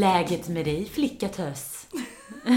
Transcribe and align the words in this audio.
Läget 0.00 0.48
med 0.48 0.64
dig, 0.64 0.84
flicka 0.84 1.28
tös? 1.28 1.86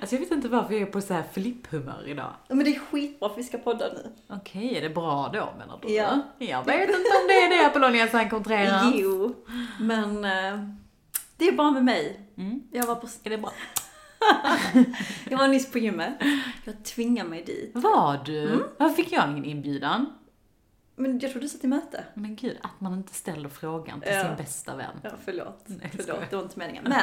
alltså 0.00 0.14
jag 0.14 0.20
vet 0.20 0.30
inte 0.30 0.48
varför 0.48 0.72
jag 0.72 0.82
är 0.82 0.86
på 0.86 1.00
så 1.00 1.14
här 1.14 1.24
flipphumör 1.32 2.08
idag. 2.08 2.32
Men 2.48 2.58
det 2.58 2.76
är 2.76 2.78
skitbra 2.78 3.28
för 3.28 3.36
vi 3.36 3.44
ska 3.44 3.58
podda 3.58 3.88
nu. 3.88 4.12
Okej, 4.28 4.76
är 4.76 4.80
det 4.80 4.90
bra 4.90 5.30
då 5.32 5.52
menar 5.58 5.78
du? 5.82 5.92
Ja. 5.92 6.22
Jag 6.38 6.64
vet 6.64 6.88
inte 6.88 6.94
om 6.94 7.28
det 7.28 7.34
är 7.34 7.58
det 7.58 7.66
Apollonia 7.66 8.08
San 8.08 8.30
Contreras. 8.30 8.92
Jo, 8.94 9.34
men 9.80 10.24
eh, 10.24 10.68
det 11.36 11.48
är 11.48 11.52
bra 11.52 11.70
med 11.70 11.84
mig. 11.84 12.20
Mm. 12.36 12.62
Jag 12.72 12.86
var, 12.86 12.94
på, 12.94 13.06
Är 13.24 13.30
det 13.30 13.38
bra? 13.38 13.52
jag 15.30 15.38
var 15.38 15.48
nyss 15.48 15.72
på 15.72 15.78
gymmet. 15.78 16.14
Jag 16.64 16.84
tvingade 16.84 17.28
mig 17.28 17.42
dit. 17.44 17.70
Var 17.74 18.20
du? 18.24 18.64
Varför 18.78 18.94
fick 18.96 19.12
jag 19.12 19.30
ingen 19.30 19.44
inbjudan? 19.44 20.06
Men 20.96 21.18
jag 21.18 21.30
trodde 21.30 21.44
du 21.44 21.48
satt 21.48 21.64
i 21.64 21.66
möte. 21.66 22.04
Men 22.14 22.36
gud, 22.36 22.58
att 22.62 22.80
man 22.80 22.94
inte 22.94 23.14
ställer 23.14 23.48
frågan 23.48 24.00
till 24.00 24.12
Ja. 24.12 24.24
sin 24.24 24.36
bästa 24.36 24.76
vän. 24.76 24.96
Ja, 25.02 25.10
förlåt. 25.24 25.62
Nej, 25.66 25.92
förlåt, 25.96 26.30
det 26.30 26.36
var 26.36 26.42
inte 26.42 26.58
meningen. 26.58 26.84
Men 26.88 27.02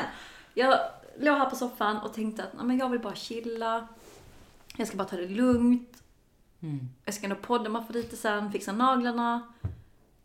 jag 0.54 0.80
låg 1.20 1.38
här 1.38 1.50
på 1.50 1.56
soffan 1.56 1.98
och 1.98 2.14
tänkte 2.14 2.44
att 2.44 2.66
men 2.66 2.78
jag 2.78 2.90
vill 2.90 3.00
bara 3.00 3.16
chilla. 3.16 3.88
Jag 4.76 4.88
ska 4.88 4.98
bara 4.98 5.08
ta 5.08 5.16
det 5.16 5.28
lugnt. 5.28 6.04
Mm. 6.62 6.90
Jag 7.06 7.14
ska 7.14 7.28
nog 7.28 7.42
podda 7.42 7.70
mig 7.70 7.84
för 7.86 7.94
lite 7.94 8.18
sen, 8.18 8.52
fixa 8.52 8.72
naglarna. 8.72 9.54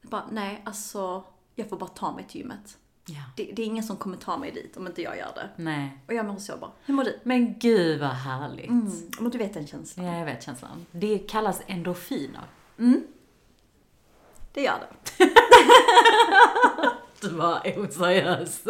Jag 0.00 0.10
bara, 0.10 0.24
nej, 0.32 0.62
alltså, 0.66 1.24
jag 1.54 1.68
får 1.68 1.76
bara 1.76 1.90
ta 1.90 2.12
mig 2.12 2.24
till 2.28 2.40
gymmet. 2.40 2.78
Ja. 3.06 3.22
Det, 3.36 3.52
det 3.56 3.62
är 3.62 3.66
ingen 3.66 3.84
som 3.84 3.96
kommer 3.96 4.16
ta 4.16 4.38
mig 4.38 4.50
dit 4.52 4.76
om 4.76 4.86
inte 4.86 5.02
jag 5.02 5.18
gör 5.18 5.32
det. 5.34 5.48
Nej. 5.56 5.98
Och 6.06 6.14
jag 6.14 6.26
mår 6.26 6.36
så 6.36 6.56
bra. 6.56 6.72
Hur 6.84 6.94
mår 6.94 7.04
du? 7.04 7.18
Men 7.22 7.58
gud 7.58 8.00
vad 8.00 8.10
härligt. 8.10 8.68
Mm. 8.70 8.92
Men 9.20 9.30
du 9.30 9.38
vet 9.38 9.54
den 9.54 9.66
känslan. 9.66 10.06
Ja, 10.06 10.18
jag 10.18 10.24
vet 10.24 10.42
känslan. 10.42 10.86
Det 10.90 11.18
kallas 11.18 11.62
endorfiner. 11.66 12.42
Det 14.54 14.62
gör 14.62 14.78
det. 14.80 15.24
Du 17.20 17.28
var 17.28 17.78
oseriös. 17.78 18.62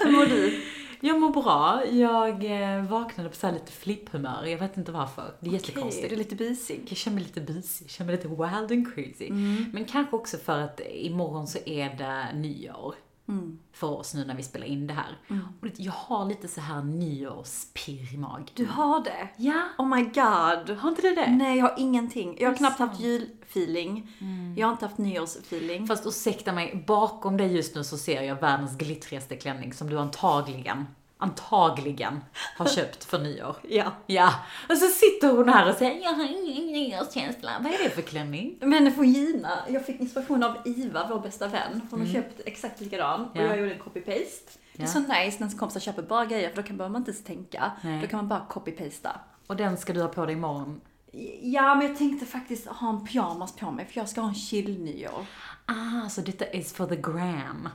Hur 0.00 0.10
mår 0.10 0.26
du? 0.26 0.62
Jag 1.00 1.20
mår 1.20 1.30
bra. 1.30 1.82
Jag 1.90 2.44
eh, 2.76 2.84
vaknade 2.84 3.28
på 3.28 3.34
så 3.36 3.50
lite 3.50 3.72
flipphumör. 3.72 4.44
Jag 4.46 4.58
vet 4.58 4.76
inte 4.76 4.92
varför. 4.92 5.22
Det 5.22 5.46
är 5.46 5.50
Okej, 5.50 5.52
jättekonstigt. 5.52 6.08
du 6.08 6.14
är 6.14 6.18
lite 6.18 6.36
busig. 6.36 6.80
Jag 6.88 6.96
känner 6.98 7.14
mig 7.14 7.24
lite 7.24 7.40
busig, 7.40 7.84
jag 7.84 7.90
känner 7.90 8.06
mig 8.12 8.16
lite 8.16 8.28
wild 8.28 8.72
and 8.72 8.94
crazy. 8.94 9.30
Men 9.72 9.84
kanske 9.84 10.16
också 10.16 10.36
för 10.36 10.58
att 10.58 10.80
imorgon 10.90 11.46
så 11.46 11.58
är 11.66 11.94
det 11.98 12.38
nyår. 12.38 12.94
För 13.72 13.86
oss 13.98 14.14
nu 14.14 14.24
när 14.24 14.34
vi 14.34 14.42
spelar 14.42 14.66
in 14.66 14.86
det 14.86 14.94
här. 14.94 15.18
Och 15.60 15.66
det- 15.66 15.78
jag 15.82 15.92
har 15.92 16.24
lite 16.26 16.48
så 16.48 16.60
här 16.60 16.82
nyårspirr 16.82 18.14
i 18.14 18.16
magen. 18.16 18.46
Du 18.54 18.66
har 18.66 19.04
det? 19.04 19.28
Ja, 19.36 19.62
Oh 19.78 19.86
my 19.96 20.02
god. 20.02 20.76
har 20.78 20.88
inte 20.88 21.02
du 21.02 21.14
det? 21.14 21.30
Nej, 21.30 21.58
jag 21.58 21.64
har 21.68 21.74
ingenting. 21.78 22.36
Jag 22.40 22.48
har 22.50 22.56
knappt 22.56 22.78
haft 22.78 23.00
julfeeling. 23.00 24.10
Jag 24.56 24.66
har 24.66 24.72
inte 24.72 24.84
haft 24.84 24.98
nyårsfeeling. 24.98 25.86
Fast 25.86 26.06
ursäkta 26.06 26.52
mig, 26.52 26.84
bakom 26.86 27.36
dig 27.36 27.56
just 27.56 27.74
nu 27.74 27.84
så 27.84 27.98
ser 27.98 28.22
jag 28.22 28.40
världens 28.40 28.76
glittrigaste 28.76 29.36
klänning 29.36 29.72
som 29.72 29.90
du 29.90 29.98
antagligen, 29.98 30.86
antagligen 31.20 32.24
har 32.56 32.66
köpt 32.66 33.04
för 33.04 33.18
nyår. 33.18 33.56
Ja. 33.68 33.92
Ja, 34.06 34.34
och 34.68 34.76
så 34.76 34.86
sitter 34.86 35.36
hon 35.36 35.48
här 35.48 35.70
och 35.70 35.76
säger 35.76 36.02
jag 36.02 36.12
har 36.12 36.24
ingen 36.24 36.66
nyårskänsla. 36.72 37.50
Vad 37.60 37.72
är 37.72 37.78
det 37.84 37.90
för 37.90 38.02
klänning? 38.02 38.56
Men 38.60 38.92
från 38.94 39.12
Gina, 39.12 39.58
jag 39.68 39.86
fick 39.86 40.00
inspiration 40.00 40.42
av 40.42 40.56
Iva, 40.64 41.06
vår 41.10 41.20
bästa 41.20 41.48
vän. 41.48 41.80
Hon 41.90 42.00
har 42.00 42.06
köpt 42.08 42.40
exakt 42.46 42.80
likadan 42.80 43.20
och 43.24 43.36
Ja. 43.36 43.42
jag 43.42 43.58
gjorde 43.58 43.72
en 43.74 43.80
copy-paste. 43.80 44.58
Det 44.72 44.82
är 44.82 44.86
Ja. 44.86 44.92
så 44.92 44.98
nice 44.98 45.10
när 45.12 45.20
ens 45.38 45.58
kompisar 45.58 45.80
köper 45.80 46.02
bra 46.02 46.24
grejer 46.24 46.48
för 46.50 46.56
då 46.56 46.62
kan 46.62 46.76
behöver 46.76 46.92
man 46.92 47.00
inte 47.00 47.10
ens 47.10 47.24
tänka. 47.24 47.72
Nej. 47.82 48.00
Då 48.00 48.06
kan 48.06 48.16
man 48.16 48.28
bara 48.28 48.46
copy-pasta. 48.50 49.10
Och 49.46 49.56
den 49.56 49.76
ska 49.76 49.92
du 49.92 50.00
ha 50.02 50.08
på 50.08 50.26
dig 50.26 50.34
imorgon. 50.34 50.80
Ja, 51.42 51.74
men 51.74 51.86
jag 51.86 51.98
tänkte 51.98 52.26
faktiskt 52.26 52.66
ha 52.66 52.88
en 52.90 53.06
pyjamas 53.06 53.56
på 53.56 53.70
mig 53.70 53.86
för 53.86 53.98
jag 54.00 54.08
ska 54.08 54.20
ha 54.20 54.28
en 54.28 54.34
chill-nyår. 54.34 55.26
Ah, 55.66 56.08
så 56.08 56.20
detta 56.20 56.50
is 56.52 56.72
for 56.74 56.86
the 56.86 56.96
gram. 56.96 57.68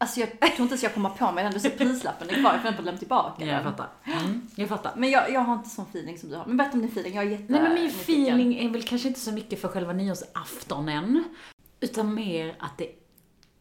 Alltså 0.00 0.20
jag 0.20 0.30
tror 0.30 0.44
inte 0.46 0.58
ens 0.72 0.82
jag 0.82 0.94
kommer 0.94 1.10
på 1.10 1.32
mig 1.32 1.44
den, 1.44 1.52
du 1.52 1.60
ser 1.60 1.70
prislappen 1.70 2.30
är 2.30 2.34
kvar, 2.34 2.52
jag 2.52 2.62
får 2.62 2.70
inte 2.70 2.82
lämna 2.82 2.98
tillbaka 2.98 3.44
Ja, 3.44 3.46
jag 3.52 3.56
den. 3.56 3.64
fattar. 3.64 3.88
Mm, 4.04 4.48
jag 4.54 4.68
fattar. 4.68 4.92
Men 4.96 5.10
jag, 5.10 5.30
jag 5.32 5.40
har 5.40 5.54
inte 5.54 5.68
sån 5.68 5.84
feeling 5.90 6.18
som 6.18 6.30
du 6.30 6.36
har. 6.36 6.46
Men 6.46 6.56
berätta 6.56 6.72
om 6.74 6.80
din 6.80 6.90
feeling, 6.90 7.14
jag 7.14 7.24
är 7.26 7.30
jätte 7.30 7.44
Nej 7.52 7.62
men 7.62 7.74
min 7.74 7.84
nyfiken. 7.84 8.24
feeling 8.24 8.58
är 8.58 8.68
väl 8.70 8.82
kanske 8.82 9.08
inte 9.08 9.20
så 9.20 9.32
mycket 9.32 9.60
för 9.60 9.68
själva 9.68 9.92
nyårsaftonen. 9.92 11.24
Utan 11.80 12.14
mer 12.14 12.56
att 12.58 12.78
det 12.78 12.88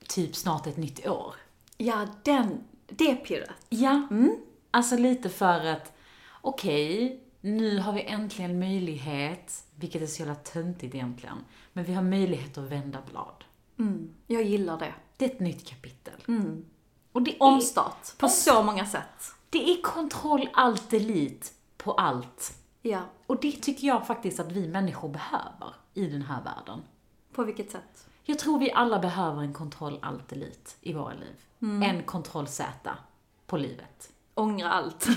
typ 0.08 0.36
snart 0.36 0.66
är 0.68 0.70
ett 0.72 0.78
nytt 0.78 1.08
år. 1.08 1.34
Ja, 1.78 2.08
den, 2.24 2.64
det 2.88 3.16
pirret. 3.16 3.50
Ja. 3.69 4.08
Alltså 4.72 4.98
lite 4.98 5.30
för 5.30 5.66
att, 5.66 5.94
okej, 6.42 7.24
nu 7.42 7.80
har 7.80 7.94
vi 7.94 8.02
äntligen 8.04 8.59
möjlighet, 8.59 9.64
vilket 9.75 10.02
är 10.02 10.06
så 10.08 10.19
jävla 10.22 10.36
töntigt 10.36 10.96
egentligen, 10.96 11.38
men 11.74 11.84
vi 11.84 11.94
har 11.94 12.04
möjlighet 12.04 12.58
att 12.58 12.64
vända 12.72 13.00
blad. 13.12 13.44
Mm, 13.80 14.09
jag 14.28 14.44
gillar 14.44 14.80
det. 14.80 14.94
Det 15.18 15.26
är 15.26 15.30
ett 15.30 15.40
nytt 15.40 15.70
kapitel. 15.70 16.24
Mm. 16.28 16.66
Och 17.12 17.22
det 17.22 17.36
är, 17.36 17.44
Omstart, 17.44 18.18
på 18.18 18.30
så 18.30 18.64
många 18.64 18.86
sätt. 18.86 19.32
det 19.50 19.70
är 19.72 19.82
kontroll 19.82 20.50
alt 20.54 20.90
delete 20.90 21.48
på 21.78 21.94
allt. 21.94 22.54
Ja, 22.82 23.02
Och 23.28 23.40
det 23.42 23.52
tycker 23.52 23.88
jag 23.88 24.08
faktiskt 24.08 24.40
att 24.40 24.52
vi 24.52 24.68
människor 24.68 25.10
behöver 25.10 25.74
i 25.94 26.06
den 26.08 26.22
här 26.22 26.44
världen. 26.44 26.82
på 27.34 27.44
vilket 27.44 27.72
sätt? 27.72 28.08
Jag 28.24 28.40
tror 28.40 28.60
vi 28.60 28.72
alla 28.72 29.00
behöver 29.00 29.42
en 29.42 29.54
kontroll 29.54 30.00
alt 30.02 30.30
delete 30.30 30.72
i 30.82 30.94
våra 30.94 31.14
liv. 31.14 31.36
En 31.84 32.04
kontroll 32.04 32.48
Z 32.48 32.66
på 33.48 33.58
livet. 33.58 34.10
Ångra 34.34 34.72
allt. 34.72 35.04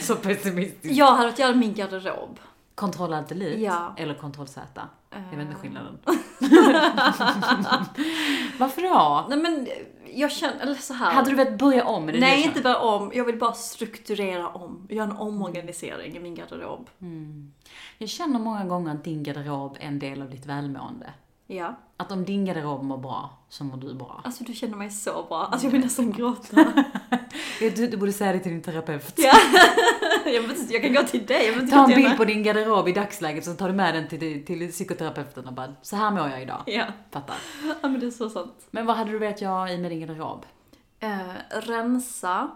Så 0.00 0.16
pessimistiskt. 0.16 0.96
Jag 0.96 1.12
hade 1.12 1.26
varit 1.28 1.38
göra 1.38 1.54
min 1.54 1.74
garderob. 1.74 2.38
Kontroll 2.80 3.14
alt 3.14 3.28
delete 3.28 3.60
Ja. 3.60 3.94
eller 3.96 4.14
kontroll 4.14 4.48
Z? 4.48 4.80
Jag 5.10 5.18
vet 5.38 5.40
inte 5.40 5.52
Eh. 5.52 5.58
skillnaden. 5.60 5.98
Varför 8.58 8.82
då? 8.82 9.26
Nej 9.28 9.38
men, 9.38 9.68
jag 10.14 10.30
känner, 10.32 10.60
eller 10.60 10.74
så 10.74 10.94
här. 10.94 11.12
Hade 11.12 11.30
du 11.30 11.36
velat 11.36 11.58
börja 11.58 11.84
om? 11.84 12.08
Är 12.08 12.12
det 12.12 12.20
Nej, 12.20 12.42
inte 12.44 12.60
bara 12.60 12.78
om. 12.78 13.10
Jag 13.14 13.24
vill 13.24 13.38
bara 13.38 13.52
strukturera 13.52 14.48
om. 14.48 14.86
Göra 14.90 15.04
en 15.04 15.16
omorganisering 15.16 16.16
i 16.16 16.20
min 16.20 16.34
garderob. 16.34 16.90
Jag 17.98 18.08
känner 18.08 18.38
många 18.38 18.64
gånger 18.64 18.92
att 18.94 19.04
din 19.04 19.22
garderob 19.22 19.76
är 19.80 19.86
en 19.86 19.98
del 19.98 20.22
av 20.22 20.30
ditt 20.30 20.46
välmående. 20.46 21.10
Ja. 21.46 21.78
Att 21.96 22.12
om 22.12 22.24
din 22.24 22.44
garderob 22.44 22.82
mår 22.82 22.98
bra, 22.98 23.38
så 23.48 23.64
mår 23.64 23.76
du 23.76 23.94
bra. 23.94 24.20
Alltså 24.24 24.44
du 24.44 24.52
känner 24.54 24.76
mig 24.76 24.90
så 24.90 25.24
bra. 25.28 25.48
Alltså 25.52 25.66
jag 25.66 25.72
vill 25.72 25.80
nästan 25.80 26.12
gråta. 26.12 26.56
Du, 27.60 27.86
du 27.86 27.96
borde 27.96 28.12
säga 28.12 28.32
det 28.32 28.38
till 28.38 28.52
din 28.52 28.62
terapeut. 28.62 29.14
ja. 29.16 29.32
jag, 30.34 30.44
inte, 30.44 30.72
jag 30.72 30.82
kan 30.82 30.94
gå 30.94 31.02
till 31.02 31.26
dig. 31.26 31.46
Jag 31.46 31.70
Ta 31.70 31.84
en 31.84 32.02
bild 32.02 32.16
på 32.16 32.24
din 32.24 32.42
garderob 32.42 32.88
i 32.88 32.92
dagsläget, 32.92 33.44
så 33.44 33.54
tar 33.54 33.68
du 33.68 33.74
med 33.74 33.94
den 33.94 34.08
till, 34.08 34.44
till 34.46 34.70
psykoterapeuten 34.70 35.46
och 35.46 35.52
bara, 35.52 35.74
så 35.82 35.96
här 35.96 36.10
mår 36.10 36.28
jag 36.28 36.42
idag. 36.42 36.62
Ja. 36.66 36.84
Fattar. 37.10 37.36
ja, 37.82 37.88
men 37.88 38.00
det 38.00 38.06
är 38.06 38.10
så 38.10 38.30
sant. 38.30 38.54
Men 38.70 38.86
vad 38.86 38.96
hade 38.96 39.10
du 39.10 39.18
velat 39.18 39.40
göra 39.40 39.72
i 39.72 39.78
med 39.78 39.90
din 39.90 40.00
garderob? 40.00 40.46
Eh, 41.00 41.18
rensa. 41.50 42.50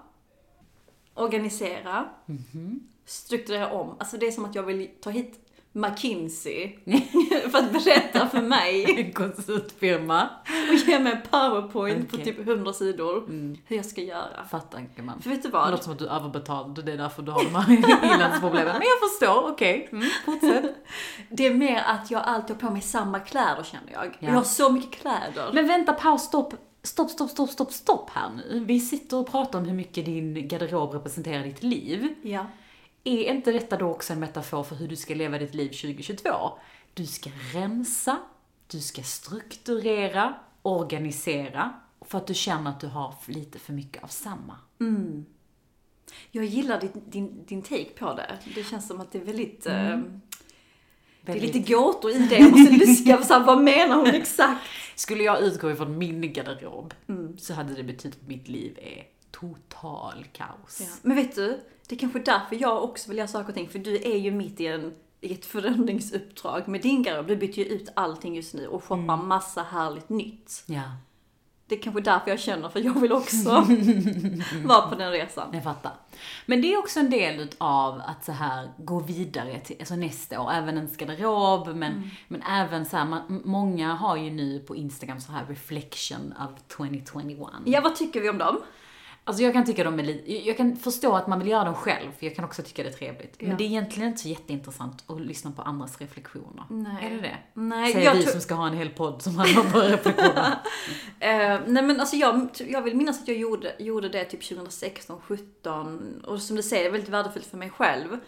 Organisera. 1.15 2.09
Mhm. 2.27 2.81
Strukturera 3.07 3.71
om. 3.71 3.97
Alltså 3.99 4.17
det 4.17 4.27
är 4.27 4.31
som 4.31 4.45
att 4.45 4.55
jag 4.55 4.63
vill 4.63 4.91
ta 5.01 5.11
hit 5.11 5.44
McKinsey 5.77 6.73
för 7.51 7.59
att 7.59 7.73
berätta 7.73 8.29
för 8.29 8.43
mig 8.43 9.01
En 9.07 9.13
konsultfirma. 9.13 10.29
och 10.71 10.75
ge 10.89 10.99
mig 10.99 11.13
en 11.13 11.19
powerpoint 11.31 12.11
på 12.11 12.17
Okej. 12.17 12.25
typ 12.35 12.49
100 12.49 12.73
sidor 12.73 13.19
Mm. 13.25 13.57
hur 13.67 13.77
jag 13.77 13.87
ska 13.87 14.01
göra. 14.01 14.45
Fattar 14.51 14.87
gumman. 14.97 15.23
För 15.23 15.31
vet 15.31 15.43
du 15.43 15.49
Det 15.49 15.53
vad? 15.53 15.71
låter 15.71 15.85
som 15.85 15.93
att 15.93 15.99
du 15.99 16.07
är 16.07 16.17
överbetald, 16.17 16.85
det 16.85 16.93
är 16.93 16.97
därför 16.97 17.23
du 17.23 17.33
har 17.33 17.45
de 17.45 17.55
här 17.55 18.15
ilandsproblemen. 18.17 18.73
Men 18.79 18.83
jag 18.89 19.11
förstår, 19.11 19.51
okej. 19.51 19.89
Mm, 19.93 20.05
fortsätt. 20.25 20.75
Det 21.31 21.47
är 21.47 21.55
mer 21.55 21.83
att 21.87 22.11
jag 22.11 22.23
alltid 22.23 22.57
har 22.57 22.61
på 22.69 22.73
mig 22.73 22.83
samma 22.83 23.21
kläder 23.21 23.63
känner 23.63 23.93
jag. 23.93 24.07
Ja. 24.07 24.29
Jag 24.29 24.33
har 24.35 24.43
så 24.43 24.71
mycket 24.73 25.01
kläder. 25.01 25.51
Men 25.53 25.67
vänta, 25.67 25.93
paus, 25.93 26.23
stopp. 26.23 26.55
Stopp, 26.83 27.11
stopp, 27.11 27.31
stopp, 27.31 27.51
stopp, 27.51 27.73
stopp 27.73 28.11
här 28.11 28.31
nu. 28.37 28.65
Vi 28.67 28.81
sitter 28.81 29.17
och 29.17 29.31
pratar 29.31 29.59
om 29.59 29.65
hur 29.65 29.75
mycket 29.75 30.05
din 30.05 30.49
garderob 30.49 30.95
representerar 30.95 31.43
ditt 31.45 31.63
liv. 31.63 32.15
Ja. 32.23 32.47
Är 33.05 33.33
inte 33.35 33.53
detta 33.53 33.77
då 33.77 33.87
också 33.91 34.13
en 34.13 34.21
metafor 34.21 34.63
för 34.63 34.77
hur 34.77 34.89
du 34.89 34.97
ska 34.97 35.15
leva 35.15 35.39
ditt 35.39 35.55
liv 35.55 35.69
2022? 35.69 36.31
Du 36.95 37.07
ska 37.07 37.31
rensa, 37.55 38.19
du 38.67 38.81
ska 38.81 39.03
strukturera, 39.03 40.35
organisera, 40.63 41.73
för 42.01 42.19
att 42.19 42.27
du 42.27 42.35
känner 42.35 42.71
att 42.71 42.81
du 42.81 42.87
har 42.87 43.15
lite 43.27 43.59
för 43.59 43.73
mycket 43.73 44.03
av 44.05 44.09
samma. 44.09 44.57
Jag 46.31 46.45
gillar 46.45 46.81
din, 46.81 46.91
din, 47.07 47.45
din 47.47 47.63
take 47.63 47.85
på 47.99 48.15
det. 48.15 48.39
Det 48.55 48.65
känns 48.65 48.89
som 48.89 49.01
att 49.01 49.13
det 49.13 49.19
är 49.19 49.25
väldigt... 49.25 49.67
eh, 49.67 49.73
Det 51.21 51.33
är 51.33 51.41
lite 51.41 51.59
gåtor 51.59 52.11
i 52.11 52.19
det. 52.19 52.39
Jag 52.39 52.51
måste 52.51 53.17
på 53.17 53.23
så 53.25 53.35
här, 53.35 53.45
vad 53.45 53.63
menar 53.63 53.97
hon 53.97 54.07
exakt? 54.07 54.61
Skulle 54.95 55.23
jag 55.25 55.43
utgå 55.43 55.71
ifrån 55.71 55.99
min 55.99 56.33
garderob 56.33 56.95
så 57.39 57.55
hade 57.55 57.75
det 57.75 57.83
betytt 57.85 58.15
att 58.23 58.29
mitt 58.29 58.49
liv 58.49 58.79
är 58.83 59.05
total 59.41 60.25
kaos. 60.33 60.81
Ja. 60.81 60.87
Men 61.03 61.17
vet 61.17 61.35
du, 61.35 61.61
det 61.89 61.95
är 61.95 61.99
kanske 61.99 62.19
därför 62.19 62.57
jag 62.63 62.85
också 62.85 63.09
vill 63.09 63.19
göra 63.19 63.29
saker 63.29 63.49
och 63.49 63.55
ting. 63.55 63.69
För 63.69 63.79
du 63.79 63.95
är 63.97 64.17
ju 64.19 64.31
mitt 64.31 64.61
i, 64.61 64.67
en, 64.67 64.95
i 65.21 65.33
ett 65.35 65.47
förändringsuppdrag 65.47 66.69
med 66.69 66.83
din 66.83 67.03
garderob. 67.03 67.27
Du 67.27 67.37
byter 67.37 67.59
ju 67.59 67.65
ut 67.65 67.89
allting 67.97 68.35
just 68.37 68.55
nu 68.55 68.67
och 68.67 68.85
shoppar 68.85 69.17
massa 69.17 69.63
härligt 69.63 70.09
nytt. 70.09 70.63
Ja. 70.67 70.83
det 71.67 71.75
är 71.79 71.83
kanske 71.83 72.01
därför 72.01 72.31
jag 72.31 72.41
känner, 72.41 72.69
för 72.69 72.81
jag 72.81 73.01
vill 73.01 73.13
också 73.13 73.51
vara 74.65 74.89
på 74.89 74.95
den 74.95 75.11
resan. 75.11 75.49
Jag 75.53 75.65
fattar. 75.65 75.93
Men 76.47 76.61
det 76.63 76.73
är 76.75 76.79
också 76.79 77.01
en 77.01 77.11
del 77.11 77.49
av 77.59 78.03
att 78.07 78.25
så 78.25 78.33
här 78.33 78.71
gå 78.79 79.01
vidare 79.01 79.61
till 79.61 79.77
alltså 79.81 79.97
nästa 79.97 80.41
år, 80.41 80.53
även 80.53 80.77
ens 80.77 80.97
garderob, 80.97 81.67
men, 81.69 81.93
Mm. 81.93 82.09
men 82.29 82.43
även 82.43 82.87
så 82.87 82.97
här, 82.97 83.05
man, 83.05 83.43
många 83.45 83.95
har 83.95 84.17
ju 84.17 84.31
nu 84.31 84.59
på 84.61 84.77
Instagram 84.77 85.21
så 85.21 85.33
här 85.33 85.47
reflection 85.47 86.33
of 86.33 86.63
2021. 86.77 87.49
Ja, 87.65 87.81
vad 87.81 87.97
tycker 87.97 88.21
vi 88.21 88.31
om 88.31 88.39
dem? 88.39 88.57
Alltså 89.27 89.43
jag 89.43 89.53
kan 89.53 89.65
tycka 89.65 89.85
de 89.85 89.99
är 89.99 90.03
lite, 90.03 90.33
jag 90.33 90.57
kan 90.57 90.77
förstå 90.77 91.17
att 91.17 91.27
man 91.27 91.39
vill 91.39 91.49
göra 91.49 91.65
dem 91.65 91.75
själv, 91.75 92.13
för 92.19 92.27
jag 92.27 92.37
kan 92.37 92.45
också 92.45 92.63
tycka 92.63 92.83
det 92.83 92.89
är 92.89 92.93
trevligt. 92.93 93.37
Ja. 93.39 93.49
Men 93.49 93.57
det 93.57 93.65
är 93.65 93.67
egentligen 93.67 94.09
inte 94.09 94.23
så 94.23 94.29
jätteintressant 94.29 95.05
att 95.07 95.21
lyssna 95.21 95.51
på 95.51 95.63
andras 95.63 96.01
reflektioner. 96.01 96.65
Nej. 96.71 97.07
Är 97.07 97.11
det 97.11 97.21
det? 97.21 97.37
Nej, 97.55 97.93
Säger 97.93 98.07
jag 98.07 98.15
vi 98.15 98.23
som 98.27 98.41
ska 98.41 98.55
ha 98.55 98.67
en 98.67 98.77
hel 98.77 98.89
podd 98.89 99.23
som 99.23 99.37
handlar 99.39 99.61
om 99.63 99.69
våra 99.69 99.89
reflektioner. 99.89 100.55
Eh, 101.21 101.61
nej 101.67 101.83
men 101.83 102.01
alltså 102.01 102.17
jag, 102.17 102.49
jag 102.69 102.83
vill 102.83 102.97
minnas 102.97 103.23
att 103.23 103.29
jag 103.29 103.37
gjorde, 103.37 103.75
gjorde 103.79 104.09
det 104.09 104.25
typ 104.25 104.49
2016, 104.49 105.21
17 105.21 106.21
och 106.25 106.43
som 106.43 106.57
du 106.57 106.63
säger, 106.63 106.91
väldigt 106.91 107.11
värdefullt 107.11 107.47
för 107.47 107.57
mig 107.57 107.71
själv. 107.71 108.19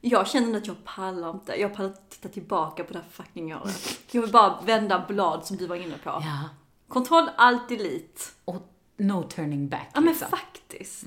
Jag 0.00 0.28
känner 0.28 0.58
att 0.58 0.66
jag 0.66 0.84
pallar 0.84 1.30
inte, 1.30 1.60
jag 1.60 1.74
pallar 1.74 1.88
inte 1.88 2.02
titta 2.08 2.28
tillbaka 2.28 2.84
på 2.84 2.92
det 2.92 2.98
här 2.98 3.06
fucking 3.10 3.54
året. 3.56 3.98
Jag 4.10 4.22
vill 4.22 4.32
bara 4.32 4.60
vända 4.64 5.04
blad 5.08 5.46
som 5.46 5.56
du 5.56 5.66
var 5.66 5.76
inne 5.76 5.98
på. 6.04 6.10
ja. 6.10 6.48
Kontroll, 6.88 7.30
allt 7.36 7.68
delete. 7.68 8.20
Och 8.44 8.72
no 8.96 9.22
turning 9.22 9.68
back 9.68 9.88
Ja 9.94 10.00
men 10.00 10.08
liksom. 10.12 10.28
faktiskt. 10.30 11.04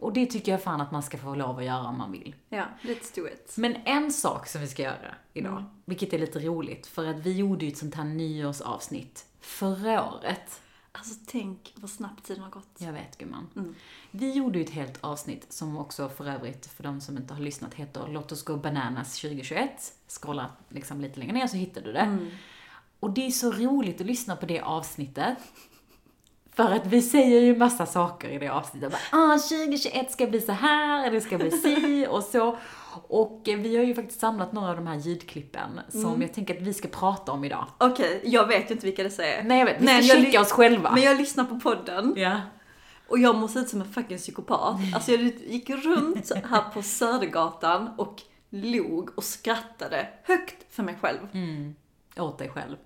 Och 0.00 0.12
det 0.12 0.26
tycker 0.26 0.52
jag 0.52 0.62
fan 0.62 0.80
att 0.80 0.92
man 0.92 1.02
ska 1.02 1.18
få 1.18 1.34
lov 1.34 1.58
att 1.58 1.64
göra 1.64 1.86
om 1.88 1.98
man 1.98 2.12
vill. 2.12 2.34
Ja, 2.48 2.64
let's 2.82 3.14
do 3.16 3.26
it. 3.28 3.54
Men 3.56 3.76
en 3.84 4.12
sak 4.12 4.46
som 4.48 4.60
vi 4.60 4.66
ska 4.66 4.82
göra 4.82 5.14
idag, 5.32 5.52
Mm. 5.52 5.64
vilket 5.84 6.12
är 6.12 6.18
lite 6.18 6.38
roligt, 6.38 6.86
för 6.86 7.06
att 7.06 7.16
vi 7.18 7.32
gjorde 7.32 7.64
ju 7.64 7.70
ett 7.72 7.78
sånt 7.78 7.94
här 7.94 8.04
nyårsavsnitt 8.04 9.26
förra 9.40 10.04
året. 10.14 10.60
Alltså 10.92 11.14
tänk 11.26 11.72
vad 11.76 11.90
snabbt 11.90 12.24
tiden 12.26 12.42
har 12.42 12.50
gått. 12.50 12.68
Jag 12.78 12.92
vet 12.92 13.18
gumman. 13.18 13.48
Mm. 13.56 13.74
Vi 14.10 14.32
gjorde 14.32 14.58
ju 14.58 14.64
ett 14.64 14.70
helt 14.70 14.98
avsnitt 15.04 15.52
som 15.52 15.76
också 15.78 16.08
för 16.08 16.26
övrigt, 16.28 16.66
för 16.66 16.82
de 16.82 17.00
som 17.00 17.16
inte 17.16 17.34
har 17.34 17.40
lyssnat, 17.40 17.74
heter 17.74 18.08
Låt 18.08 18.32
oss 18.32 18.42
gå 18.44 18.56
bananas 18.56 19.20
2021. 19.20 19.92
Scrolla 20.08 20.50
liksom 20.68 21.00
lite 21.00 21.18
längre 21.18 21.32
ner 21.32 21.46
så 21.46 21.56
hittar 21.56 21.80
du 21.80 21.92
det. 21.92 21.98
Mm. 22.00 22.30
Och 23.00 23.10
det 23.10 23.26
är 23.26 23.30
så 23.30 23.52
roligt 23.52 24.00
att 24.00 24.06
lyssna 24.06 24.36
på 24.36 24.46
det 24.46 24.60
avsnittet. 24.60 25.36
För 26.54 26.70
att 26.72 26.86
vi 26.86 27.02
säger 27.02 27.40
ju 27.40 27.56
massa 27.56 27.86
saker 27.86 28.28
i 28.28 28.38
det 28.38 28.48
avsnittet. 28.48 28.92
Bara, 28.92 29.18
ah, 29.34 29.38
2021 29.38 30.10
ska 30.12 30.26
bli 30.26 30.40
så 30.40 30.52
här, 30.52 31.00
eller 31.02 31.14
det 31.14 31.20
ska 31.20 31.38
bli 31.38 31.50
si 31.50 32.06
och 32.10 32.22
så. 32.22 32.56
Och 33.08 33.42
vi 33.44 33.76
har 33.76 33.84
ju 33.84 33.94
faktiskt 33.94 34.20
samlat 34.20 34.52
några 34.52 34.70
av 34.70 34.76
de 34.76 34.86
här 34.86 34.96
ljudklippen 34.96 35.80
som 35.88 36.04
Mm. 36.06 36.22
jag 36.22 36.32
tänker 36.34 36.54
att 36.56 36.62
vi 36.62 36.74
ska 36.74 36.88
prata 36.88 37.32
om 37.32 37.44
idag. 37.44 37.66
Okej, 37.78 38.20
jag 38.24 38.46
vet 38.46 38.70
ju 38.70 38.74
inte 38.74 38.86
vilka 38.86 39.02
det 39.02 39.18
är. 39.18 39.42
Nej 39.42 39.58
jag 39.58 39.66
vet, 39.66 39.80
vi 39.80 39.84
Men 39.84 40.02
ska 40.04 40.16
checka 40.16 40.40
oss 40.40 40.52
själva. 40.52 40.90
Men 40.94 41.02
jag 41.02 41.16
lyssnar 41.16 41.44
på 41.44 41.60
podden 41.60 42.14
Ja. 42.16 42.40
och 43.08 43.18
jag 43.18 43.36
måste 43.36 43.58
ut 43.58 43.68
som 43.68 43.80
en 43.80 43.92
fucking 43.92 44.18
psykopat. 44.18 44.76
Alltså 44.94 45.10
jag 45.12 45.20
gick 45.46 45.70
runt 45.70 46.32
här 46.44 46.62
på 46.74 46.82
Södergatan 46.82 47.90
och 47.98 48.22
log 48.50 49.10
och 49.18 49.24
skrattade 49.24 50.08
högt 50.24 50.74
för 50.74 50.82
mig 50.82 50.96
själv. 51.00 51.18
Mm. 51.32 51.74
Åt 52.18 52.38
dig 52.38 52.48
själv. 52.48 52.76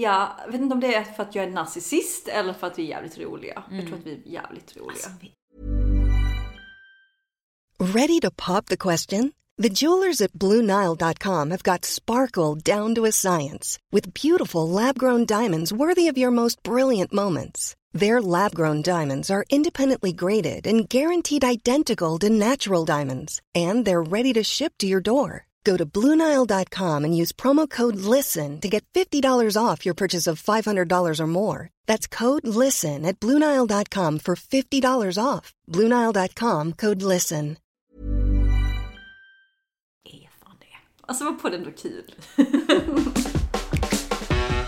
Jag 0.00 0.28
vet 0.52 0.60
inte 0.60 0.74
om 0.74 0.80
det 0.80 0.94
är 0.94 1.04
för 1.04 1.22
att 1.22 1.34
jag 1.34 1.44
är 1.44 1.50
narcissist 1.50 2.28
eller 2.28 2.52
för 2.52 2.66
att 2.66 2.78
vi 2.78 2.82
är 2.82 2.86
jävligt 2.86 3.18
roliga. 3.18 3.62
Jag 3.70 3.86
tror 3.86 3.98
att 3.98 4.06
vi 4.06 4.12
är 4.12 4.22
jävligt 4.32 4.76
roliga. 4.76 4.90
Alltså, 4.90 5.10
vi- 5.20 5.32
Ready 7.78 8.20
to 8.20 8.30
pop 8.30 8.66
the 8.66 8.76
question? 8.76 9.32
The 9.62 9.68
jewelers 9.68 10.20
at 10.20 10.32
BlueNile.com 10.32 11.50
have 11.50 11.62
got 11.62 11.84
sparkle 11.84 12.54
down 12.56 12.94
to 12.94 13.04
a 13.04 13.12
science 13.12 13.78
with 13.92 14.12
beautiful 14.22 14.68
lab 14.68 14.98
grown 14.98 15.24
diamonds 15.26 15.72
worthy 15.72 16.08
of 16.08 16.18
your 16.18 16.30
most 16.32 16.62
brilliant 16.62 17.12
moments. 17.12 17.76
Their 17.92 18.20
lab 18.20 18.54
grown 18.54 18.82
diamonds 18.82 19.30
are 19.30 19.44
independently 19.50 20.12
graded 20.12 20.66
and 20.66 20.88
guaranteed 20.88 21.44
identical 21.44 22.18
to 22.18 22.28
natural 22.30 22.84
diamonds, 22.84 23.40
and 23.54 23.84
they're 23.84 24.02
ready 24.02 24.32
to 24.32 24.42
ship 24.42 24.72
to 24.78 24.86
your 24.86 25.00
door. 25.00 25.46
Go 25.64 25.76
to 25.76 25.86
BlueNile.com 25.86 27.04
and 27.04 27.16
use 27.16 27.32
promo 27.32 27.68
code 27.68 27.96
LISTEN 27.96 28.60
to 28.60 28.68
get 28.68 28.84
$50 28.92 29.56
off 29.56 29.86
your 29.86 29.94
purchase 29.94 30.26
of 30.26 30.42
$500 30.42 31.20
or 31.20 31.26
more. 31.26 31.70
That's 31.86 32.06
code 32.06 32.46
LISTEN 32.46 33.06
at 33.06 33.18
BlueNile.com 33.18 34.18
for 34.18 34.36
$50 34.36 35.18
off. 35.18 35.54
BlueNile.com 35.72 36.72
code 36.72 37.02
LISTEN. 37.02 37.56
är 40.04 40.30
fan 40.44 40.56
det. 40.60 40.66
Alltså 41.06 41.24
var 41.24 41.32
podden 41.32 41.64
då 41.64 41.70
kul? 41.70 42.14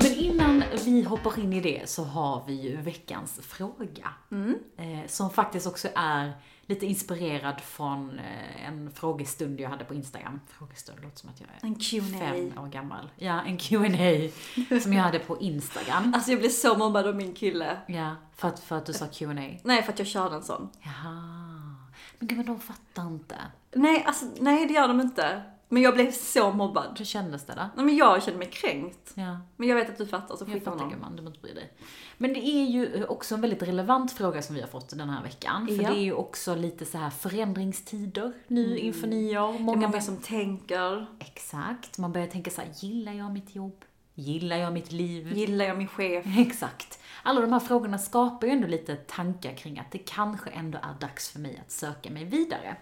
Men 0.01 0.13
innan 0.15 0.65
vi 0.85 1.03
hoppar 1.03 1.39
in 1.41 1.53
i 1.53 1.61
det 1.61 1.89
så 1.89 2.05
har 2.05 2.45
vi 2.47 2.55
ju 2.55 2.77
veckans 2.77 3.41
fråga. 3.43 4.09
Eh, 4.79 5.07
som 5.07 5.31
faktiskt 5.31 5.67
också 5.67 5.89
är 5.95 6.33
lite 6.67 6.87
inspirerad 6.87 7.61
från 7.61 8.19
eh, 8.19 8.67
en 8.69 8.91
frågestund 8.93 9.61
jag 9.61 9.71
hade 9.71 9.85
på 9.85 9.95
Instagram. 9.95 10.41
Frågestund 10.49 10.99
låter 11.03 11.19
som 11.19 11.31
att 11.31 11.41
jag 11.41 11.49
är 11.49 11.67
En 11.67 11.75
Q&A. 11.75 12.19
fem 12.19 12.59
år 12.59 12.67
gammal. 12.69 13.11
Ja, 13.17 13.43
en 13.43 13.57
Q&A 13.59 14.31
som 14.83 14.93
jag 14.93 15.03
hade 15.03 15.19
på 15.19 15.41
Instagram. 15.41 16.13
Alltså 16.15 16.31
jag 16.31 16.41
blev 16.41 16.51
så 16.51 16.79
mobbad 16.79 17.07
av 17.07 17.17
min 17.17 17.35
kille. 17.35 17.77
Ja, 17.87 18.17
för 18.37 18.49
att, 18.49 18.61
för 18.61 18.77
att 18.77 18.87
du 18.87 18.93
sa 18.93 19.07
Q&A. 19.07 19.59
Nej, 19.63 19.83
för 19.83 19.93
att 19.93 19.99
jag 19.99 20.09
körde 20.09 20.35
en 20.37 20.43
sån. 20.43 20.69
Jaha. 20.81 21.23
Men 22.19 22.29
gud, 22.29 22.37
men 22.39 22.47
de 22.47 22.61
fattar 22.61 23.07
inte. 23.07 23.37
Nej, 23.73 24.05
alltså 24.07 24.27
nej 24.41 24.67
det 24.67 24.75
gör 24.75 24.89
de 24.89 25.01
inte. 25.01 25.43
Men 25.69 25.83
jag 25.83 25.95
blev 25.95 26.13
så 26.13 26.53
mobbad. 26.53 26.95
Hur 26.99 27.05
kändes 27.05 27.47
det 27.47 27.55
då? 27.55 27.63
Nej 27.77 27.85
men 27.85 27.97
jag 27.97 28.23
kände 28.23 28.39
mig 28.39 28.51
kränkt. 28.51 29.13
Ja. 29.15 29.41
Men 29.57 29.69
jag 29.69 29.77
vet 29.77 29.91
att 29.91 29.99
du 29.99 30.07
fattar, 30.07 30.37
så 30.37 30.45
Jag 30.45 30.49
skit 30.53 30.63
i 30.63 30.65
fattar 30.65 30.79
honom. 30.79 30.91
gumman, 30.93 31.11
du 31.11 31.17
behöver 31.23 31.31
inte 31.37 31.41
bry 31.43 31.55
dig. 31.55 31.73
Men 32.19 32.33
det 32.33 32.41
är 32.47 32.65
ju 32.67 33.05
också 33.05 33.35
en 33.35 33.41
väldigt 33.41 33.63
relevant 33.63 34.13
fråga 34.13 34.43
som 34.43 34.55
vi 34.55 34.61
har 34.61 34.69
fått 34.69 34.89
den 34.99 35.11
här 35.11 35.23
veckan. 35.23 35.67
För 35.67 35.75
Ja. 35.83 35.91
det 35.91 35.97
är 35.97 36.01
ju 36.03 36.13
också 36.13 36.55
lite 36.55 36.85
så 36.85 36.99
här 36.99 37.11
förändringstider 37.11 38.33
nu 38.47 38.79
inför 38.79 39.07
nyår. 39.07 39.53
Det 39.53 39.59
är 39.59 39.63
Många 39.63 39.89
många 39.89 40.01
som 40.01 40.17
tänker, 40.17 41.07
Exakt, 41.19 41.99
man 41.99 42.13
börjar 42.13 42.27
tänka 42.27 42.51
så 42.51 42.61
här, 42.61 42.69
gillar 42.81 43.13
jag 43.13 43.33
mitt 43.33 43.55
jobb? 43.57 43.85
Gillar 44.15 44.57
jag 44.57 44.73
mitt 44.73 44.93
liv? 44.93 45.33
gillar 45.37 45.65
jag 45.65 45.79
min 45.79 45.89
chef? 45.89 46.25
Exakt. 46.39 46.99
Alla 47.27 47.41
de 47.41 47.53
här 47.53 47.61
frågorna 47.61 47.99
skapar 47.99 48.47
ju 48.47 48.53
ändå 48.53 48.67
lite 48.67 48.97
tankar 48.97 49.55
kring 49.57 49.79
att 49.79 49.91
det 49.91 49.99
kanske 49.99 50.51
ändå 50.51 50.79
är 50.79 51.01
dags 51.01 51.31
för 51.31 51.39
mig 51.39 51.63
att 51.67 51.73
söka 51.73 52.11
mig 52.11 52.25
vidare. 52.25 52.77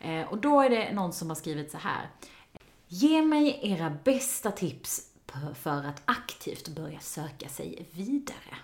Eh, 0.00 0.28
och 0.28 0.38
då 0.38 0.60
är 0.60 0.70
det 0.70 0.92
någon 0.92 1.12
som 1.12 1.28
har 1.28 1.34
skrivit 1.34 1.70
så 1.70 1.78
här. 1.78 2.08
Ge 2.86 3.22
mig 3.22 3.60
era 3.62 3.90
bästa 4.04 4.50
tips 4.50 5.00
för 5.54 5.84
att 5.84 6.02
aktivt 6.04 6.68
börja 6.68 7.00
söka 7.00 7.48
sig 7.48 7.88
vidare. 7.92 8.56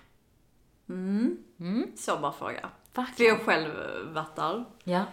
Så 1.95 2.17
bara 2.17 2.31
fråga. 2.31 2.69
För 2.91 3.01
Verkligen. 3.01 3.35
jag 3.35 3.45
själv 3.45 3.71
varit 4.13 4.35
där. 4.35 4.65
Ja. 4.83 5.05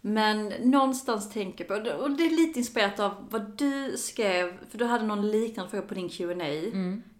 Men 0.00 0.48
någonstans 0.48 1.30
tänker 1.30 1.64
på, 1.64 1.74
och 1.74 2.10
det 2.10 2.26
är 2.26 2.30
lite 2.30 2.58
inspirerat 2.58 3.00
av 3.00 3.26
vad 3.30 3.58
du 3.58 3.96
skrev, 3.96 4.70
för 4.70 4.78
du 4.78 4.84
hade 4.84 5.06
någon 5.06 5.30
liknande 5.30 5.70
fråga 5.70 5.82
på 5.82 5.94
din 5.94 6.08
Q&A 6.08 6.70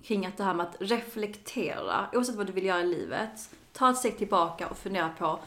kring 0.03 0.27
att 0.27 0.37
det 0.37 0.45
här 0.45 0.55
med 0.55 0.67
att 0.67 0.77
reflektera, 0.81 2.09
oavsett 2.13 2.37
vad 2.37 2.47
du 2.47 2.53
vill 2.53 2.67
göra 2.67 2.81
i 2.81 2.87
livet, 2.87 3.51
ta 3.73 3.91
ett 3.91 3.97
steg 3.97 4.19
tillbaka 4.19 4.69
och 4.69 4.79
fundera 4.79 5.09
på 5.09 5.39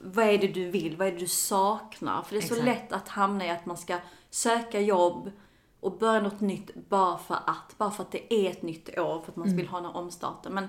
vad 0.00 0.26
är 0.26 0.38
det 0.38 0.48
du 0.48 0.70
vill, 0.70 0.96
vad 0.96 1.08
är 1.08 1.12
det 1.12 1.18
du 1.18 1.26
saknar? 1.26 2.22
För 2.22 2.34
det 2.34 2.38
är 2.38 2.48
så 2.48 2.54
Exakt. 2.54 2.64
lätt 2.64 2.92
att 2.92 3.08
hamna 3.08 3.46
i 3.46 3.50
att 3.50 3.66
man 3.66 3.76
ska 3.76 3.98
söka 4.30 4.80
jobb 4.80 5.30
och 5.80 5.98
börja 5.98 6.20
något 6.20 6.40
nytt 6.40 6.74
bara 6.88 7.18
för 7.18 7.34
att, 7.34 7.78
bara 7.78 7.90
för 7.90 8.02
att 8.02 8.10
det 8.12 8.34
är 8.34 8.50
ett 8.50 8.62
nytt 8.62 8.98
år, 8.98 9.20
för 9.20 9.32
att 9.32 9.36
man 9.36 9.56
vill 9.56 9.68
ha 9.68 9.80
den 9.80 9.86
här 9.86 9.96
omstarten. 9.96 10.54
Men 10.54 10.68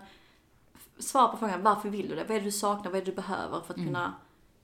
svara 1.00 1.28
på 1.28 1.38
frågan, 1.38 1.64
varför 1.64 1.90
vill 1.90 2.10
du 2.10 2.16
det? 2.16 2.24
Vad 2.24 2.38
är 2.38 2.40
det 2.40 2.46
du 2.46 2.52
saknar? 2.52 2.92
Vad 2.92 3.02
är 3.02 3.06
det 3.06 3.12
du 3.12 3.16
behöver 3.16 3.62
för 3.62 3.74
att 3.74 3.80
kunna 3.80 4.14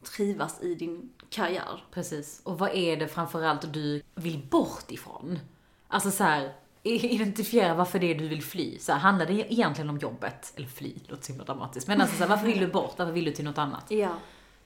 trivas 0.03 0.61
i 0.61 0.75
din 0.75 1.09
karriär? 1.29 1.83
Precis. 1.91 2.41
Och 2.43 2.59
vad 2.59 2.69
är 2.73 2.97
det 2.97 3.07
framförallt 3.07 3.73
du 3.73 4.01
vill 4.15 4.47
bort 4.49 4.91
ifrån? 4.91 5.39
Alltså 5.87 6.11
så 6.11 6.23
här, 6.23 6.53
identifiera 6.83 7.73
varför 7.73 7.99
det 7.99 8.11
är 8.11 8.15
du 8.15 8.27
vill 8.27 8.43
fly. 8.43 8.79
Så 8.79 8.91
här, 8.91 8.99
handlar 8.99 9.25
det 9.25 9.53
egentligen 9.53 9.89
om 9.89 9.97
jobbet? 9.97 10.53
Eller 10.55 10.67
fly, 10.67 10.95
låter 11.07 11.23
så 11.23 11.31
himla 11.31 11.45
dramatiskt. 11.45 11.87
Men 11.87 12.01
alltså 12.01 12.15
så 12.15 12.23
här, 12.23 12.29
varför 12.29 12.45
vill 12.45 12.59
du 12.59 12.67
bort? 12.67 12.93
Varför 12.97 13.13
vill 13.13 13.25
du 13.25 13.31
till 13.31 13.45
något 13.45 13.57
annat? 13.57 13.91
Ja. 13.91 14.09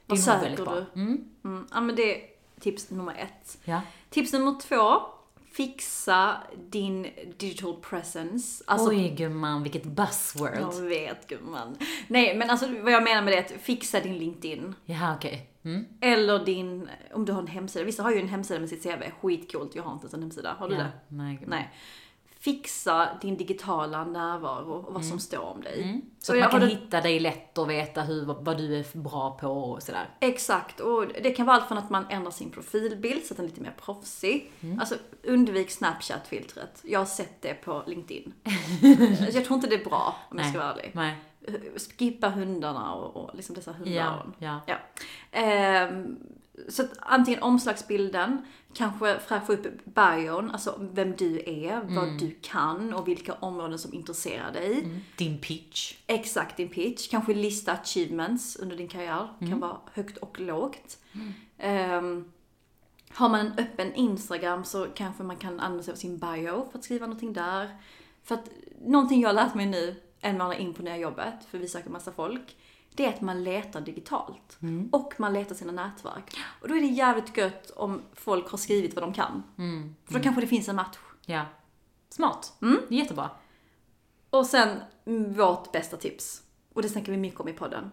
Vad 0.05 0.19
söker 0.19 0.65
du? 0.65 1.01
Mm. 1.01 1.29
Mm. 1.43 1.67
Ja 1.71 1.81
men 1.81 1.95
det 1.95 2.15
är 2.15 2.29
tips 2.59 2.89
nummer 2.89 3.13
ett. 3.13 3.57
Ja. 3.63 3.81
Tips 4.09 4.33
nummer 4.33 4.59
två. 4.59 5.01
Fixa 5.53 6.37
din 6.69 7.07
digital 7.37 7.75
presence. 7.81 8.63
Alltså, 8.67 8.89
Oj 8.89 9.09
gumman, 9.17 9.63
vilket 9.63 9.83
buzzword. 9.83 10.57
jag 10.59 10.81
vet 10.81 11.27
gumman. 11.27 11.77
Nej 12.07 12.37
men 12.37 12.49
alltså 12.49 12.67
vad 12.81 12.91
jag 12.93 13.03
menar 13.03 13.21
med 13.21 13.33
det 13.33 13.37
är 13.37 13.43
att 13.45 13.61
fixa 13.61 13.99
din 13.99 14.17
LinkedIn. 14.17 14.75
Jaha, 14.85 15.15
okej. 15.15 15.49
Mm. 15.63 15.85
Eller 16.01 16.45
din, 16.45 16.89
om 17.13 17.25
du 17.25 17.31
har 17.33 17.41
en 17.41 17.47
hemsida. 17.47 17.85
Vissa 17.85 18.03
har 18.03 18.11
ju 18.11 18.19
en 18.19 18.27
hemsida 18.29 18.59
med 18.59 18.69
sitt 18.69 18.83
CV. 18.83 19.03
Skitcoolt, 19.21 19.75
jag 19.75 19.83
har 19.83 19.93
inte 19.93 20.03
ens 20.03 20.13
en 20.13 20.21
hemsida. 20.21 20.55
Har 20.59 20.69
du 20.69 20.75
Ja. 20.75 20.81
det? 20.81 20.91
Nej, 21.07 21.35
gumman. 21.35 21.49
Nej. 21.49 21.73
Fixa 22.43 23.09
din 23.21 23.37
digitala 23.37 24.05
närvaro 24.05 24.71
och 24.73 24.93
vad 24.93 25.05
som 25.05 25.19
står 25.19 25.39
om 25.39 25.61
dig. 25.61 25.83
Mm. 25.83 26.01
Så 26.19 26.33
att 26.33 26.39
man 26.39 26.49
kan 26.49 26.59
det- 26.59 26.65
hitta 26.67 27.01
dig 27.01 27.19
lätt 27.19 27.57
och 27.57 27.69
veta 27.69 28.01
hur, 28.01 28.25
vad 28.25 28.57
du 28.57 28.79
är 28.79 28.97
bra 28.97 29.37
på 29.41 29.47
och 29.47 29.83
sådär. 29.83 30.09
Exakt, 30.19 30.79
och 30.79 31.07
det 31.07 31.31
kan 31.31 31.45
vara 31.45 31.57
allt 31.57 31.67
från 31.67 31.77
att 31.77 31.89
man 31.89 32.05
ändrar 32.09 32.31
sin 32.31 32.49
profilbild 32.51 33.23
så 33.25 33.33
att 33.33 33.37
den 33.37 33.45
är 33.45 33.49
lite 33.49 33.61
mer 33.61 33.75
proffsig. 33.85 34.51
Mm. 34.61 34.79
Alltså 34.79 34.95
undvik 35.23 35.71
Snapchat-filtret. 35.71 36.81
Jag 36.83 36.99
har 36.99 37.05
sett 37.05 37.41
det 37.41 37.53
på 37.53 37.83
LinkedIn. 37.87 38.33
jag 39.33 39.45
tror 39.45 39.55
inte 39.55 39.67
det 39.67 39.75
är 39.75 39.85
bra 39.85 40.15
om 40.29 40.37
jag 40.37 40.49
ska 40.49 40.57
vara 40.59 40.71
ärlig. 40.73 40.91
Nej. 40.93 41.15
skippa 41.97 42.29
hundarna 42.29 42.93
och, 42.93 43.15
och 43.23 43.35
liksom 43.35 43.55
dessa 43.55 43.71
hundar. 43.73 43.93
Ja, 43.93 44.25
ja. 44.39 44.59
Ja. 44.67 44.75
Ehm, 45.31 46.17
så 46.69 46.83
antingen 46.99 47.43
omslagsbilden, 47.43 48.45
kanske 48.73 49.19
fräscha 49.19 49.53
upp 49.53 49.85
bion, 49.85 50.51
alltså 50.51 50.75
vem 50.93 51.15
du 51.15 51.39
är, 51.45 51.81
vad 51.95 52.03
Mm. 52.03 52.17
du 52.17 52.35
kan 52.41 52.93
och 52.93 53.07
vilka 53.07 53.33
områden 53.33 53.79
som 53.79 53.93
intresserar 53.93 54.51
dig. 54.51 54.87
Din 55.17 55.37
pitch. 55.39 55.95
Exakt 56.07 56.57
din 56.57 56.69
pitch. 56.69 57.09
Kanske 57.09 57.33
lista 57.33 57.71
achievements 57.71 58.55
under 58.55 58.75
din 58.75 58.87
karriär. 58.87 59.27
Mm. 59.39 59.51
Kan 59.51 59.59
vara 59.59 59.77
högt 59.93 60.17
och 60.17 60.39
lågt. 60.39 60.97
Ehm, 61.57 62.31
har 63.09 63.29
man 63.29 63.39
en 63.39 63.53
öppen 63.57 63.93
Instagram 63.95 64.63
så 64.63 64.87
kanske 64.95 65.23
man 65.23 65.37
kan 65.37 65.59
använda 65.59 65.83
sig 65.83 65.91
av 65.91 65.95
sin 65.95 66.17
bio 66.17 66.67
för 66.71 66.77
att 66.77 66.83
skriva 66.83 67.05
någonting 67.05 67.33
där. 67.33 67.77
För 68.23 68.35
att 68.35 68.49
någonting 68.81 69.21
jag 69.21 69.29
har 69.29 69.33
lärt 69.33 69.55
mig 69.55 69.65
nu, 69.65 69.95
en 70.19 70.37
månad 70.37 70.57
in 70.57 70.73
på 70.73 70.81
nya 70.83 70.97
jobbet, 70.97 71.33
för 71.49 71.57
vi 71.57 71.67
söker 71.67 71.89
massa 71.89 72.11
folk, 72.11 72.55
det 72.95 73.05
är 73.05 73.09
att 73.09 73.21
man 73.21 73.43
letar 73.43 73.81
digitalt. 73.81 74.57
Mm. 74.61 74.89
Och 74.91 75.13
man 75.17 75.33
letar 75.33 75.55
sina 75.55 75.71
nätverk. 75.71 76.37
Och 76.61 76.67
då 76.67 76.75
är 76.75 76.79
det 76.79 76.87
jävligt 76.87 77.37
gött 77.37 77.69
om 77.69 78.01
folk 78.13 78.49
har 78.49 78.57
skrivit 78.57 78.95
vad 78.95 79.03
de 79.03 79.13
kan. 79.13 79.43
Mm. 79.57 79.95
För 80.05 80.13
då 80.13 80.19
kanske 80.19 80.41
det 80.41 80.47
finns 80.47 80.69
en 80.69 80.75
match. 80.75 80.97
Ja. 81.25 81.45
Smart. 82.09 82.53
Jättebra. 82.89 83.29
Och 84.29 84.45
sen 84.45 84.79
mm, 85.05 85.33
vårt 85.33 85.71
bästa 85.71 85.97
tips. 85.97 86.43
Och 86.73 86.81
det 86.81 86.89
snackar 86.89 87.11
vi 87.11 87.17
mycket 87.17 87.39
om 87.39 87.47
i 87.47 87.53
podden. 87.53 87.91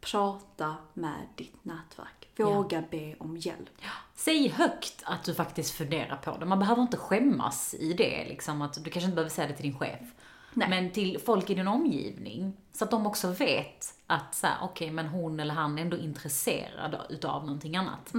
Prata 0.00 0.76
med 0.94 1.26
ditt 1.36 1.64
nätverk. 1.64 2.28
Våga 2.36 2.84
be 2.90 3.14
om 3.18 3.36
hjälp. 3.36 3.70
Säg 4.14 4.48
högt 4.48 5.02
att 5.04 5.24
du 5.24 5.34
faktiskt 5.34 5.70
funderar 5.70 6.16
på 6.16 6.36
det. 6.36 6.46
Man 6.46 6.58
behöver 6.58 6.82
inte 6.82 6.96
skämmas 6.96 7.74
i 7.74 7.92
det. 7.92 8.24
Liksom, 8.28 8.62
att 8.62 8.84
du 8.84 8.90
kanske 8.90 9.04
inte 9.04 9.14
behöver 9.14 9.30
säga 9.30 9.48
det 9.48 9.54
till 9.54 9.70
din 9.70 9.78
chef. 9.78 10.00
Nej. 10.54 10.68
Men 10.68 10.90
till 10.90 11.18
folk 11.18 11.50
i 11.50 11.54
din 11.54 11.68
omgivning. 11.68 12.56
Så 12.72 12.84
att 12.84 12.90
de 12.90 13.06
också 13.06 13.28
vet 13.28 13.94
att 14.06 14.34
så 14.34 14.46
här, 14.46 14.56
okej, 14.62 14.90
men 14.90 15.06
hon 15.06 15.40
eller 15.40 15.54
han 15.54 15.78
är 15.78 15.82
ändå 15.82 15.96
intresserad 15.96 16.96
utav 17.08 17.44
någonting 17.44 17.76
annat. 17.76 18.10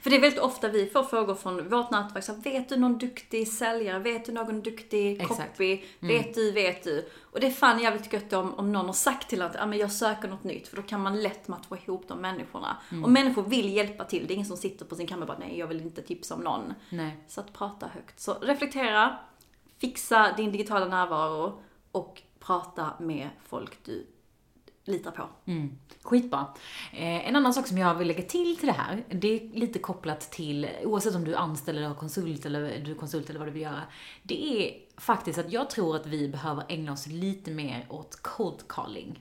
För 0.00 0.10
det 0.10 0.16
är 0.16 0.20
väldigt 0.20 0.40
ofta 0.40 0.68
vi 0.68 0.86
får 0.86 1.02
frågor 1.02 1.34
från 1.34 1.68
vårt 1.68 1.90
nätverk. 1.90 2.24
Så 2.24 2.32
här, 2.32 2.40
vet 2.40 2.68
du 2.68 2.76
någon 2.76 2.98
duktig 2.98 3.48
säljare? 3.48 3.98
Vet 3.98 4.24
du 4.24 4.32
någon 4.32 4.62
duktig 4.62 5.28
copy? 5.28 5.82
Vet 6.00 6.34
du, 6.34 6.52
vet 6.52 6.84
du? 6.84 7.08
Och 7.22 7.40
det 7.40 7.46
är 7.46 7.50
fan 7.50 7.80
jävligt 7.80 8.12
gött 8.12 8.32
om, 8.32 8.54
om 8.54 8.72
någon 8.72 8.86
har 8.86 8.92
sagt 8.92 9.28
till 9.28 9.42
att 9.42 9.56
ah, 9.56 9.66
men 9.66 9.78
jag 9.78 9.92
söker 9.92 10.28
något 10.28 10.44
nytt. 10.44 10.68
För 10.68 10.76
då 10.76 10.82
kan 10.82 11.00
man 11.00 11.22
lätt 11.22 11.48
matcha 11.48 11.76
ihop 11.86 12.08
de 12.08 12.18
människorna. 12.18 12.76
Och 13.04 13.10
människor 13.10 13.42
vill 13.42 13.76
hjälpa 13.76 14.04
till. 14.04 14.26
Det 14.26 14.32
är 14.32 14.34
ingen 14.34 14.46
som 14.46 14.56
sitter 14.56 14.84
på 14.84 14.94
sin 14.94 15.06
kammare 15.06 15.30
och 15.30 15.38
bara 15.38 15.46
nej, 15.48 15.58
jag 15.58 15.66
vill 15.66 15.80
inte 15.80 16.02
tipsa 16.02 16.34
om 16.34 16.40
någon. 16.40 16.74
Nej. 16.90 17.16
Så 17.28 17.40
att 17.40 17.52
prata 17.52 17.86
högt. 17.86 18.20
Så 18.20 18.34
reflektera, 18.40 19.18
fixa 19.78 20.34
din 20.36 20.52
digitala 20.52 20.86
närvaro 20.86 21.60
och 21.92 22.22
prata 22.38 22.92
med 23.00 23.28
folk 23.42 23.84
du 23.84 24.06
litar 24.84 25.10
på. 25.10 25.28
Mm. 25.44 25.78
Skitbra. 26.02 26.46
Eh, 26.92 27.28
en 27.28 27.36
annan 27.36 27.54
sak 27.54 27.66
som 27.66 27.78
jag 27.78 27.94
vill 27.94 28.08
lägga 28.08 28.22
till 28.22 28.56
till 28.56 28.66
det 28.66 28.72
här, 28.72 29.04
det 29.10 29.28
är 29.28 29.58
lite 29.58 29.78
kopplat 29.78 30.20
till, 30.20 30.68
oavsett 30.84 31.14
om 31.14 31.24
du 31.24 31.34
är 31.34 31.38
anställd 31.38 31.78
eller 31.78 31.94
konsult 31.94 32.46
eller 32.46 32.78
du 32.84 32.90
är 32.90 32.94
konsult 32.94 33.30
eller 33.30 33.38
vad 33.38 33.48
du 33.48 33.52
vill 33.52 33.62
göra, 33.62 33.82
det 34.22 34.66
är 34.66 34.74
faktiskt 35.00 35.38
att 35.38 35.52
jag 35.52 35.70
tror 35.70 35.96
att 35.96 36.06
vi 36.06 36.28
behöver 36.28 36.64
ägna 36.68 36.92
oss 36.92 37.06
lite 37.06 37.50
mer 37.50 37.86
åt 37.88 38.22
cold 38.22 38.68
calling. 38.68 39.20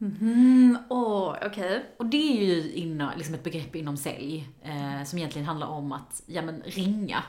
Mm, 0.00 0.78
åh, 0.88 1.36
okej. 1.46 1.84
Och 1.98 2.06
det 2.06 2.16
är 2.16 2.44
ju 2.44 2.72
inom, 2.72 3.10
liksom 3.16 3.34
ett 3.34 3.44
begrepp 3.44 3.76
inom 3.76 3.96
sälj, 3.96 4.48
eh, 4.62 5.04
som 5.04 5.18
egentligen 5.18 5.46
handlar 5.46 5.66
om 5.66 5.92
att, 5.92 6.22
ja 6.26 6.42
men 6.42 6.62
ringa. 6.62 7.22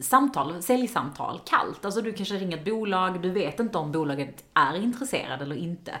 Samtal, 0.00 0.62
säljsamtal, 0.62 1.40
kallt. 1.44 1.84
Alltså 1.84 2.00
du 2.00 2.12
kanske 2.12 2.34
ringer 2.34 2.56
ett 2.56 2.64
bolag, 2.64 3.22
du 3.22 3.30
vet 3.30 3.60
inte 3.60 3.78
om 3.78 3.92
bolaget 3.92 4.44
är 4.54 4.76
intresserad 4.76 5.42
eller 5.42 5.56
inte. 5.56 6.00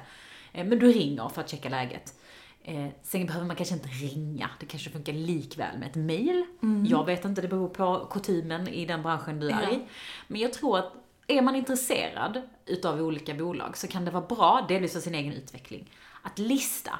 Eh, 0.52 0.66
men 0.66 0.78
du 0.78 0.92
ringer 0.92 1.28
för 1.28 1.40
att 1.40 1.50
checka 1.50 1.68
läget. 1.68 2.14
Eh, 2.62 2.86
sen 3.02 3.26
behöver 3.26 3.46
man 3.46 3.56
kanske 3.56 3.74
inte 3.74 3.88
ringa, 3.88 4.50
det 4.60 4.66
kanske 4.66 4.90
funkar 4.90 5.12
likväl 5.12 5.78
med 5.78 5.88
ett 5.88 5.96
mail. 5.96 6.44
Jag 6.86 7.04
vet 7.04 7.24
inte, 7.24 7.42
det 7.42 7.48
beror 7.48 7.68
på 7.68 8.08
kutymen 8.10 8.68
i 8.68 8.86
den 8.86 9.02
branschen 9.02 9.40
du 9.40 9.50
är 9.50 9.72
i. 9.72 9.82
Men 10.26 10.40
jag 10.40 10.52
tror 10.52 10.78
att 10.78 10.92
är 11.26 11.42
man 11.42 11.56
intresserad 11.56 12.42
utav 12.66 13.00
olika 13.00 13.34
bolag 13.34 13.76
så 13.76 13.86
kan 13.86 14.04
det 14.04 14.10
vara 14.10 14.26
bra, 14.26 14.66
delvis 14.68 14.92
för 14.92 15.00
sin 15.00 15.14
egen 15.14 15.32
utveckling, 15.32 15.90
att 16.22 16.38
lista 16.38 16.98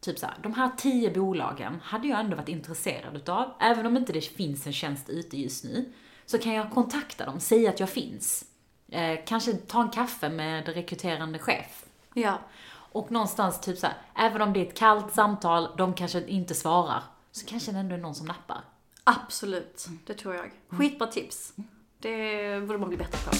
Typ 0.00 0.18
såhär, 0.18 0.34
de 0.42 0.54
här 0.54 0.70
tio 0.76 1.10
bolagen 1.10 1.80
hade 1.82 2.08
jag 2.08 2.20
ändå 2.20 2.36
varit 2.36 2.48
intresserad 2.48 3.16
utav. 3.16 3.54
Även 3.60 3.86
om 3.86 3.96
inte 3.96 4.12
det 4.12 4.20
finns 4.20 4.66
en 4.66 4.72
tjänst 4.72 5.08
ute 5.08 5.36
just 5.36 5.64
nu, 5.64 5.92
så 6.26 6.38
kan 6.38 6.54
jag 6.54 6.70
kontakta 6.70 7.26
dem, 7.26 7.40
säga 7.40 7.70
att 7.70 7.80
jag 7.80 7.90
finns. 7.90 8.44
Eh, 8.88 9.18
kanske 9.26 9.52
ta 9.52 9.82
en 9.82 9.90
kaffe 9.90 10.28
med 10.28 10.68
rekryterande 10.68 11.38
chef. 11.38 11.84
Ja. 12.14 12.38
Och 12.68 13.10
någonstans 13.10 13.60
typ 13.60 13.78
såhär, 13.78 13.96
även 14.14 14.42
om 14.42 14.52
det 14.52 14.60
är 14.60 14.66
ett 14.66 14.78
kallt 14.78 15.14
samtal, 15.14 15.68
de 15.78 15.94
kanske 15.94 16.26
inte 16.26 16.54
svarar, 16.54 17.02
så 17.32 17.46
kanske 17.46 17.72
det 17.72 17.78
ändå 17.78 17.94
är 17.94 17.98
någon 17.98 18.14
som 18.14 18.26
nappar. 18.26 18.60
Absolut, 19.04 19.86
det 20.06 20.14
tror 20.14 20.34
jag. 20.34 20.50
Skitbra 20.68 21.06
tips. 21.06 21.52
Det 21.98 22.60
borde 22.66 22.78
man 22.78 22.88
bli 22.88 22.98
bättre 22.98 23.18
på. 23.18 23.36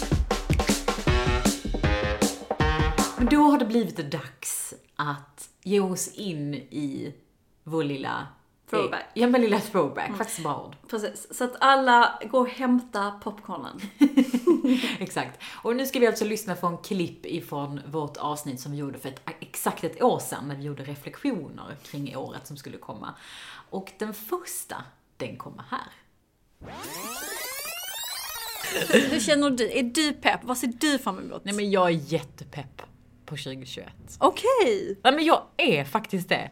Men 3.18 3.26
då 3.26 3.42
har 3.42 3.58
det 3.58 3.64
blivit 3.64 4.10
dags 4.10 4.74
att 4.96 5.48
ge 5.62 5.80
oss 5.80 6.08
in 6.08 6.54
i 6.54 7.14
vår 7.62 7.84
lilla... 7.84 8.26
Throwback. 8.70 9.04
Ja, 9.14 9.26
men 9.26 9.40
lilla 9.40 9.60
throwback. 9.60 10.16
Faktiskt 10.16 10.42
bra 10.42 10.64
ord. 10.66 10.76
Precis, 10.90 11.36
så 11.38 11.44
att 11.44 11.56
alla 11.60 12.18
går 12.30 12.40
och 12.40 12.48
hämta 12.48 13.10
popcornen. 13.10 13.80
Exakt. 14.98 15.42
Och 15.62 15.76
nu 15.76 15.86
ska 15.86 15.98
vi 15.98 16.06
alltså 16.06 16.24
lyssna 16.24 16.54
på 16.54 16.66
en 16.66 16.78
klipp 16.78 17.26
ifrån 17.26 17.80
vårt 17.86 18.16
avsnitt 18.16 18.60
som 18.60 18.72
vi 18.72 18.78
gjorde 18.78 18.98
för 18.98 19.08
ett, 19.08 19.20
exakt 19.40 19.84
ett 19.84 20.02
år 20.02 20.18
sedan, 20.18 20.48
när 20.48 20.56
vi 20.56 20.62
gjorde 20.62 20.84
reflektioner 20.84 21.76
kring 21.82 22.16
året 22.16 22.46
som 22.46 22.56
skulle 22.56 22.78
komma. 22.78 23.14
Och 23.70 23.92
den 23.98 24.14
första, 24.14 24.76
den 25.16 25.36
kommer 25.36 25.64
här. 25.70 25.92
Hur 29.10 29.20
känner 29.20 29.50
du? 29.50 29.78
Är 29.78 29.82
du 29.82 30.12
pepp? 30.12 30.40
Vad 30.42 30.58
ser 30.58 30.72
du 30.80 30.98
fram 30.98 31.18
emot? 31.18 31.44
Nej 31.44 31.54
men 31.54 31.70
jag 31.70 31.86
är 31.86 32.12
jättepepp 32.12 32.82
på 33.26 33.36
2021. 33.36 33.86
Okej! 34.18 34.98
Nej 35.04 35.12
men 35.12 35.24
jag 35.24 35.42
är 35.56 35.84
faktiskt 35.84 36.28
det. 36.28 36.50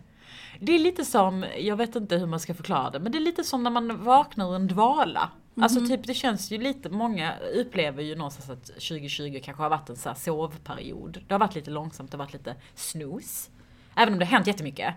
Det 0.64 0.72
är 0.72 0.78
lite 0.78 1.04
som, 1.04 1.44
jag 1.58 1.76
vet 1.76 1.96
inte 1.96 2.16
hur 2.16 2.26
man 2.26 2.40
ska 2.40 2.54
förklara 2.54 2.90
det, 2.90 3.00
men 3.00 3.12
det 3.12 3.18
är 3.18 3.20
lite 3.20 3.44
som 3.44 3.62
när 3.62 3.70
man 3.70 4.04
vaknar 4.04 4.50
ur 4.50 4.56
en 4.56 4.66
dvala. 4.66 5.30
Alltså 5.60 5.86
typ 5.86 6.06
det 6.06 6.14
känns 6.14 6.50
ju 6.50 6.58
lite, 6.58 6.88
många 6.88 7.34
upplever 7.54 8.02
ju 8.02 8.16
någonstans 8.16 8.50
att 8.50 8.66
2020 8.66 9.40
kanske 9.44 9.62
har 9.62 9.70
varit 9.70 9.88
en 9.88 9.96
så 9.96 10.08
här 10.08 10.16
sovperiod. 10.16 11.24
Det 11.28 11.34
har 11.34 11.38
varit 11.38 11.54
lite 11.54 11.70
långsamt, 11.70 12.10
det 12.10 12.16
har 12.16 12.24
varit 12.24 12.32
lite 12.32 12.54
snooze. 12.74 13.50
Även 13.94 14.12
om 14.12 14.18
det 14.18 14.24
har 14.24 14.32
hänt 14.32 14.46
jättemycket. 14.46 14.94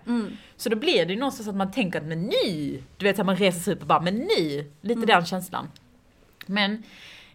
Så 0.56 0.68
då 0.68 0.76
blir 0.76 1.06
det 1.06 1.12
ju 1.12 1.18
någonstans 1.18 1.48
att 1.48 1.54
man 1.54 1.72
tänker 1.72 2.00
att 2.00 2.06
men 2.06 2.22
nu! 2.22 2.82
Du 2.96 3.04
vet 3.04 3.18
att 3.18 3.26
man 3.26 3.36
reser 3.36 3.60
sig 3.60 3.74
upp 3.74 3.80
och 3.80 3.86
bara 3.86 4.00
men 4.00 4.14
nu! 4.14 4.72
Lite 4.80 5.06
den 5.06 5.26
känslan. 5.26 5.68
Men 6.46 6.82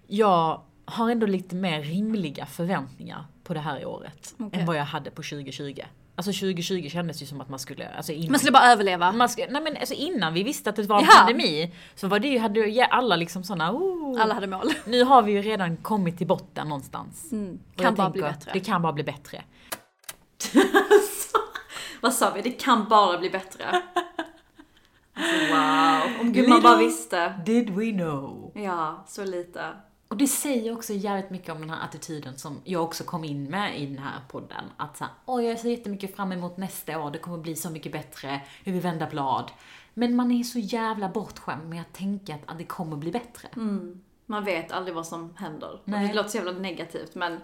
jag 0.08 0.62
har 0.86 1.10
ändå 1.10 1.26
lite 1.26 1.56
mer 1.56 1.82
rimliga 1.82 2.46
förväntningar 2.46 3.26
på 3.44 3.54
det 3.54 3.60
här 3.60 3.86
året. 3.86 4.36
Okej. 4.40 4.60
Än 4.60 4.66
vad 4.66 4.76
jag 4.76 4.86
hade 4.86 5.12
på 5.12 5.24
2020. 5.24 5.82
Alltså 6.16 6.32
2020 6.32 6.90
kändes 6.90 7.22
ju 7.22 7.26
som 7.26 7.42
att 7.42 7.50
man 7.50 7.60
skulle, 7.60 7.90
alltså 7.90 8.12
innan, 8.12 8.32
Man 8.32 8.40
skulle 8.40 8.52
bara 8.52 8.72
överleva. 8.72 9.12
man 9.12 9.30
skulle, 9.30 9.48
nej 9.52 9.62
men 9.62 9.78
alltså 9.78 9.94
innan 9.94 10.34
vi 10.34 10.44
visste 10.44 10.70
att 10.70 10.76
det 10.76 10.84
var 10.84 11.00
en 11.00 11.06
Jaha. 11.06 11.18
pandemi, 11.18 11.74
så 11.96 12.08
var 12.08 12.20
det 12.20 12.28
ju, 12.28 12.40
hade 12.40 12.60
ju 12.60 12.82
alla 12.82 13.16
liksom 13.16 13.44
såna, 13.44 13.72
oh, 13.72 14.22
Alla 14.22 14.34
hade 14.34 14.48
mål. 14.48 14.74
nu 14.86 15.04
har 15.04 15.22
vi 15.24 15.32
ju 15.32 15.42
redan 15.42 15.78
kommit 15.78 16.18
till 16.18 16.28
botten 16.28 16.68
någonstans. 16.68 17.34
Och 17.76 17.82
Kan 17.82 17.96
bara 17.96 18.10
bli 18.10 18.22
bättre. 18.22 18.52
Det 18.54 18.60
kan 18.60 18.82
bara 18.82 18.94
bli 18.94 19.04
bättre. 19.04 19.44
Vad 22.02 22.14
sa 22.14 22.32
vi? 22.36 22.42
Det 22.42 22.52
kan 22.52 22.88
bara 22.88 23.18
bli 23.18 23.30
bättre. 23.30 23.82
Alltså 25.16 25.36
wow. 25.56 26.22
Om 26.22 26.34
gumman 26.34 26.62
bara 26.62 26.74
Little 26.76 26.88
visste. 26.88 27.34
Did 27.46 27.70
we 27.70 27.92
know? 27.92 28.52
Ja, 28.56 29.06
så 29.08 29.24
lite. 29.24 29.64
Och 30.14 30.20
det 30.20 30.28
säger 30.28 30.74
också 30.74 30.94
jävligt 30.94 31.30
mycket 31.30 31.50
om 31.50 31.60
den 31.60 31.70
här 31.70 31.84
attityden 31.86 32.38
som 32.38 32.62
jag 32.64 32.84
också 32.84 33.04
kom 33.04 33.24
in 33.24 33.44
med 33.50 33.82
i 33.82 33.86
den 33.86 33.98
här 33.98 34.20
podden. 34.30 34.64
Att 34.78 34.98
såhär, 34.98 35.14
åh 35.26 35.46
jag 35.46 35.60
ser 35.60 35.70
jättemycket 35.70 36.16
fram 36.16 36.32
emot 36.32 36.58
nästa 36.58 37.00
år, 37.00 37.12
det 37.12 37.18
kommer 37.18 37.38
bli 37.38 37.56
så 37.56 37.70
mycket 37.70 37.92
bättre, 37.92 38.42
hur 38.64 38.74
vi 38.74 38.80
vänder 38.80 39.10
blad. 39.10 39.52
Men 39.94 40.16
man 40.16 40.32
är 40.32 40.44
så 40.44 40.60
jävla 40.60 41.10
bortskämd 41.10 41.70
med 41.70 41.82
att 41.82 41.94
tänka 41.94 42.36
att, 42.36 42.42
att 42.46 42.58
det 42.58 42.64
kommer 42.64 42.98
bli 42.98 43.12
bättre. 43.12 43.50
Man 44.26 44.44
vet 44.44 44.72
aldrig 44.72 44.96
vad 44.96 45.08
som 45.08 45.36
händer. 45.36 45.80
Nej. 45.86 46.08
Det 46.08 46.14
låter 46.14 46.30
så 46.30 46.38
jävla 46.38 46.52
negativt 46.52 47.16
men 47.16 47.40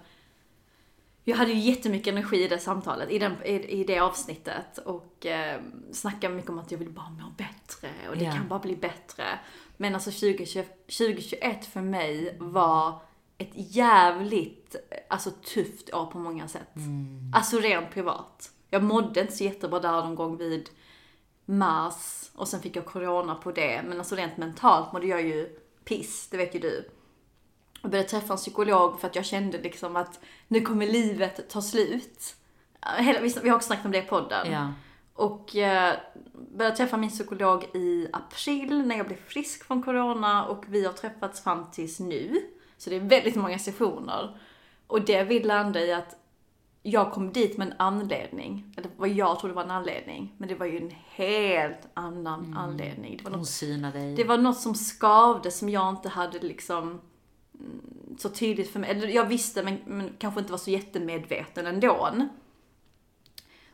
jag 1.23 1.38
hade 1.38 1.51
ju 1.51 1.59
jättemycket 1.59 2.11
energi 2.11 2.43
i 2.43 2.47
det 2.47 2.59
samtalet, 2.59 3.09
i, 3.11 3.19
den, 3.19 3.43
i, 3.45 3.51
i 3.81 3.83
det 3.83 3.99
avsnittet 3.99 4.77
och 4.77 5.25
eh, 5.25 5.61
snackade 5.91 6.33
mycket 6.35 6.49
om 6.49 6.59
att 6.59 6.71
jag 6.71 6.77
vill 6.79 6.89
bara 6.91 7.09
må 7.09 7.29
bättre 7.38 7.89
och 8.09 8.17
det 8.17 8.23
Ja. 8.25 8.31
kan 8.31 8.47
bara 8.47 8.59
bli 8.59 8.75
bättre. 8.75 9.23
Men 9.81 9.93
alltså 9.93 10.12
2020, 10.12 10.63
2021 10.86 11.65
för 11.65 11.81
mig 11.81 12.38
var 12.39 13.01
ett 13.38 13.51
jävligt, 13.53 14.75
alltså 15.07 15.31
tufft 15.31 15.93
år 15.93 16.05
på 16.05 16.19
många 16.19 16.48
sätt. 16.48 16.74
Alltså 17.36 17.57
rent 17.57 17.91
privat. 17.91 18.51
Jag 18.69 18.83
mådde 18.83 19.21
inte 19.21 19.33
så 19.33 19.43
jättebra 19.43 19.79
där 19.79 19.91
någon 19.91 20.15
gång 20.15 20.38
vid 20.38 20.69
mars 21.45 22.31
och 22.36 22.48
sen 22.48 22.62
fick 22.62 22.75
jag 22.75 22.86
corona 22.86 23.36
på 23.36 23.51
det. 23.51 23.81
Men 23.88 23.98
alltså 23.98 24.15
rent 24.15 24.38
mentalt 24.38 24.93
mådde 24.93 25.07
jag 25.07 25.21
ju 25.21 25.59
piss, 25.86 26.27
det 26.31 26.38
vet 26.38 26.55
ju 26.55 26.59
du. 26.59 26.89
Jag 27.81 27.91
började 27.91 28.09
träffa 28.09 28.33
en 28.33 28.38
psykolog 28.38 29.00
för 29.00 29.07
att 29.07 29.15
jag 29.15 29.25
kände 29.25 29.62
liksom 29.62 29.95
att 29.95 30.19
nu 30.48 30.62
kommer 30.62 30.88
livet 30.88 31.50
ta 31.50 31.62
slut. 31.62 32.36
vi 33.41 33.50
har 33.50 33.55
också 33.55 33.67
snackat 33.67 33.86
om 33.86 33.91
det 33.91 33.98
i 33.98 34.01
podden. 34.01 34.51
Ja. 34.51 34.74
Och 35.19 35.55
eh, 35.55 35.93
började 36.57 36.77
träffa 36.77 36.97
min 36.97 37.09
psykolog 37.09 37.63
i 37.63 38.07
april 38.13 38.88
när 38.88 38.97
jag 38.97 39.07
blev 39.07 39.17
frisk 39.17 39.63
från 39.63 39.83
corona 39.83 40.45
och 40.45 40.65
vi 40.67 40.85
har 40.85 40.93
träffats 40.93 41.43
fram 41.43 41.65
tills 41.71 41.99
nu. 41.99 42.41
Så 42.77 42.89
det 42.89 42.95
är 42.95 42.99
väldigt 42.99 43.35
många 43.35 43.59
sessioner. 43.59 44.38
Och 44.88 45.01
det 45.01 45.23
vill 45.23 45.47
landa 45.47 45.81
i 45.81 45.93
att 45.93 46.15
jag 46.83 47.11
kom 47.11 47.33
dit 47.33 47.57
med 47.57 47.67
en 47.67 47.73
anledning. 47.77 48.73
Eller 48.77 48.89
vad 48.97 49.09
jag 49.09 49.39
trodde 49.39 49.55
var 49.55 49.63
en 49.63 49.71
anledning. 49.71 50.35
Men 50.38 50.49
det 50.49 50.55
var 50.55 50.65
ju 50.65 50.77
en 50.77 50.93
helt 51.09 51.88
annan 51.93 52.53
anledning. 52.57 53.17
Det 53.17 53.23
var, 53.23 53.31
Hon 53.31 53.81
något, 53.81 53.93
dig. 53.93 54.15
det 54.15 54.23
var 54.23 54.38
något 54.38 54.59
som 54.59 54.75
skavde 54.75 55.51
som 55.51 55.69
jag 55.69 55.89
inte 55.89 56.09
hade 56.09 56.39
liksom 56.39 57.01
mm, 57.59 57.81
så 58.17 58.29
tydligt 58.29 58.69
för 58.71 58.79
mig. 58.79 58.89
Eller 58.89 59.07
jag 59.07 59.25
visste 59.25 59.63
men, 59.63 59.77
men 59.85 60.09
kanske 60.17 60.39
inte 60.39 60.51
var 60.51 60.59
så 60.59 60.71
jättemedveten 60.71 61.65
ändå. 61.65 62.09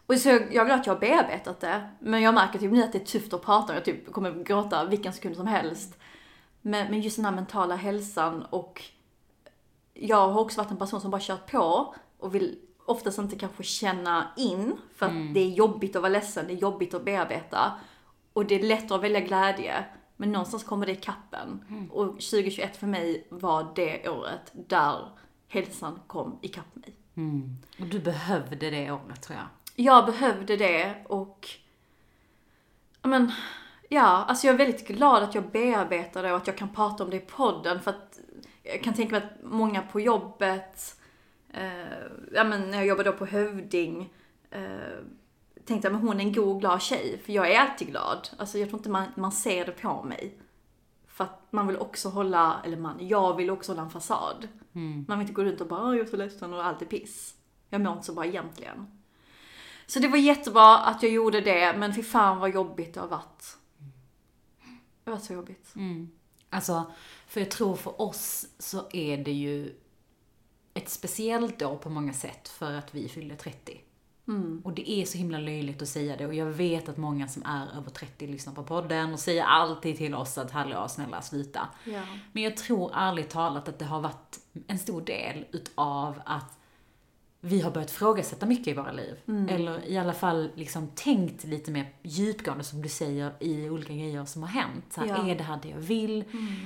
Och 0.08 0.18
så 0.18 0.30
jag, 0.30 0.54
jag 0.54 0.66
vill 0.66 0.74
att 0.74 0.86
jag 0.86 0.94
har 0.94 1.00
bearbetat 1.00 1.60
det. 1.60 1.90
Men 2.00 2.22
jag 2.22 2.34
märker 2.34 2.60
typ 2.60 2.72
nu 2.72 2.84
att 2.84 2.92
det 2.92 3.02
är 3.02 3.06
tufft 3.06 3.34
att 3.34 3.42
prata 3.42 3.72
om. 3.72 3.76
Jag 3.76 3.86
typ 3.86 4.12
kommer 4.12 4.44
gråta 4.44 4.86
vilken 4.86 5.14
sekund 5.14 5.36
som 5.36 5.48
helst. 5.48 5.98
Men, 6.62 6.92
men 6.92 7.02
just 7.02 7.16
den 7.16 7.26
här 7.26 7.32
mentala 7.32 7.76
hälsan 7.76 8.46
och 8.50 8.84
jag 9.94 10.30
har 10.30 10.42
också 10.42 10.62
varit 10.62 10.72
en 10.72 10.78
person 10.78 11.02
som 11.02 11.12
bara 11.12 11.22
kört 11.22 11.52
på 11.52 11.96
och 12.20 12.36
vill 12.36 12.60
oftast 12.86 13.18
inte 13.18 13.36
kanske 13.36 13.64
känna 13.64 14.28
in 14.38 14.78
för 14.96 15.06
att 15.06 15.34
det 15.34 15.40
är 15.40 15.50
jobbigt 15.50 15.96
att 15.96 16.02
vara 16.02 16.12
ledsen, 16.12 16.48
det 16.48 16.54
är 16.54 16.58
jobbigt 16.58 16.94
att 16.94 17.06
bearbeta. 17.06 17.72
Och 18.34 18.46
det 18.46 18.56
är 18.56 18.64
lätt 18.64 18.92
att 18.92 19.04
välja 19.04 19.20
glädje, 19.20 19.86
men 20.18 20.32
någonstans 20.32 20.64
kommer 20.64 20.86
det 20.86 20.92
i 20.92 20.96
kappen. 20.96 21.66
Och 21.92 22.06
2021 22.06 22.78
för 22.78 22.88
mig 22.88 23.28
var 23.30 23.72
det 23.76 24.10
året 24.10 24.52
där 24.54 25.10
hälsan 25.48 26.00
kom 26.08 26.40
i 26.42 26.48
kapp 26.48 26.76
mig. 26.76 26.96
Mm. 27.16 27.58
Och 27.80 27.86
du 27.86 28.00
behövde 28.00 28.70
det 28.70 28.92
året 28.92 29.22
tror 29.22 29.38
jag. 29.38 29.48
Jag 29.76 30.06
behövde 30.06 30.58
det 30.58 30.96
och... 31.06 31.50
Men, 33.02 33.32
ja, 33.90 34.02
alltså 34.02 34.48
jag 34.48 34.54
är 34.54 34.58
väldigt 34.58 34.88
glad 34.88 35.24
att 35.24 35.36
jag 35.36 35.52
bearbetar 35.52 36.24
det 36.24 36.32
och 36.32 36.38
att 36.38 36.48
jag 36.48 36.58
kan 36.58 36.74
prata 36.74 37.04
om 37.04 37.10
det 37.10 37.18
i 37.18 37.20
podden 37.20 37.80
för 37.82 37.92
att 37.92 38.20
jag 38.64 38.84
kan 38.84 38.94
tänka 38.94 39.12
mig 39.12 39.24
att 39.24 39.44
många 39.44 39.82
på 39.82 40.00
jobbet, 40.00 40.98
eh, 41.54 41.98
ja 42.34 42.44
men 42.44 42.72
när 42.72 42.78
jag 42.78 42.88
jobbade 42.88 43.12
då 43.12 43.18
på 43.18 43.26
Hövding, 43.26 44.14
eh, 44.52 44.62
tänkte 45.66 45.88
att 45.88 46.02
hon 46.02 46.20
är 46.20 46.24
en 46.24 46.34
god, 46.34 46.60
glad 46.60 46.82
tjej. 46.82 47.22
För 47.26 47.34
jag 47.34 47.52
är 47.52 47.60
alltid 47.60 47.88
glad. 47.88 48.30
Alltså 48.38 48.58
jag 48.58 48.70
tror 48.70 48.80
inte 48.80 48.90
man, 48.90 49.06
man 49.16 49.32
ser 49.32 49.66
det 49.66 49.72
på 49.72 50.04
mig. 50.04 50.38
För 51.08 51.24
att 51.24 51.48
man 51.50 51.68
vill 51.68 51.78
också 51.78 52.10
hålla, 52.10 52.62
eller 52.66 52.78
man, 52.78 53.08
jag 53.08 53.36
vill 53.38 53.50
också 53.50 53.72
hålla 53.72 53.82
en 53.82 53.90
fasad. 53.90 54.48
Man 55.08 55.20
vill 55.20 55.22
inte 55.28 55.34
gå 55.34 55.44
runt 55.44 55.62
och 55.62 55.68
bara, 55.68 55.82
"Åh, 55.84 55.98
jag 55.98 56.06
är 56.06 56.10
så 56.12 56.18
ledsen 56.18 56.54
och 56.54 56.66
allt 56.66 56.82
är 56.82 56.86
piss. 56.86 57.36
Jag 57.70 57.82
mår 57.82 57.94
inte 57.94 58.06
så 58.06 58.14
bra 58.14 58.26
egentligen. 58.26 58.95
Så 59.88 60.00
det 60.00 60.08
var 60.08 60.18
jättebra 60.18 60.78
att 60.78 61.04
jag 61.04 61.12
gjorde 61.12 61.42
det, 61.42 61.76
men 61.78 61.94
fy 61.96 62.04
fan 62.04 62.40
vad 62.40 62.54
jobbigt 62.54 62.94
det 62.94 63.00
har 63.00 63.08
varit. 63.08 63.58
Det 65.04 65.12
har 65.12 65.18
varit 65.18 65.26
så 65.26 65.34
jobbigt. 65.34 65.74
Alltså, 66.50 66.92
för 67.28 67.42
jag 67.42 67.52
tror 67.52 67.76
för 67.76 68.02
oss 68.02 68.48
så 68.60 68.86
är 68.92 69.18
det 69.18 69.32
ju 69.32 69.74
ett 70.74 70.90
speciellt 70.90 71.62
år 71.62 71.76
på 71.76 71.90
många 71.90 72.14
sätt 72.14 72.48
för 72.48 72.74
att 72.74 72.96
vi 72.96 73.10
fyllde 73.10 73.36
30. 73.36 73.82
Och 74.64 74.74
det 74.74 74.92
är 74.92 75.06
så 75.06 75.18
himla 75.18 75.38
löjligt 75.38 75.82
att 75.82 75.88
säga 75.88 76.18
det 76.18 76.26
och 76.26 76.34
jag 76.34 76.46
vet 76.46 76.90
att 76.90 76.98
många 76.98 77.28
som 77.28 77.44
är 77.46 77.78
över 77.78 77.90
30 77.90 78.28
lyssnar 78.28 78.54
på 78.54 78.64
podden 78.64 79.14
och 79.14 79.20
säger 79.20 79.44
alltid 79.44 79.98
till 79.98 80.16
oss 80.16 80.38
att 80.38 80.52
hallå 80.52 80.88
snälla 80.88 81.22
sluta. 81.22 81.68
Ja. 81.84 82.02
Men 82.32 82.44
jag 82.44 82.58
tror 82.58 82.92
ärligt 82.94 83.30
talat 83.30 83.70
att 83.70 83.80
det 83.80 83.86
har 83.86 84.02
varit 84.02 84.40
en 84.68 84.80
stor 84.80 85.02
del 85.02 85.46
utav 85.52 86.22
att 86.26 86.55
vi 87.46 87.62
har 87.62 87.72
börjat 87.72 87.92
frågasätta 87.92 88.46
mycket 88.46 88.68
i 88.68 88.74
våra 88.74 88.92
liv. 88.92 89.16
Eller 89.50 89.88
i 89.88 89.98
alla 89.98 90.14
fall 90.14 90.50
liksom 90.56 90.88
tänkt 90.88 91.44
lite 91.44 91.72
mer 91.72 91.86
djupgående, 92.04 92.64
som 92.64 92.82
du 92.82 92.90
säger, 92.90 93.32
i 93.40 93.70
olika 93.70 93.94
grejer 93.94 94.26
som 94.26 94.42
har 94.44 94.50
hänt. 94.50 94.86
Så 94.90 95.02
här, 95.02 95.08
Ja. 95.08 95.28
Är 95.32 95.36
det 95.36 95.44
här 95.44 95.60
det 95.62 95.70
jag 95.70 95.78
vill? 95.78 96.24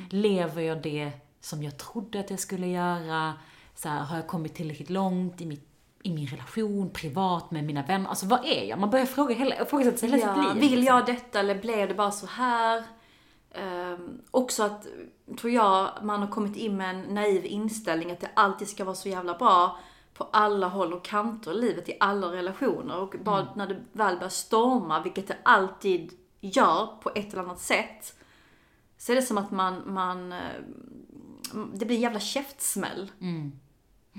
Lever 0.10 0.62
jag 0.62 0.82
det 0.82 1.12
som 1.42 1.64
jag 1.64 1.78
trodde 1.78 2.20
att 2.20 2.30
jag 2.30 2.40
skulle 2.40 2.68
göra? 2.68 3.34
Så 3.76 3.90
här, 3.90 4.00
har 4.04 4.16
jag 4.16 4.28
kommit 4.28 4.56
tillräckligt 4.56 4.90
långt 4.90 5.42
i, 5.42 5.46
mitt, 5.46 5.68
i 6.04 6.12
min 6.14 6.28
relation, 6.28 6.90
privat, 6.90 7.52
med 7.52 7.64
mina 7.64 7.84
vänner? 7.84 8.10
Alltså 8.10 8.26
vad 8.26 8.46
är 8.46 8.64
jag? 8.64 8.80
Man 8.80 8.90
börjar 8.90 9.06
fråga 9.06 9.36
hela, 9.36 9.62
ifrågasätta 9.62 9.98
sig 9.98 10.10
hela 10.10 10.22
Ja, 10.24 10.44
sitt 10.44 10.54
liv. 10.54 10.62
vill 10.70 10.80
liksom. 10.80 10.96
jag 10.96 11.06
detta 11.06 11.40
eller 11.40 11.56
blev 11.56 11.88
det 11.88 11.94
bara 11.94 12.12
så 12.12 12.26
här? 12.28 12.84
Ehm, 13.54 14.22
också 14.32 14.64
att, 14.64 14.88
tror 15.42 15.54
jag, 15.54 15.90
man 16.04 16.20
har 16.22 16.28
kommit 16.28 16.56
in 16.58 16.78
med 16.78 16.90
en 16.90 17.02
naiv 17.02 17.46
inställning 17.46 18.12
att 18.12 18.20
det 18.20 18.30
alltid 18.34 18.68
ska 18.68 18.84
vara 18.84 18.96
så 18.96 19.10
jävla 19.10 19.38
bra 19.38 19.80
på 20.20 20.28
alla 20.32 20.68
håll 20.68 20.94
och 20.94 21.06
kanter 21.06 21.52
i 21.52 21.62
livet, 21.62 21.90
i 21.90 21.98
alla 22.00 22.32
relationer. 22.32 22.98
Och 22.98 23.16
bara 23.24 23.48
när 23.56 23.68
det 23.68 23.84
väl 23.92 24.16
börjar 24.16 24.30
storma, 24.30 25.04
vilket 25.04 25.28
det 25.28 25.38
alltid 25.44 26.14
gör 26.40 26.86
på 27.02 27.12
ett 27.16 27.34
eller 27.34 27.44
annat 27.44 27.60
sätt, 27.60 28.16
så 28.98 29.12
är 29.12 29.16
det 29.16 29.22
som 29.22 29.38
att 29.38 29.52
man, 29.52 29.94
man 29.94 30.32
eh, 30.32 30.40
det 31.74 31.86
blir 31.86 31.96
en 31.96 32.02
jävla 32.02 32.20
käftsmäll. 32.20 33.12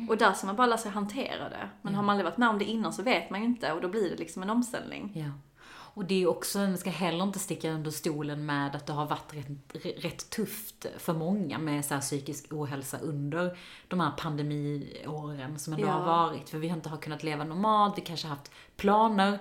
Och 0.08 0.16
där 0.16 0.32
ska 0.32 0.46
man 0.46 0.56
bara 0.56 0.66
lära 0.66 0.78
sig 0.78 0.90
hantera 0.90 1.48
det. 1.48 1.68
Men 1.82 1.94
har 1.94 2.02
man 2.02 2.10
aldrig 2.10 2.24
varit 2.24 2.38
med 2.38 2.48
om 2.48 2.58
det 2.58 2.64
innan 2.64 2.92
så 2.92 3.02
vet 3.02 3.30
man 3.30 3.40
ju 3.40 3.46
inte 3.46 3.72
och 3.72 3.80
då 3.80 3.88
blir 3.88 4.10
det 4.10 4.16
liksom 4.16 4.42
en 4.42 4.50
omställning. 4.50 5.12
Ja. 5.14 5.30
Och 6.00 6.06
det 6.06 6.22
är 6.22 6.26
också, 6.26 6.58
man 6.58 6.78
ska 6.78 6.90
heller 6.90 7.24
inte 7.24 7.38
sticka 7.38 7.70
under 7.72 7.90
stolen 7.90 8.46
med 8.46 8.76
att 8.76 8.86
det 8.86 8.92
har 8.92 9.06
varit 9.06 9.34
rätt, 9.34 10.04
rätt 10.04 10.30
tufft 10.30 10.86
för 10.98 11.12
många 11.14 11.58
med 11.58 11.84
så 11.84 11.98
psykisk 12.00 12.46
ohälsa 12.52 12.98
under 12.98 13.58
de 13.88 14.00
här 14.00 14.10
pandemiåren 14.18 15.58
som 15.58 15.72
ändå 15.72 15.86
Ja. 15.86 15.92
har 15.92 16.06
varit. 16.06 16.48
För 16.48 16.58
vi 16.58 16.68
har 16.68 16.76
inte 16.76 16.88
har 16.88 16.96
kunnat 16.96 17.22
leva 17.22 17.44
normalt, 17.44 17.98
vi 17.98 18.02
kanske 18.02 18.26
har 18.28 18.36
haft 18.36 18.50
planer, 18.76 19.38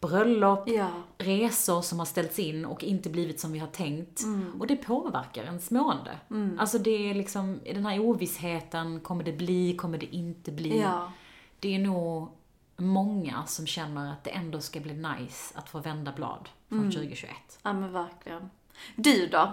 bröllop, 0.00 0.68
Ja. 0.68 0.88
resor 1.18 1.82
som 1.82 1.98
har 1.98 2.06
ställts 2.06 2.38
in 2.38 2.64
och 2.64 2.84
inte 2.84 3.10
blivit 3.10 3.40
som 3.40 3.52
vi 3.52 3.58
har 3.58 3.66
tänkt. 3.68 4.20
Och 4.60 4.66
det 4.66 4.76
påverkar 4.76 5.44
ens 5.44 5.70
mående. 5.70 6.18
Alltså 6.58 6.78
det 6.78 7.10
är 7.10 7.14
liksom, 7.14 7.60
i 7.64 7.72
den 7.72 7.86
här 7.86 7.98
ovissheten, 8.00 9.00
kommer 9.00 9.24
det 9.24 9.32
bli, 9.32 9.76
kommer 9.76 9.98
det 9.98 10.14
inte 10.16 10.52
bli? 10.52 10.80
Ja. 10.80 11.12
Det 11.60 11.74
är 11.74 11.78
nog 11.78 12.28
många 12.76 13.46
som 13.46 13.66
känner 13.66 14.12
att 14.12 14.24
det 14.24 14.30
ändå 14.30 14.60
ska 14.60 14.80
bli 14.80 14.94
nice 14.94 15.58
att 15.58 15.68
få 15.68 15.78
vända 15.78 16.12
blad 16.12 16.48
från 16.68 16.90
2021. 16.92 17.30
Ja 17.62 17.72
men 17.72 17.92
verkligen. 17.92 18.50
Du 18.96 19.26
då? 19.26 19.52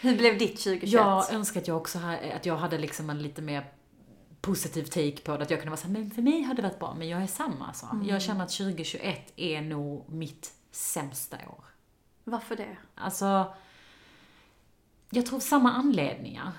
Hur 0.00 0.16
blev 0.16 0.38
ditt 0.38 0.56
2021? 0.56 0.92
Jag 0.92 1.32
önskar 1.32 1.60
att 1.60 1.68
jag 1.68 1.76
också 1.76 1.98
att 2.34 2.46
jag 2.46 2.56
hade 2.56 2.78
liksom 2.78 3.10
en 3.10 3.22
lite 3.22 3.42
mer 3.42 3.72
positiv 4.40 4.84
take 4.84 5.20
på 5.24 5.36
det. 5.36 5.42
Att 5.42 5.50
jag 5.50 5.58
kunde 5.60 5.70
vara 5.70 5.80
såhär, 5.80 5.94
men 5.94 6.10
för 6.10 6.22
mig 6.22 6.42
har 6.42 6.54
det 6.54 6.62
varit 6.62 6.78
bra, 6.78 6.94
men 6.98 7.08
jag 7.08 7.22
är 7.22 7.26
samma 7.26 7.66
alltså. 7.66 7.86
Jag 8.04 8.22
känner 8.22 8.44
att 8.44 8.50
2021 8.50 9.32
är 9.36 9.62
nog 9.62 10.04
mitt 10.08 10.52
sämsta 10.70 11.36
år. 11.36 11.64
Varför 12.24 12.56
det? 12.56 12.76
Alltså, 12.94 13.54
jag 15.10 15.26
tror 15.26 15.40
samma 15.40 15.72
anledningar. 15.72 16.52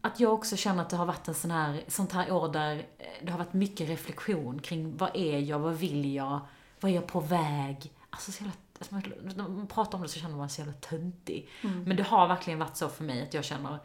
Att 0.00 0.20
jag 0.20 0.34
också 0.34 0.56
känner 0.56 0.82
att 0.82 0.90
det 0.90 0.96
har 0.96 1.06
varit 1.06 1.28
en 1.28 1.34
sån 1.34 1.50
här, 1.50 1.84
sånt 1.88 2.12
här 2.12 2.32
år 2.32 2.52
där 2.52 2.76
eh, 2.98 3.06
det 3.22 3.30
har 3.30 3.38
varit 3.38 3.52
mycket 3.52 3.88
reflektion 3.88 4.58
kring 4.60 4.96
vad 4.96 5.10
är 5.16 5.38
jag, 5.38 5.58
vad 5.58 5.74
vill 5.74 6.14
jag, 6.14 6.40
vad 6.80 6.90
är 6.90 6.94
jag 6.94 7.06
på 7.06 7.20
väg? 7.20 7.92
Alltså 8.10 8.32
så 8.32 8.42
jävla, 8.44 8.56
alltså 8.78 8.94
när 9.36 9.48
man 9.48 9.66
pratar 9.66 9.98
om 9.98 10.02
det 10.02 10.08
så 10.08 10.20
känner 10.20 10.36
man 10.36 10.48
sig 10.48 10.64
jävla 10.64 10.80
töntig. 10.80 11.48
Men 11.62 11.96
det 11.96 12.02
har 12.02 12.28
verkligen 12.28 12.58
varit 12.58 12.76
så 12.76 12.88
för 12.88 13.04
mig 13.04 13.22
att 13.22 13.34
jag 13.34 13.44
känner, 13.44 13.78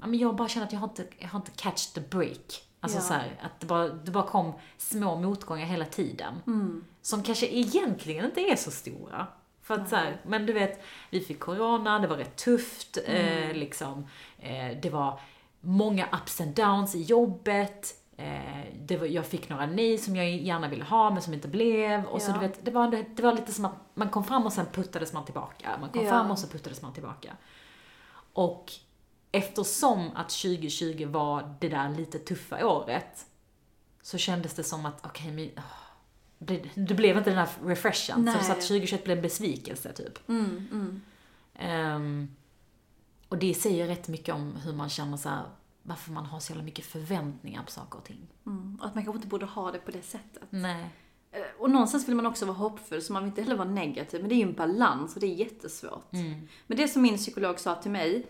men 0.00 0.18
jag 0.18 0.36
bara 0.36 0.48
känner 0.48 0.66
att 0.66 0.72
jag 0.72 0.80
har 0.80 0.88
inte, 0.88 1.06
jag 1.18 1.28
har 1.28 1.38
inte 1.38 1.50
catch 1.50 1.86
the 1.86 2.00
break. 2.00 2.62
Alltså 2.80 2.98
Ja. 2.98 3.02
så 3.02 3.12
här, 3.14 3.40
att 3.42 3.60
det 3.60 3.66
bara, 3.66 3.88
det 3.88 4.10
bara 4.10 4.26
kom 4.26 4.52
små 4.78 5.20
motgångar 5.20 5.66
hela 5.66 5.84
tiden. 5.84 6.34
Som 7.02 7.22
kanske 7.22 7.46
egentligen 7.46 8.24
inte 8.24 8.40
är 8.40 8.56
så 8.56 8.70
stora. 8.70 9.26
För 9.64 9.74
att 9.74 9.88
så 9.88 9.96
här, 9.96 10.16
men 10.26 10.46
du 10.46 10.52
vet, 10.52 10.82
vi 11.10 11.20
fick 11.20 11.40
corona, 11.40 11.98
det 11.98 12.06
var 12.08 12.16
rätt 12.16 12.36
tufft, 12.36 12.98
eh, 13.06 13.52
liksom. 13.52 14.06
Eh, 14.38 14.76
det 14.82 14.90
var 14.90 15.20
många 15.60 16.08
ups 16.12 16.40
and 16.40 16.54
downs 16.54 16.94
i 16.94 17.02
jobbet. 17.02 17.94
Eh, 18.16 18.64
det 18.80 18.96
var, 18.96 19.06
jag 19.06 19.26
fick 19.26 19.48
några 19.48 19.66
nej 19.66 19.98
som 19.98 20.16
jag 20.16 20.30
gärna 20.30 20.68
ville 20.68 20.84
ha, 20.84 21.10
men 21.10 21.22
som 21.22 21.34
inte 21.34 21.48
blev. 21.48 22.04
Och 22.04 22.22
så 22.22 22.30
Ja. 22.30 22.34
du 22.34 22.40
vet, 22.40 22.64
det 22.64 22.70
var, 22.70 23.04
det 23.16 23.22
var 23.22 23.32
lite 23.32 23.52
som 23.52 23.64
att 23.64 23.74
man 23.94 24.08
kom 24.08 24.24
fram 24.24 24.46
och 24.46 24.52
sen 24.52 24.66
puttades 24.72 25.12
man 25.12 25.24
tillbaka. 25.24 25.76
Man 25.80 25.90
kom 25.90 26.04
Ja. 26.04 26.10
fram 26.10 26.30
och 26.30 26.38
så 26.38 26.46
puttades 26.46 26.82
man 26.82 26.92
tillbaka. 26.92 27.36
Och 28.32 28.72
eftersom 29.32 30.10
att 30.14 30.28
2020 30.30 31.06
var 31.08 31.56
det 31.60 31.68
där 31.68 31.88
lite 31.88 32.18
tuffa 32.18 32.66
året, 32.66 33.26
så 34.02 34.18
kändes 34.18 34.54
det 34.54 34.64
som 34.64 34.86
att, 34.86 35.06
okej, 35.06 35.30
men 35.32 35.50
åh, 35.56 35.62
det, 36.74 36.94
blev 36.94 37.16
inte 37.16 37.30
den 37.30 37.38
här 37.38 37.48
refreshen. 37.64 38.16
Så, 38.16 38.22
Nej. 38.22 38.44
så 38.44 38.52
att 38.52 38.60
2021 38.60 39.04
blev 39.04 39.16
en 39.16 39.22
besvikelse, 39.22 39.92
typ. 39.92 40.28
Mm, 40.28 40.68
mm. 40.72 41.00
Ehm, 41.54 42.28
och 43.28 43.38
det 43.38 43.54
säger 43.54 43.86
rätt 43.86 44.08
mycket 44.08 44.34
om 44.34 44.56
hur 44.56 44.72
man 44.72 44.88
känner 44.88 45.16
så 45.16 45.28
här, 45.28 45.42
varför 45.82 46.12
man 46.12 46.26
har 46.26 46.40
så 46.40 46.52
jävla 46.52 46.64
mycket 46.64 46.84
förväntningar 46.84 47.62
på 47.62 47.70
saker 47.70 47.98
och 47.98 48.04
ting. 48.04 48.28
Mm. 48.46 48.78
Och 48.80 48.86
att 48.86 48.94
man 48.94 49.04
kanske 49.04 49.18
inte 49.18 49.28
borde 49.28 49.46
ha 49.46 49.72
det 49.72 49.78
på 49.78 49.90
det 49.90 50.02
sättet. 50.02 50.42
Nej. 50.50 50.86
Eh, 51.32 51.40
Och 51.58 51.70
någonstans 51.70 52.08
vill 52.08 52.14
man 52.14 52.26
också 52.26 52.46
vara 52.46 52.56
hoppfull, 52.56 53.02
så 53.02 53.12
man 53.12 53.22
vill 53.22 53.28
inte 53.30 53.42
heller 53.42 53.56
vara 53.56 53.68
negativ. 53.68 54.20
Men 54.20 54.28
det 54.28 54.34
är 54.34 54.36
ju 54.36 54.42
en 54.42 54.54
balans 54.54 55.14
och 55.14 55.20
det 55.20 55.26
är 55.26 55.34
jättesvårt. 55.34 56.12
Men 56.66 56.76
det 56.76 56.88
som 56.88 57.02
min 57.02 57.16
psykolog 57.16 57.60
sa 57.60 57.74
till 57.74 57.90
mig, 57.90 58.26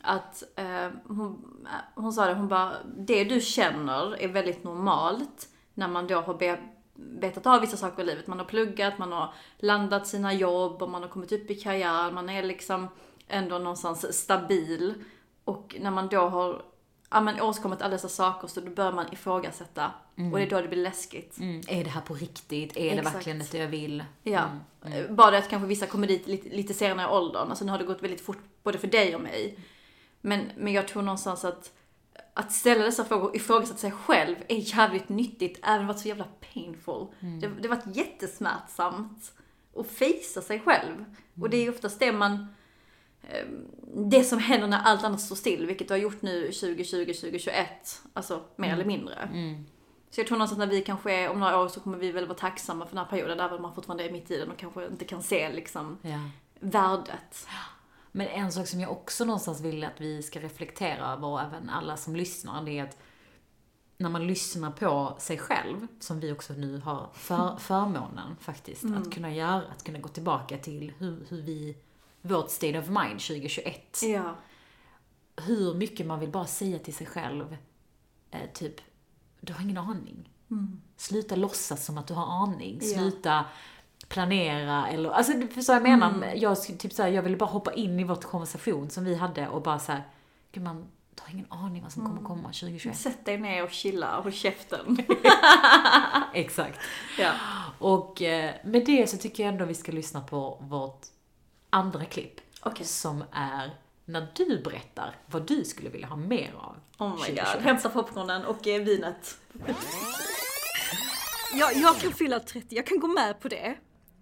att 0.00 0.42
eh, 0.56 0.88
hon, 1.06 1.56
eh, 1.66 2.02
hon 2.02 2.12
sa 2.12 2.26
det, 2.26 2.34
hon 2.34 2.48
bara, 2.48 2.72
det 2.96 3.24
du 3.24 3.40
känner 3.40 4.22
är 4.22 4.28
väldigt 4.28 4.64
normalt 4.64 5.48
när 5.74 5.88
man 5.88 6.06
då 6.06 6.20
har 6.20 6.34
betat 6.98 7.46
av 7.46 7.60
vissa 7.60 7.76
saker 7.76 8.02
i 8.02 8.06
livet. 8.06 8.26
Man 8.26 8.38
har 8.38 8.46
pluggat, 8.46 8.98
man 8.98 9.12
har 9.12 9.32
landat 9.58 10.06
sina 10.06 10.32
jobb 10.34 10.82
och 10.82 10.90
man 10.90 11.02
har 11.02 11.08
kommit 11.08 11.32
upp 11.32 11.50
i 11.50 11.54
karriären. 11.54 12.14
Man 12.14 12.28
är 12.28 12.42
liksom 12.42 12.88
ändå 13.28 13.58
någonstans 13.58 14.18
stabil. 14.22 14.94
Och 15.44 15.76
när 15.80 15.90
man 15.90 16.08
då 16.08 16.20
har 16.20 16.62
ja, 17.10 17.20
men 17.20 17.40
åstadkommit 17.40 17.82
alla 17.82 17.90
dessa 17.90 18.08
saker 18.08 18.48
så 18.48 18.60
då 18.60 18.70
börjar 18.70 18.92
man 18.92 19.12
ifrågasätta. 19.12 19.90
Och 20.32 20.38
det 20.38 20.44
är 20.44 20.50
då 20.50 20.60
det 20.60 20.68
blir 20.68 20.82
läskigt. 20.82 21.38
Mm. 21.38 21.60
Är 21.68 21.84
det 21.84 21.90
här 21.90 22.00
på 22.00 22.14
riktigt? 22.14 22.76
Är 22.76 22.90
det 22.90 22.98
Exakt. 22.98 23.16
verkligen 23.16 23.42
det 23.50 23.58
jag 23.58 23.68
vill? 23.68 24.04
Ja. 24.22 24.44
Eh, 24.84 25.10
Bara 25.10 25.30
det 25.30 25.38
att 25.38 25.48
kanske 25.48 25.66
vissa 25.68 25.86
kommer 25.86 26.06
dit 26.06 26.26
lite, 26.26 26.48
lite 26.48 26.74
senare 26.74 27.06
i 27.06 27.10
åldern. 27.10 27.48
Alltså 27.48 27.64
nu 27.64 27.70
har 27.70 27.78
det 27.78 27.84
gått 27.84 28.02
väldigt 28.02 28.20
fort 28.20 28.38
både 28.62 28.78
för 28.78 28.86
dig 28.86 29.14
och 29.14 29.20
mig. 29.20 29.58
Men, 30.20 30.50
men 30.56 30.72
jag 30.72 30.88
tror 30.88 31.02
någonstans 31.02 31.44
att 31.44 31.72
att 32.38 32.52
ställa 32.52 32.84
dessa 32.84 33.04
frågor 33.04 33.36
ifrågasätta 33.36 33.78
sig 33.78 33.90
själv 33.92 34.36
är 34.48 34.76
jävligt 34.76 35.08
nyttigt, 35.08 35.60
även 35.62 35.80
om 35.80 35.86
det 35.86 35.92
varit 35.92 36.02
så 36.02 36.08
jävla 36.08 36.26
painful. 36.54 37.06
Det, 37.20 37.46
det 37.60 37.68
har 37.68 37.76
varit 37.76 37.96
jättesmärtsamt 37.96 39.32
att 39.76 39.86
fejsa 39.86 40.42
sig 40.42 40.60
själv. 40.60 41.04
Och 41.40 41.50
det 41.50 41.56
är 41.56 41.62
ju 41.62 41.70
oftast 41.70 41.98
det 42.00 42.12
man, 42.12 42.46
eh, 43.22 43.46
det 43.96 44.24
som 44.24 44.38
händer 44.38 44.68
när 44.68 44.78
allt 44.82 45.04
annat 45.04 45.20
står 45.20 45.36
still, 45.36 45.66
vilket 45.66 45.88
du 45.88 45.94
har 45.94 45.98
gjort 45.98 46.22
nu 46.22 46.42
2020, 46.42 47.04
2021, 47.14 48.02
alltså 48.12 48.42
mer 48.56 48.72
eller 48.72 48.84
mindre. 48.84 49.28
Så 50.10 50.20
jag 50.20 50.26
tror 50.26 50.38
någonstans 50.38 50.58
när 50.58 50.66
vi 50.66 50.80
kanske 50.80 51.12
är, 51.12 51.28
om 51.30 51.40
några 51.40 51.58
år 51.60 51.68
så 51.68 51.80
kommer 51.80 51.98
vi 51.98 52.12
väl 52.12 52.26
vara 52.26 52.38
tacksamma 52.38 52.86
för 52.86 52.96
den 52.96 53.04
här 53.04 53.10
perioden, 53.10 53.40
även 53.40 53.56
om 53.56 53.62
man 53.62 53.74
fortfarande 53.74 54.04
är 54.04 54.12
mitt 54.12 54.30
i 54.30 54.38
den 54.38 54.50
och 54.50 54.56
kanske 54.56 54.86
inte 54.86 55.04
kan 55.04 55.22
se 55.22 55.52
liksom 55.52 55.98
Ja. 56.02 56.18
värdet. 56.60 57.46
Men 58.12 58.26
en 58.26 58.52
sak 58.52 58.66
som 58.66 58.80
jag 58.80 58.92
också 58.92 59.24
någonstans 59.24 59.60
vill 59.60 59.84
att 59.84 60.00
vi 60.00 60.22
ska 60.22 60.40
reflektera 60.40 61.12
över, 61.12 61.26
och 61.26 61.40
även 61.40 61.70
alla 61.70 61.96
som 61.96 62.16
lyssnar, 62.16 62.64
det 62.64 62.78
är 62.78 62.84
att 62.84 62.98
när 63.96 64.08
man 64.08 64.26
lyssnar 64.26 64.70
på 64.70 65.16
sig 65.18 65.38
själv, 65.38 65.86
som 66.00 66.20
vi 66.20 66.32
också 66.32 66.52
nu 66.52 66.78
har 66.78 67.10
för, 67.14 67.56
förmånen 67.60 68.36
faktiskt, 68.40 68.84
att 68.84 69.14
kunna 69.14 69.34
göra, 69.34 69.62
att 69.76 69.84
kunna 69.84 69.98
gå 69.98 70.08
tillbaka 70.08 70.58
till 70.58 70.92
hur, 70.98 71.26
hur 71.28 71.42
vi, 71.42 71.76
vårt 72.22 72.50
state 72.50 72.78
of 72.78 72.88
mind 72.88 73.20
2021. 73.20 74.00
Ja. 74.02 74.36
Hur 75.36 75.74
mycket 75.74 76.06
man 76.06 76.20
vill 76.20 76.30
bara 76.30 76.46
säga 76.46 76.78
till 76.78 76.94
sig 76.94 77.06
själv, 77.06 77.56
eh, 78.30 78.50
typ, 78.54 78.74
du 79.40 79.52
har 79.52 79.62
ingen 79.62 79.78
aning. 79.78 80.30
Sluta 80.96 81.36
låtsas 81.36 81.84
som 81.84 81.98
att 81.98 82.06
du 82.06 82.14
har 82.14 82.42
aning. 82.44 82.80
Ja. 82.82 83.44
Planera 84.08 84.88
eller, 84.88 85.10
alltså 85.10 85.32
du 85.32 85.48
förstår 85.48 85.74
jag 85.74 85.82
menar? 85.82 86.32
Jag, 86.36 86.54
sk- 86.54 86.76
typ 86.78 86.92
såhär, 86.92 87.10
jag 87.10 87.22
ville 87.22 87.36
bara 87.36 87.46
hoppa 87.50 87.72
in 87.72 88.00
i 88.00 88.04
vår 88.04 88.14
konversation 88.16 88.90
som 88.90 89.04
vi 89.04 89.14
hade 89.14 89.48
och 89.48 89.62
bara 89.62 89.78
såhär, 89.78 90.02
gud 90.52 90.62
man 90.64 90.86
har 91.20 91.32
ingen 91.34 91.46
aning 91.52 91.82
vad 91.82 91.92
som 91.92 92.06
kommer 92.06 92.22
komma 92.22 92.42
2021. 92.48 92.96
Sätt 92.96 93.24
dig 93.24 93.38
ner 93.38 93.64
och 93.64 93.70
chilla 93.70 94.16
och 94.16 94.22
håll 94.22 94.32
käften. 94.32 94.96
Exakt. 96.34 96.78
ja. 97.18 97.32
Och 97.78 98.22
eh, 98.22 98.54
med 98.64 98.86
det 98.86 99.10
så 99.10 99.16
tycker 99.16 99.42
jag 99.42 99.52
ändå 99.52 99.64
vi 99.64 99.74
ska 99.74 99.92
lyssna 99.92 100.20
på 100.20 100.58
vårt 100.60 101.06
andra 101.70 102.04
klipp. 102.04 102.40
Okej. 102.62 102.86
Som 102.86 103.24
är 103.32 103.70
när 104.04 104.26
du 104.34 104.62
berättar 104.62 105.14
vad 105.26 105.46
du 105.46 105.64
skulle 105.64 105.88
vilja 105.90 106.06
ha 106.06 106.16
mer 106.16 106.54
av 106.58 106.76
Oh 106.98 107.10
my 107.12 107.16
2021. 107.18 107.52
god. 107.54 107.62
Hämta 107.62 107.88
popcornen 107.88 108.44
och 108.44 108.66
eh, 108.66 108.82
vinet. 108.82 109.38
Jag, 111.54 111.76
jag 111.76 111.96
kan 111.98 112.12
fylla 112.12 112.40
30, 112.40 112.66
jag 112.76 112.86
kan 112.86 113.00
gå 113.00 113.06
med 113.06 113.40
på 113.40 113.48
det. 113.48 113.74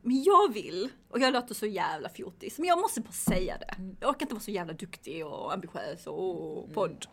Men 0.07 0.23
jag 0.23 0.53
vill, 0.53 0.88
och 1.09 1.21
jag 1.21 1.33
låter 1.33 1.55
så 1.55 1.66
jävla 1.66 2.09
fjortis, 2.09 2.59
men 2.59 2.69
jag 2.69 2.79
måste 2.79 3.01
bara 3.01 3.12
säga 3.12 3.59
det. 3.59 3.75
Jag 4.01 4.11
orkar 4.11 4.23
inte 4.23 4.35
vara 4.35 4.42
så 4.42 4.51
jävla 4.51 4.73
duktig 4.73 5.27
och 5.27 5.53
ambitiös 5.53 6.07
och 6.07 6.75
podd. 6.75 7.07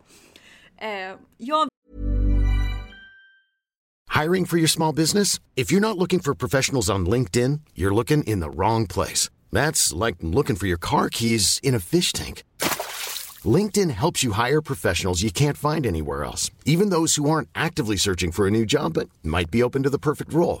Eh, 0.76 1.18
jag 1.36 1.68
Hiring 4.22 4.46
for 4.46 4.58
your 4.58 4.68
small 4.68 4.94
business? 4.94 5.40
If 5.56 5.72
you're 5.72 5.80
not 5.80 5.98
looking 5.98 6.20
for 6.20 6.34
professionals 6.34 6.90
on 6.90 7.08
LinkedIn, 7.10 7.60
you're 7.74 7.94
looking 7.94 8.22
in 8.24 8.40
the 8.40 8.50
wrong 8.50 8.86
place. 8.86 9.30
That's 9.52 10.06
like 10.06 10.16
looking 10.20 10.56
for 10.56 10.68
your 10.68 10.80
car 10.80 11.08
keys 11.08 11.60
in 11.62 11.74
a 11.74 11.80
fish 11.80 12.12
tank. 12.12 12.44
LinkedIn 13.58 13.90
helps 13.90 14.22
you 14.24 14.32
hire 14.32 14.62
professionals 14.62 15.22
you 15.22 15.32
can't 15.32 15.56
find 15.56 15.86
anywhere 15.86 16.22
else, 16.22 16.52
even 16.64 16.90
those 16.90 17.16
who 17.16 17.28
aren't 17.28 17.48
actively 17.54 17.96
searching 17.96 18.32
for 18.32 18.46
a 18.46 18.50
new 18.50 18.64
job 18.64 18.92
but 18.92 19.08
might 19.22 19.50
be 19.50 19.64
open 19.64 19.82
to 19.82 19.90
the 19.90 19.98
perfect 19.98 20.32
role. 20.32 20.60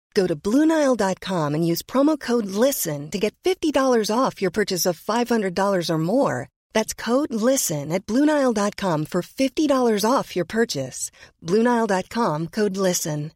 Go 0.13 0.27
to 0.27 0.35
Bluenile.com 0.35 1.55
and 1.55 1.67
use 1.67 1.81
promo 1.81 2.19
code 2.19 2.45
LISTEN 2.45 3.09
to 3.11 3.19
get 3.19 3.33
$50 3.43 3.73
off 4.13 4.41
your 4.41 4.51
purchase 4.51 4.85
of 4.85 4.99
$500 4.99 5.89
or 5.89 5.97
more. 5.97 6.49
That's 6.73 6.93
code 6.93 7.33
LISTEN 7.33 7.91
at 7.91 8.05
Bluenile.com 8.05 9.05
for 9.05 9.21
$50 9.21 10.05
off 10.11 10.35
your 10.35 10.45
purchase. 10.45 11.11
Bluenile.com 11.41 12.47
code 12.47 12.77
LISTEN. 12.77 13.31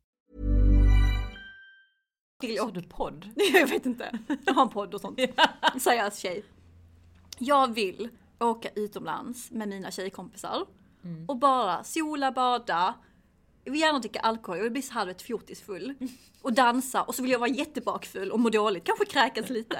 Har 2.59 2.71
du 2.71 2.81
podd? 2.81 3.25
Jag 3.53 3.67
vet 3.67 3.85
inte. 3.85 4.19
Jag 4.45 4.53
har 4.53 4.61
en 4.61 4.69
podd 4.69 4.93
och 4.93 5.01
sånt. 5.01 5.19
Seriös 5.79 6.17
tjej. 6.17 6.45
Jag 7.37 7.73
vill 7.73 8.09
åka 8.39 8.69
utomlands 8.75 9.51
med 9.51 9.69
mina 9.69 9.91
tjejkompisar. 9.91 10.65
Och 11.27 11.37
bara 11.37 11.83
sola, 11.83 12.31
bada. 12.31 12.93
Jag 13.65 13.71
vill 13.71 13.81
gärna 13.81 13.99
dricka 13.99 14.19
alkohol, 14.19 14.57
jag 14.57 14.63
vill 14.63 14.71
bli 14.71 14.81
så 14.81 14.93
här 14.93 15.05
vet, 15.05 15.21
fjortisfull. 15.21 15.93
Och 16.41 16.53
dansa 16.53 17.01
och 17.03 17.15
så 17.15 17.21
vill 17.21 17.31
jag 17.31 17.39
vara 17.39 17.49
jättebakfull 17.49 18.31
och 18.31 18.39
må 18.39 18.49
dåligt, 18.49 18.83
kanske 18.83 19.05
kräkas 19.05 19.49
lite. 19.49 19.77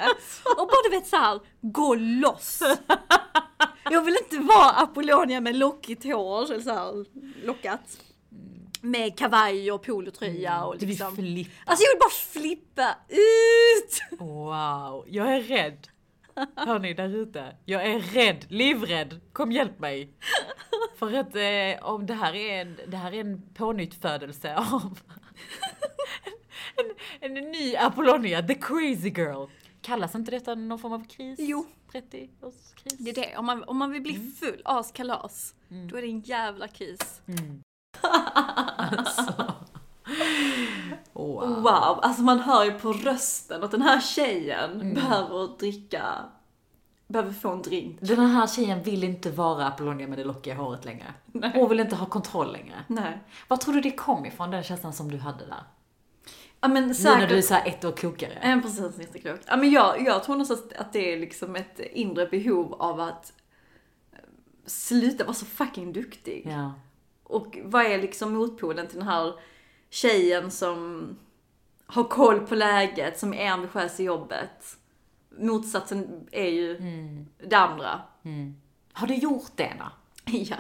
Och 0.58 0.68
bara 0.68 0.82
du 0.84 0.90
vet 0.90 1.08
så 1.08 1.16
här, 1.16 1.40
gå 1.62 1.96
loss. 1.96 2.62
Jag 3.84 4.02
vill 4.02 4.18
inte 4.24 4.38
vara 4.38 4.70
Apollonia 4.72 5.42
med 5.42 5.56
lockigt 5.56 6.04
hår, 6.04 6.52
eller 6.52 6.64
så 6.64 6.74
här, 6.74 7.06
lockat. 7.46 7.98
Med 8.82 9.18
kavaj 9.18 9.72
och 9.72 9.84
polotröja 9.84 10.64
och 10.64 10.74
Du 10.74 10.80
vill 10.80 10.90
liksom. 10.90 11.16
flippa. 11.16 11.52
Alltså 11.66 11.84
jag 11.84 11.94
vill 11.94 12.00
bara 12.00 12.42
flippa 12.42 12.96
ut! 13.10 14.20
Wow, 14.20 15.06
jag 15.08 15.36
är 15.36 15.42
rädd. 15.42 15.88
Hör 16.56 16.80
ni 16.80 16.94
där 16.94 17.16
ute? 17.16 17.56
Jag 17.66 17.86
är 17.86 18.00
rädd, 18.00 18.46
livrädd. 18.50 19.20
Kom 19.34 19.52
hjälp 19.52 19.80
mig. 19.80 20.10
För 20.96 21.14
att 21.14 21.36
eh, 21.36 21.86
om 21.86 22.06
det 22.06 22.14
här 22.14 22.36
är 22.36 22.62
en, 22.62 22.80
det 22.88 22.98
här 22.98 23.12
är 23.14 23.22
en 23.22 23.42
pånyttfödelse 23.54 24.56
av 24.56 25.00
en, 26.76 26.86
en 27.20 27.34
ny 27.52 27.76
Apollonia, 27.76 28.44
the 28.48 28.56
crazy 28.56 29.10
girl. 29.10 29.46
Kallas 29.82 30.16
inte 30.16 30.32
detta 30.32 30.56
någon 30.56 30.80
form 30.80 30.94
av 30.94 31.08
kris? 31.08 31.40
Jo. 31.40 31.66
30-årskris? 31.92 32.96
Det 33.00 33.10
är 33.10 33.16
det, 33.16 33.38
om 33.38 33.46
man, 33.46 33.64
om 33.64 33.78
man 33.78 33.92
vill 33.92 34.02
bli 34.02 34.32
full, 34.40 34.62
askalas, 34.66 35.56
då 35.90 35.98
är 35.98 36.02
det 36.02 36.08
en 36.08 36.22
jävla 36.22 36.68
kris. 36.68 37.22
Wow. 41.16 41.62
Wow, 41.62 42.00
alltså 42.02 42.22
man 42.22 42.40
hör 42.40 42.66
ju 42.66 42.72
på 42.72 42.94
rösten 42.94 43.64
att 43.64 43.72
den 43.72 43.82
här 43.82 44.02
tjejen 44.02 44.94
behöver 44.94 45.58
dricka, 45.60 46.04
behöver 47.08 47.34
få 47.34 47.50
en 47.50 47.62
drink. 47.62 47.98
Den 48.02 48.20
här 48.20 48.48
tjejen 48.48 48.84
vill 48.84 49.04
inte 49.04 49.32
vara 49.32 49.68
Apollonia 49.68 50.08
med 50.08 50.18
det 50.18 50.24
lockiga 50.24 50.56
håret 50.56 50.86
längre. 50.86 51.14
Hon 51.54 51.70
vill 51.70 51.80
inte 51.80 51.96
ha 51.96 52.06
kontroll 52.06 52.52
längre. 52.52 52.76
Nej. 52.88 53.20
Vad 53.48 53.62
tror 53.62 53.74
du 53.74 53.82
det 53.82 53.92
kom 53.92 54.26
ifrån, 54.26 54.52
den 54.52 54.64
känslan 54.64 54.94
som 54.94 55.12
du 55.12 55.18
hade 55.18 55.46
där? 55.46 55.64
Ja 56.62 56.68
men 56.68 56.82
Nu 56.84 56.88
när 56.88 56.94
säkert. 56.94 57.30
du 57.30 57.38
är 57.38 57.42
såhär 57.42 57.68
ett 57.68 57.86
år 57.86 57.92
klokare. 57.92 58.40
Ja 58.44 58.60
precis, 58.64 59.00
jätteklokt. 59.00 59.44
Ja 59.48 59.58
men 59.58 59.72
jag, 59.72 60.02
jag 60.06 60.24
tror 60.24 60.36
någonstans 60.36 60.64
att 60.78 60.94
det 60.94 61.14
är 61.14 61.20
liksom 61.20 61.56
ett 61.56 61.80
inre 61.80 62.26
behov 62.26 62.74
av 62.74 63.00
att 63.00 63.34
eh, 64.14 64.20
sluta 64.66 65.24
vara 65.24 65.34
så 65.34 65.46
fucking 65.46 65.94
duktig. 65.94 66.48
Ja. 66.52 66.74
Och 67.24 67.58
vad 67.64 67.86
är 67.86 67.98
liksom 68.02 68.34
motpolen 68.34 68.88
till 68.88 68.98
den 69.00 69.08
här 69.08 69.34
tjejen 69.90 70.52
som 70.52 71.10
har 71.88 72.04
koll 72.04 72.40
på 72.40 72.56
läget, 72.56 73.20
som 73.20 73.34
är 73.34 73.52
ambitiös 73.52 74.00
i 74.00 74.04
jobbet? 74.04 74.78
Motsatsen 75.40 76.28
är 76.32 76.50
ju 76.50 76.78
det 77.48 77.56
andra. 77.56 78.02
Har 78.94 79.08
du 79.08 79.16
gjort 79.16 79.52
det 79.56 79.74
då? 79.80 79.86
Ja, 80.32 80.56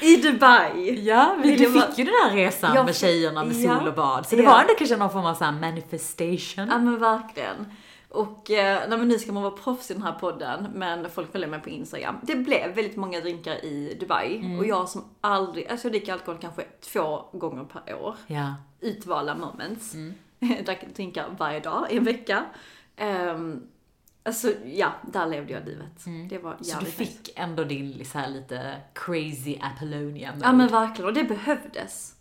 I 0.00 0.16
Dubai. 0.16 1.04
Ja, 1.04 1.36
Vill 1.42 1.58
du 1.58 1.72
fick 1.72 1.98
ju 1.98 2.04
den 2.04 2.14
här 2.24 2.30
resan 2.36 2.74
Jag 2.74 2.84
med 2.86 2.96
tjejerna 2.96 3.44
med 3.44 3.56
sol 3.56 3.88
och 3.88 3.94
bad. 3.94 4.26
Så 4.26 4.36
det 4.36 4.42
Ja. 4.42 4.50
var 4.50 4.60
ändå 4.60 4.74
kanske 4.78 4.96
någon 4.96 5.10
form 5.12 5.24
av 5.26 5.34
så 5.34 5.44
manifestation. 5.52 6.68
Ja 6.70 6.78
men 6.78 6.98
verkligen. 6.98 7.66
Och 8.12 8.50
eh, 8.50 8.88
nej, 8.88 8.98
men 8.98 9.08
nu 9.08 9.18
ska 9.18 9.32
man 9.32 9.42
vara 9.42 9.56
proffs 9.56 9.90
i 9.90 9.94
den 9.94 10.02
här 10.02 10.12
podden, 10.12 10.68
men 10.74 11.10
folk 11.10 11.32
följer 11.32 11.48
mig 11.48 11.60
på 11.60 11.70
Instagram. 11.70 12.16
Det 12.22 12.36
blev 12.36 12.74
väldigt 12.74 12.96
många 12.96 13.20
drinkar 13.20 13.64
i 13.64 13.96
Dubai. 14.00 14.58
Och 14.58 14.66
jag 14.66 14.88
som 14.88 15.04
aldrig, 15.20 15.66
alltså 15.66 15.86
jag 15.86 15.92
dricker 15.92 16.12
alkohol 16.12 16.38
kanske 16.40 16.62
två 16.80 17.24
gånger 17.32 17.64
per 17.64 17.94
år. 17.94 18.14
Ja. 18.26 18.54
Utvalda 18.80 19.34
moments. 19.34 19.94
Drack 20.64 20.84
drinkar 20.94 21.26
varje 21.38 21.60
dag 21.60 21.86
i 21.90 21.96
en 21.96 22.04
vecka. 22.04 22.44
Um, 23.00 23.68
alltså 24.22 24.52
ja, 24.64 24.92
där 25.12 25.26
levde 25.26 25.52
jag 25.52 25.64
livet. 25.66 26.04
Det 26.30 26.38
var 26.38 26.56
Så 26.60 26.80
du 26.80 26.86
fick 26.86 27.32
ändå 27.36 27.64
din 27.64 28.04
så 28.04 28.18
här 28.18 28.28
lite 28.28 28.76
crazy 28.92 29.58
Apollonia 29.60 30.34
Ja 30.42 30.52
men 30.52 30.68
verkligen, 30.68 31.08
och 31.08 31.14
det 31.14 31.24
behövdes. 31.24 32.14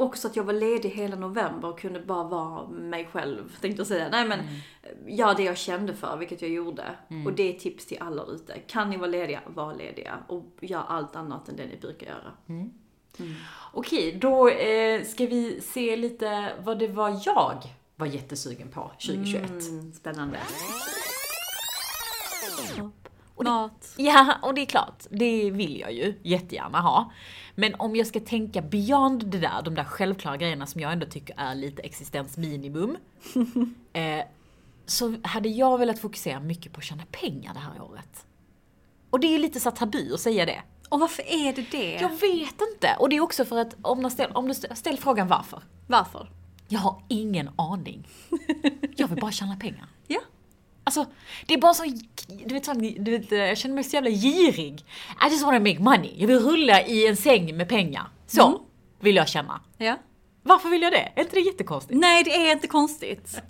Också 0.00 0.28
att 0.28 0.36
jag 0.36 0.44
var 0.44 0.52
ledig 0.52 0.90
hela 0.90 1.16
november 1.16 1.68
och 1.68 1.80
kunde 1.80 2.00
bara 2.00 2.24
vara 2.24 2.68
mig 2.68 3.08
själv, 3.12 3.56
tänkte 3.60 3.80
jag 3.80 3.86
säga. 3.86 4.08
Nej 4.08 4.28
men, 4.28 4.38
ja 5.06 5.34
det 5.34 5.42
jag 5.42 5.56
kände 5.56 5.94
för, 5.94 6.16
vilket 6.16 6.42
jag 6.42 6.50
gjorde. 6.50 6.84
Och 7.26 7.32
det 7.32 7.54
är 7.54 7.58
tips 7.58 7.86
till 7.86 7.98
alla 8.00 8.22
ute. 8.22 8.58
Kan 8.66 8.90
ni 8.90 8.96
vara 8.96 9.10
lediga, 9.10 9.40
var 9.46 9.74
lediga. 9.74 10.18
Och 10.28 10.44
gör 10.60 10.82
allt 10.88 11.16
annat 11.16 11.48
än 11.48 11.56
det 11.56 11.66
ni 11.66 11.76
brukar 11.76 12.06
göra. 12.06 12.32
Okej, 13.72 14.18
då 14.20 14.48
eh, 14.48 15.04
ska 15.04 15.26
vi 15.26 15.60
se 15.60 15.96
lite 15.96 16.52
vad 16.64 16.78
det 16.78 16.88
var 16.88 17.20
jag 17.24 17.62
var 17.96 18.06
jättesugen 18.06 18.68
på 18.68 18.90
2021. 19.06 19.42
Mm, 23.40 23.52
spännande. 23.52 23.68
Mat. 23.74 23.94
Ja, 23.96 24.34
och 24.42 24.54
det 24.54 24.60
är 24.60 24.66
klart, 24.66 25.04
det 25.10 25.50
vill 25.50 25.80
jag 25.80 25.92
ju 25.92 26.14
jättegärna 26.22 26.80
ha. 26.80 27.12
Men 27.54 27.74
om 27.74 27.96
jag 27.96 28.06
ska 28.06 28.20
tänka 28.20 28.62
beyond 28.62 29.26
det 29.26 29.38
där, 29.38 29.62
de 29.64 29.74
där 29.74 29.84
självklara 29.84 30.36
grejerna 30.36 30.66
som 30.66 30.80
jag 30.80 30.92
ändå 30.92 31.06
tycker 31.06 31.34
är 31.38 31.54
lite 31.54 31.82
existensminimum. 31.82 32.96
eh, 33.92 34.24
så 34.86 35.14
hade 35.22 35.48
jag 35.48 35.78
velat 35.78 35.98
fokusera 35.98 36.40
mycket 36.40 36.72
på 36.72 36.78
att 36.78 36.84
tjäna 36.84 37.04
pengar 37.10 37.54
det 37.54 37.60
här 37.60 37.82
året. 37.82 38.26
Och 39.10 39.20
det 39.20 39.34
är 39.34 39.38
lite 39.38 39.60
så 39.60 39.70
tabu 39.70 40.14
att 40.14 40.20
säga 40.20 40.46
det. 40.46 40.62
Och 40.88 41.00
varför 41.00 41.22
är 41.22 41.52
det 41.52 41.70
det? 41.70 41.92
Jag 42.00 42.08
vet 42.08 42.60
inte. 42.74 42.96
Och 42.98 43.08
det 43.08 43.16
är 43.16 43.20
också 43.20 43.44
för 43.44 43.58
att 43.58 43.76
om 43.82 44.02
du 44.02 44.10
ställer, 44.10 44.36
om 44.36 44.48
du 44.48 44.54
ställer 44.54 44.74
ställ 44.74 44.98
frågan 44.98 45.28
varför. 45.28 45.62
Varför? 45.86 46.30
Jag 46.68 46.80
har 46.80 47.02
ingen 47.08 47.50
aning. 47.56 48.08
Jag 48.96 49.08
vill 49.08 49.20
bara 49.20 49.32
tjäna 49.32 49.56
pengar. 49.56 49.86
Ja. 50.06 50.20
Alltså, 50.88 51.06
det 51.46 51.54
är 51.54 51.58
bara 51.58 51.74
så, 51.74 51.84
du 52.46 52.54
vet, 52.54 52.64
sån, 52.64 52.78
du 53.04 53.18
vet, 53.18 53.32
jag 53.32 53.58
känner 53.58 53.74
mig 53.74 53.84
så 53.84 53.94
jävla 53.94 54.10
girig. 54.10 54.84
I 55.28 55.30
just 55.30 55.44
wanna 55.44 55.58
make 55.60 55.78
money. 55.78 56.12
Jag 56.16 56.26
vill 56.26 56.38
rulla 56.40 56.82
i 56.82 57.06
en 57.06 57.16
säng 57.16 57.56
med 57.56 57.68
pengar. 57.68 58.02
Så 58.26 58.46
Mm. 58.46 58.58
vill 59.00 59.16
jag 59.16 59.28
känna. 59.28 59.60
Ja. 59.78 59.96
Varför 60.42 60.68
vill 60.68 60.82
jag 60.82 60.92
det? 60.92 61.12
Är 61.16 61.20
inte 61.20 61.36
det 61.36 61.40
jättekonstigt? 61.40 62.00
Nej, 62.00 62.24
det 62.24 62.34
är 62.36 62.52
inte 62.52 62.66
konstigt. 62.66 63.40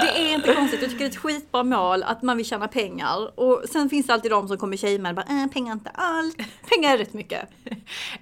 Det 0.00 0.20
är 0.30 0.34
inte 0.34 0.54
konstigt. 0.54 0.82
Jag 0.82 0.90
tycker 0.90 1.04
det 1.04 1.08
är 1.08 1.10
ett 1.10 1.16
skitbra 1.16 1.62
mål 1.64 2.02
att 2.02 2.22
man 2.22 2.36
vill 2.36 2.46
tjäna 2.46 2.68
pengar. 2.68 3.40
Och 3.40 3.62
sen 3.68 3.90
finns 3.90 4.06
det 4.06 4.12
alltid 4.14 4.30
de 4.30 4.48
som 4.48 4.58
kommer 4.58 4.76
tjejmän 4.76 5.18
och 5.18 5.24
bara, 5.26 5.42
äh, 5.42 5.46
pengar 5.46 5.70
är 5.72 5.74
inte 5.76 5.90
allt. 5.94 6.36
Pengar 6.68 6.94
är 6.94 6.98
rätt 6.98 7.12
mycket. 7.12 7.48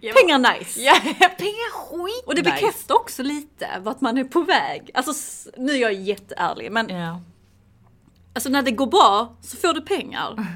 Pengar 0.00 0.34
är 0.52 0.58
nice. 0.58 0.80
Ja, 0.80 0.94
pengar 1.38 1.72
skit 1.72 2.24
Och 2.26 2.34
det 2.34 2.42
nice. 2.42 2.54
bekräftar 2.54 2.94
också 2.94 3.22
lite 3.22 3.68
vart 3.80 4.00
man 4.00 4.18
är 4.18 4.24
på 4.24 4.40
väg. 4.40 4.90
Alltså, 4.94 5.12
nu 5.58 5.72
är 5.72 5.76
jag 5.78 5.92
jätteärlig, 5.92 6.72
men 6.72 6.88
Ja. 6.88 7.20
Alltså 8.34 8.48
när 8.48 8.62
det 8.62 8.70
går 8.70 8.86
bra 8.86 9.36
så 9.40 9.56
får 9.56 9.74
du 9.74 9.80
pengar. 9.80 10.46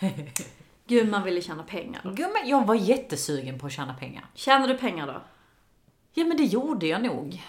Gud, 0.86 1.08
man 1.08 1.22
ville 1.22 1.40
tjäna 1.40 1.62
pengar. 1.62 2.02
Gumman, 2.04 2.42
jag 2.48 2.66
var 2.66 2.74
jättesugen 2.74 3.58
på 3.58 3.66
att 3.66 3.72
tjäna 3.72 3.94
pengar. 3.94 4.24
Tjänar 4.34 4.68
du 4.68 4.78
pengar 4.78 5.06
då? 5.06 5.22
Ja 6.12 6.24
men 6.24 6.36
det 6.36 6.44
gjorde 6.44 6.86
jag 6.86 7.02
nog. 7.02 7.42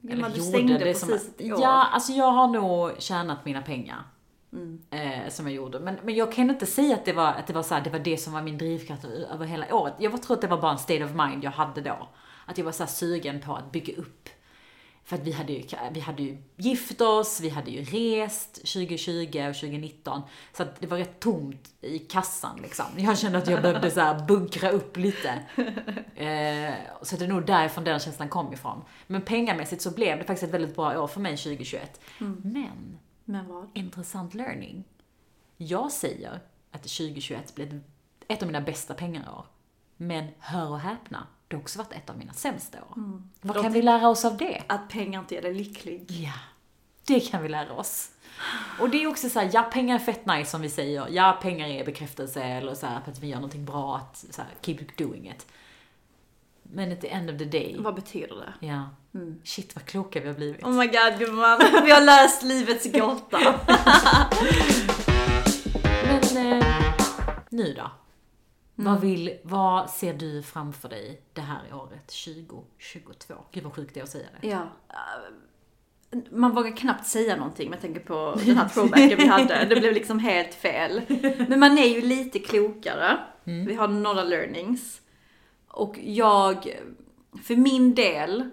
Gumman, 0.00 0.32
du 0.34 0.40
stängde 0.40 0.78
det 0.78 0.90
är 0.90 0.94
som- 0.94 1.08
precis 1.08 1.28
ett 1.28 1.40
år. 1.52 1.58
Ja, 1.62 1.86
alltså 1.92 2.12
jag 2.12 2.30
har 2.30 2.48
nog 2.48 2.92
tjänat 3.02 3.44
mina 3.44 3.62
pengar. 3.62 4.02
Mm. 4.52 4.82
Eh, 4.90 5.28
som 5.30 5.46
jag 5.46 5.54
gjorde. 5.54 5.80
Men, 5.80 5.98
men 6.02 6.14
jag 6.14 6.32
kan 6.32 6.50
inte 6.50 6.66
säga 6.66 6.94
att 6.94 7.04
det 7.04 7.12
var, 7.12 7.26
att 7.28 7.46
det 7.46 7.52
var 7.52 7.62
så 7.62 7.74
här, 7.74 7.80
det 7.80 7.90
var 7.90 7.98
det 7.98 8.16
som 8.16 8.32
var 8.32 8.42
min 8.42 8.58
drivkraft 8.58 9.04
över 9.04 9.46
hela 9.46 9.74
året. 9.74 9.94
Jag 9.98 10.22
tror 10.22 10.36
att 10.36 10.40
det 10.40 10.46
var 10.46 10.60
bara 10.60 10.72
en 10.72 10.78
state 10.78 11.04
of 11.04 11.10
mind 11.14 11.44
jag 11.44 11.50
hade 11.50 11.80
då. 11.80 12.08
Att 12.46 12.58
jag 12.58 12.64
var 12.64 12.72
så 12.72 12.86
sugen 12.86 13.40
på 13.40 13.54
att 13.56 13.72
bygga 13.72 13.96
upp. 13.96 14.28
För 15.10 15.16
att 15.16 15.22
vi 15.22 15.32
hade, 15.32 15.52
ju, 15.52 15.62
vi 15.92 16.00
hade 16.00 16.22
ju 16.22 16.36
gift 16.56 17.00
oss, 17.00 17.40
vi 17.40 17.48
hade 17.48 17.70
ju 17.70 17.84
rest 17.84 18.54
2020 18.54 19.22
och 19.48 19.54
2019. 19.54 20.22
Så 20.56 20.62
att 20.62 20.80
det 20.80 20.86
var 20.86 20.98
rätt 20.98 21.20
tomt 21.20 21.74
i 21.80 21.98
kassan 21.98 22.58
liksom. 22.62 22.84
Jag 22.96 23.18
kände 23.18 23.38
att 23.38 23.48
jag 23.48 23.62
behövde 23.62 23.90
så 23.90 24.00
här 24.00 24.26
bunkra 24.26 24.70
upp 24.70 24.96
lite. 24.96 25.42
Eh, 26.20 26.74
så 27.02 27.16
det 27.16 27.24
är 27.24 27.28
nog 27.28 27.46
därifrån 27.46 27.84
den 27.84 27.98
känslan 28.00 28.28
kom 28.28 28.52
ifrån. 28.52 28.82
Men 29.06 29.22
pengamässigt 29.22 29.82
så 29.82 29.90
blev 29.90 30.18
det 30.18 30.24
faktiskt 30.24 30.42
ett 30.48 30.54
väldigt 30.54 30.76
bra 30.76 31.02
år 31.02 31.06
för 31.06 31.20
mig 31.20 31.36
2021. 31.36 32.00
Men, 32.42 32.98
Men 33.24 33.48
vad? 33.48 33.70
intressant 33.74 34.34
learning. 34.34 34.84
Jag 35.56 35.92
säger 35.92 36.40
att 36.70 36.82
2021 36.82 37.54
blev 37.54 37.68
ett- 37.76 37.84
ett 38.28 38.42
av 38.42 38.46
mina 38.46 38.60
bästa 38.60 38.94
pengarår. 38.94 39.46
Men 39.96 40.26
hör 40.38 40.70
och 40.70 40.80
häpna, 40.80 41.26
det 41.50 41.56
har 41.56 41.60
också 41.62 41.78
varit 41.78 41.92
ett 41.92 42.10
av 42.10 42.18
mina 42.18 42.32
sämsta 42.32 42.78
år. 42.78 43.22
Vad 43.40 43.62
kan 43.62 43.72
vi 43.72 43.82
lära 43.82 44.08
oss 44.08 44.24
av 44.24 44.36
det? 44.36 44.62
Att 44.66 44.88
pengar 44.88 45.20
inte 45.20 45.34
gör 45.34 45.42
dig 45.42 45.54
lycklig. 45.54 46.04
Ja, 46.08 46.32
det 47.06 47.20
kan 47.20 47.42
vi 47.42 47.48
lära 47.48 47.72
oss. 47.72 48.08
Och 48.80 48.90
det 48.90 49.02
är 49.02 49.06
också 49.06 49.28
så 49.28 49.40
här, 49.40 49.50
ja 49.52 49.62
pengar 49.62 49.94
är 49.94 49.98
fett 49.98 50.26
nice 50.26 50.50
som 50.50 50.60
vi 50.60 50.68
säger. 50.70 51.06
Ja, 51.10 51.38
pengar 51.42 51.68
är 51.68 51.84
bekräftelse 51.84 52.42
eller 52.42 52.74
så 52.74 52.86
här, 52.86 53.00
för 53.00 53.10
att 53.12 53.18
vi 53.18 53.26
gör 53.26 53.36
någonting 53.36 53.64
bra, 53.64 53.96
att 53.96 54.24
så 54.30 54.42
här, 54.42 54.50
keep 54.62 54.78
doing 54.98 55.28
it. 55.30 55.46
Men 56.62 56.92
at 56.92 57.00
the 57.00 57.08
end 57.08 57.30
of 57.30 57.38
the 57.38 57.44
day, 57.44 57.76
Vad 57.78 57.94
betyder 57.94 58.36
det? 58.36 58.66
ja. 58.66 58.88
Shit 59.44 59.74
vad 59.74 59.84
kloka 59.84 60.20
vi 60.20 60.26
har 60.28 60.34
blivit. 60.34 60.64
Oh 60.64 60.70
my 60.72 60.86
god 60.86 61.18
gumman, 61.18 61.58
vi 61.84 61.90
har 61.90 62.00
läst 62.00 62.42
livets 62.42 62.92
gåta. 62.92 63.38
Men 66.04 66.52
eh, 66.62 66.66
nu 67.48 67.74
då? 67.74 67.90
Vad, 68.84 69.00
vill, 69.00 69.38
vad 69.42 69.90
ser 69.90 70.14
du 70.14 70.42
framför 70.42 70.88
dig 70.88 71.20
det 71.32 71.40
här 71.40 71.74
året 71.74 72.06
2022? 72.24 73.34
Gud 73.52 73.64
vad 73.64 73.72
sjukt 73.74 73.94
det 73.94 74.00
är 74.00 74.04
att 74.04 74.10
säga 74.10 74.26
det. 74.40 74.48
Ja. 74.48 74.62
eh, 74.88 76.18
Man 76.30 76.54
vågar 76.54 76.76
knappt 76.76 77.06
säga 77.06 77.36
någonting 77.36 77.70
med 77.70 77.80
tanke 77.80 78.00
på 78.00 78.38
den 78.46 78.56
här 78.56 78.68
throwbacken 78.68 79.16
vi 79.18 79.26
hade. 79.26 79.64
Det 79.64 79.76
blev 79.80 79.92
liksom 79.94 80.18
helt 80.18 80.54
fel. 80.54 81.02
Men 81.48 81.60
man 81.60 81.78
är 81.78 81.86
ju 81.86 82.00
lite 82.00 82.38
klokare. 82.38 83.18
Vi 83.44 83.74
har 83.74 83.88
några 83.88 84.24
learnings. 84.24 85.00
Och 85.68 85.98
jag, 86.02 86.76
för 87.44 87.56
min 87.56 87.94
del, 87.94 88.50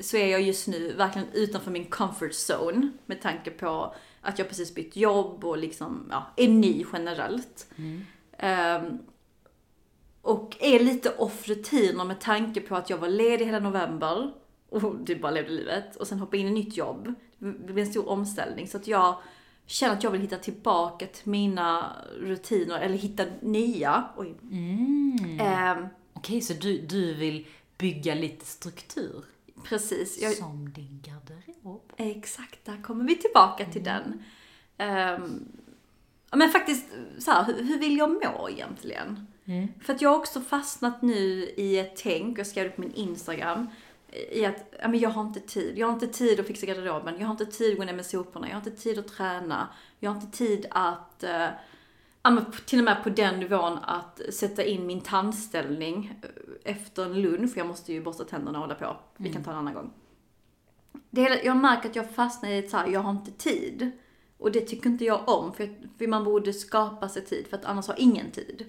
så 0.00 0.16
är 0.16 0.26
jag 0.26 0.42
just 0.42 0.68
nu 0.68 0.92
verkligen 0.92 1.28
utanför 1.32 1.70
min 1.70 1.84
comfort 1.86 2.32
zone. 2.50 2.90
Med 3.06 3.22
tanke 3.22 3.50
på 3.50 3.94
att 4.20 4.38
jag 4.38 4.48
precis 4.48 4.74
bytt 4.74 4.96
jobb 4.96 5.44
och 5.44 5.58
liksom, 5.58 6.08
ja, 6.10 6.26
är 6.36 6.48
ny 6.48 6.84
generellt. 6.92 7.66
Ehm, 8.38 8.98
och 10.26 10.56
är 10.60 10.80
lite 10.80 11.10
off 11.10 11.48
rutiner 11.48 12.04
med 12.04 12.20
tanke 12.20 12.60
på 12.60 12.76
att 12.76 12.90
jag 12.90 12.98
var 12.98 13.08
ledig 13.08 13.46
hela 13.46 13.58
november 13.58 14.32
och 14.68 14.96
du 14.96 15.16
bara 15.16 15.30
levde 15.30 15.50
livet 15.50 15.96
och 15.96 16.06
sen 16.06 16.18
hoppa 16.18 16.36
in 16.36 16.46
i 16.46 16.50
nytt 16.50 16.76
jobb. 16.76 17.14
Det 17.38 17.72
blir 17.72 17.84
en 17.84 17.90
stor 17.90 18.08
omställning 18.08 18.68
så 18.68 18.76
att 18.76 18.86
jag 18.86 19.16
känner 19.66 19.94
att 19.94 20.02
jag 20.02 20.10
vill 20.10 20.20
hitta 20.20 20.36
tillbaka 20.36 21.06
till 21.06 21.30
mina 21.30 21.96
rutiner 22.20 22.80
eller 22.80 22.96
hitta 22.96 23.24
nya. 23.40 24.04
Oj. 24.16 24.34
Ehm, 25.40 25.86
Okej, 26.12 26.40
så 26.40 26.52
du, 26.52 26.78
du 26.78 27.14
vill 27.14 27.46
bygga 27.78 28.14
lite 28.14 28.46
struktur? 28.46 29.24
precis. 29.64 30.22
Jag, 30.22 30.34
Som 30.34 30.72
din 30.72 31.02
garderob? 31.02 31.92
Exakt, 31.96 32.64
där 32.64 32.82
kommer 32.82 33.04
vi 33.04 33.16
tillbaka 33.16 33.64
till 33.64 33.84
den. 33.84 34.22
Ja, 36.30 36.36
men 36.36 36.50
faktiskt, 36.50 36.86
så 37.18 37.30
här, 37.30 37.44
hur, 37.44 37.62
hur 37.62 37.78
vill 37.78 37.96
jag 37.96 38.10
må 38.10 38.48
egentligen? 38.50 39.26
För 39.80 39.92
att 39.92 40.02
jag 40.02 40.10
har 40.10 40.16
också 40.16 40.40
fastnat 40.40 41.02
nu 41.02 41.52
i 41.56 41.78
ett 41.78 41.96
tänk, 41.96 42.38
jag 42.38 42.46
skrev 42.46 42.64
det 42.64 42.70
på 42.70 42.80
min 42.80 42.94
Instagram, 42.94 43.68
i 44.30 44.44
att 44.44 44.74
ja, 44.82 44.88
men 44.88 45.00
jag 45.00 45.10
har 45.10 45.22
inte 45.22 45.40
tid. 45.40 45.78
Jag 45.78 45.86
har 45.86 45.94
inte 45.94 46.06
tid 46.06 46.40
att 46.40 46.46
fixa 46.46 46.66
garderoben, 46.66 47.14
jag 47.18 47.26
har 47.26 47.32
inte 47.32 47.46
tid 47.46 47.72
att 47.72 47.78
gå 47.78 47.84
ner 47.84 47.92
med 47.92 48.06
soporna, 48.06 48.48
jag 48.48 48.54
har 48.54 48.60
inte 48.60 48.82
tid 48.82 48.98
att 48.98 49.08
träna, 49.08 49.68
jag 50.00 50.10
har 50.10 50.20
inte 50.20 50.36
tid 50.38 50.66
att 50.70 51.22
eh, 51.22 51.48
Ja, 52.26 52.44
till 52.66 52.78
och 52.78 52.84
med 52.84 53.02
på 53.02 53.08
den 53.10 53.40
nivån 53.40 53.78
att 53.82 54.20
sätta 54.30 54.64
in 54.64 54.86
min 54.86 55.00
tandställning 55.00 56.20
eh, 56.22 56.72
efter 56.72 57.04
en 57.04 57.20
lunch, 57.20 57.52
för 57.52 57.60
jag 57.60 57.66
måste 57.66 57.92
ju 57.92 58.02
borsta 58.02 58.24
tänderna 58.24 58.58
och 58.58 58.64
hålla 58.64 58.74
på. 58.74 58.96
Vi 59.16 59.32
kan 59.32 59.44
ta 59.44 59.50
en 59.50 59.56
annan 59.56 59.74
gång. 59.74 59.92
Det 61.10 61.20
hela, 61.20 61.42
jag 61.42 61.56
märker 61.56 61.88
att 61.88 61.96
jag 61.96 62.10
fastnar 62.10 62.50
i 62.50 62.58
ett 62.58 62.70
så 62.70 62.76
här, 62.76 62.88
jag 62.88 63.00
har 63.00 63.10
inte 63.10 63.30
tid. 63.30 63.90
Och 64.38 64.52
det 64.52 64.60
tycker 64.60 64.90
inte 64.90 65.04
jag 65.04 65.28
om, 65.28 65.52
för, 65.52 65.74
för 65.98 66.06
man 66.06 66.24
borde 66.24 66.52
skapa 66.52 67.08
sig 67.08 67.24
tid, 67.24 67.46
för 67.46 67.56
att 67.56 67.64
annars 67.64 67.86
har 67.86 67.96
ingen 67.98 68.30
tid. 68.30 68.66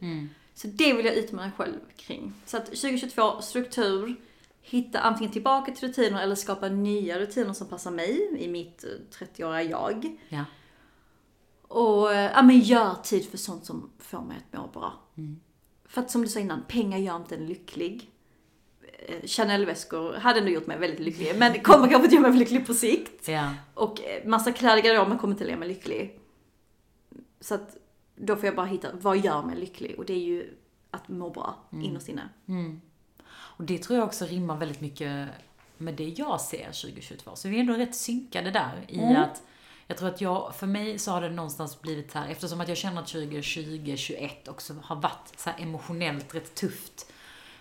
Så 0.57 0.67
det 0.67 0.93
vill 0.93 1.05
jag 1.05 1.15
utmana 1.15 1.51
själv 1.57 1.79
kring. 1.95 2.33
Så 2.45 2.57
att 2.57 2.65
2022, 2.65 3.41
struktur, 3.41 4.15
hitta 4.61 4.99
antingen 4.99 5.33
tillbaka 5.33 5.71
till 5.71 5.87
rutiner 5.87 6.21
eller 6.21 6.35
skapa 6.35 6.69
nya 6.69 7.19
rutiner 7.19 7.53
som 7.53 7.67
passar 7.67 7.91
mig 7.91 8.35
i 8.39 8.47
mitt 8.47 8.83
eh, 8.83 8.89
30-åriga 9.19 9.63
jag. 9.63 10.17
Ja. 10.29 10.45
Och 11.61 12.13
eh, 12.13 12.31
ja, 12.31 12.41
men 12.41 12.59
gör 12.59 12.95
tid 13.03 13.29
för 13.29 13.37
sånt 13.37 13.65
som 13.65 13.89
får 13.99 14.21
mig 14.21 14.37
att 14.37 14.59
må 14.59 14.67
bra. 14.67 14.93
För 15.85 16.01
att 16.01 16.11
som 16.11 16.21
du 16.21 16.27
sa 16.27 16.39
innan, 16.39 16.63
pengar 16.67 16.97
gör 16.97 17.15
inte 17.15 17.35
en 17.35 17.47
lycklig. 17.47 18.11
eh, 19.07 19.25
Chanel-väskor 19.25 20.13
hade 20.13 20.39
ändå 20.39 20.51
gjort 20.51 20.67
mig 20.67 20.77
väldigt 20.77 20.99
lycklig. 20.99 21.35
Men 21.37 21.53
det 21.53 21.59
kommer 21.63 21.87
kanske 21.87 22.03
inte 22.03 22.15
göra 22.15 22.29
mig 22.29 22.39
lycklig 22.39 22.67
på 22.67 22.73
sikt. 22.73 23.27
Ja. 23.27 23.53
Och 23.73 24.01
eh, 24.01 24.27
massa 24.27 24.51
kläder 24.51 24.77
i 24.77 24.81
garderoben 24.81 25.17
kommer 25.17 25.33
inte 25.33 25.45
göra 25.45 25.59
mig 25.59 25.67
lycklig. 25.67 26.19
Så 27.39 27.55
att 27.55 27.77
då 28.17 28.35
får 28.35 28.45
jag 28.45 28.55
bara 28.55 28.65
hitta, 28.65 28.87
vad 28.93 29.17
gör 29.17 29.43
mig 29.43 29.55
lycklig? 29.55 29.95
Och 29.97 30.05
det 30.05 30.13
är 30.13 30.25
ju 30.25 30.57
att 30.91 31.07
må 31.07 31.29
bra 31.29 31.55
innerst 31.71 32.09
inne. 32.09 32.29
Och 33.29 33.63
det 33.63 33.77
tror 33.77 33.99
jag 33.99 34.07
också 34.07 34.25
rimmar 34.25 34.57
väldigt 34.57 34.81
mycket 34.81 35.27
med 35.77 35.93
det 35.93 36.07
jag 36.07 36.41
ser 36.41 36.65
2022. 36.65 37.35
Så 37.35 37.49
vi 37.49 37.55
är 37.55 37.59
ändå 37.59 37.73
rätt 37.73 37.95
synkade 37.95 38.51
där 38.51 38.85
i 38.87 39.01
att 39.15 39.43
jag 39.87 39.97
tror 39.97 40.09
att 40.09 40.21
jag, 40.21 40.55
för 40.55 40.67
mig 40.67 40.99
så 40.99 41.11
har 41.11 41.21
det 41.21 41.29
någonstans 41.29 41.81
blivit 41.81 42.13
här, 42.13 42.27
eftersom 42.27 42.61
att 42.61 42.67
jag 42.67 42.77
känner 42.77 43.01
att 43.01 43.07
2020, 43.07 43.61
2021 43.65 44.47
också 44.47 44.75
har 44.83 44.95
varit 44.95 45.33
så 45.35 45.49
emotionellt 45.57 46.35
rätt 46.35 46.55
tufft 46.55 47.11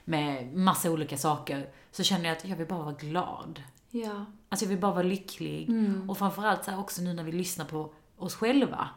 med 0.04 0.54
massa 0.54 0.90
olika 0.90 1.18
saker, 1.18 1.70
så 1.90 2.02
känner 2.02 2.24
jag 2.24 2.36
att 2.36 2.44
jag 2.44 2.56
vill 2.56 2.66
bara 2.66 2.82
vara 2.82 2.94
glad. 2.94 3.62
Ja. 3.90 4.24
Alltså 4.48 4.64
jag 4.64 4.70
vill 4.70 4.78
bara 4.78 4.92
vara 4.92 5.02
lycklig. 5.02 5.70
Och 6.08 6.18
framförallt 6.18 6.64
så 6.64 6.76
också 6.76 7.02
nu 7.02 7.14
när 7.14 7.24
vi 7.24 7.32
lyssnar 7.32 7.64
på 7.64 7.94
oss 8.16 8.34
själva 8.34 8.88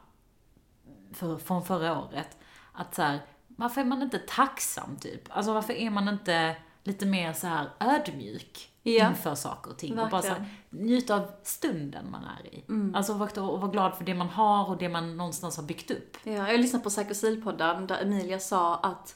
för, 1.13 1.37
från 1.37 1.65
förra 1.65 1.99
året. 1.99 2.37
Att 2.73 2.95
så 2.95 3.01
här, 3.01 3.19
varför 3.47 3.81
är 3.81 3.85
man 3.85 4.01
inte 4.01 4.19
tacksam 4.19 4.95
typ? 4.97 5.21
Alltså 5.29 5.53
varför 5.53 5.73
är 5.73 5.89
man 5.89 6.07
inte 6.07 6.55
lite 6.83 7.05
mer 7.05 7.33
så 7.33 7.47
här 7.47 7.69
ödmjuk 7.79 8.65
Ja. 8.83 9.09
inför 9.09 9.35
saker 9.35 9.71
och 9.71 9.77
ting? 9.77 9.99
Och 9.99 10.09
bara 10.09 10.21
så 10.21 10.27
här, 10.27 10.35
Verkligen. 10.39 10.85
njuta 10.87 11.15
av 11.15 11.27
stunden 11.43 12.11
man 12.11 12.23
är 12.23 12.47
i. 12.55 12.63
Alltså 12.95 13.13
och 13.13 13.19
vara- 13.61 13.71
glad 13.71 13.95
för 13.97 14.03
det 14.05 14.13
man 14.13 14.27
har 14.29 14.69
och 14.69 14.77
det 14.77 14.89
man 14.89 15.17
någonstans 15.17 15.57
har 15.57 15.63
byggt 15.63 15.91
upp. 15.91 16.17
Ja, 16.23 16.31
jag 16.31 16.59
lyssnade 16.59 16.83
på 16.83 16.89
Psykosil-podden 16.89 17.87
där 17.87 18.01
Emilia 18.01 18.39
sa 18.39 18.75
att 18.75 19.15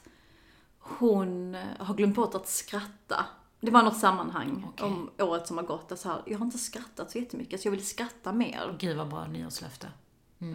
hon 0.78 1.56
har 1.78 1.94
glömt 1.94 2.16
bort 2.16 2.34
att 2.34 2.48
skratta. 2.48 3.26
Det 3.60 3.70
var 3.70 3.82
något 3.82 3.96
sammanhang 3.98 4.66
Okej. 4.68 4.86
om 4.86 5.10
året 5.18 5.46
som 5.46 5.56
har 5.58 5.64
gått. 5.64 5.98
Så 5.98 6.08
här, 6.08 6.22
jag 6.26 6.38
har 6.38 6.44
inte 6.46 6.58
skrattat 6.58 7.10
så 7.10 7.18
jättemycket 7.18 7.60
så 7.60 7.66
jag 7.68 7.72
vill 7.72 7.86
skratta 7.86 8.32
mer. 8.32 8.76
Gud 8.78 8.96
vad 8.96 9.08
bra 9.08 9.26
nyårslöfte. 9.26 9.88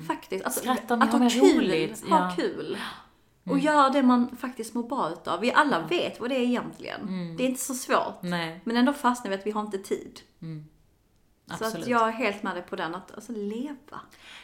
Faktiskt. 0.07 0.45
Alltså, 0.45 0.59
Skratta 0.59 0.93
att 0.93 1.11
ha 1.11 1.29
kul. 1.29 1.57
roligt. 1.57 2.09
Ha 2.09 2.17
Ja. 2.17 2.23
Mm. 2.23 2.35
kul. 2.35 2.77
Och 3.43 3.59
göra 3.59 3.89
det 3.89 4.03
man 4.03 4.37
faktiskt 4.37 4.73
mår 4.73 4.83
bra 4.83 5.09
utav. 5.09 5.39
Vi 5.39 5.51
alla 5.51 5.79
vet 5.79 6.19
vad 6.19 6.29
det 6.29 6.35
är 6.35 6.41
egentligen. 6.43 7.01
Mm. 7.01 7.37
Det 7.37 7.43
är 7.43 7.47
inte 7.47 7.61
så 7.61 7.73
svårt. 7.73 8.21
Nej, 8.21 8.61
Men 8.63 8.77
ändå 8.77 8.93
fastnar 8.93 9.29
vi 9.29 9.35
att 9.37 9.45
vi 9.45 9.51
har 9.51 9.61
inte 9.61 9.77
tid. 9.77 10.19
Så 11.47 11.53
absolut. 11.53 11.75
att 11.83 11.87
jag 11.89 12.07
är 12.07 12.11
helt 12.11 12.43
med 12.43 12.55
dig 12.55 12.63
på 12.63 12.75
den, 12.75 12.95
att 12.95 13.11
alltså 13.15 13.31
leva. 13.31 13.99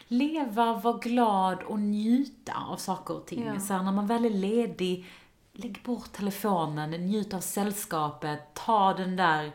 Leva, 0.08 0.74
vara 0.74 0.98
glad 0.98 1.64
och 1.64 1.80
njuta 1.80 2.54
av 2.70 2.78
saker 2.78 3.14
och 3.16 3.26
ting. 3.26 3.46
Ja. 3.46 3.60
Så 3.60 3.74
här, 3.74 3.84
när 3.84 3.92
man 3.92 4.08
väl 4.08 4.26
är 4.26 4.30
ledig, 4.30 5.06
lägg 5.54 5.82
bort 5.84 6.12
telefonen, 6.12 6.92
njut 6.92 7.34
av 7.34 7.40
sällskapet, 7.40 8.54
ta 8.54 8.94
den 8.94 9.16
där 9.16 9.52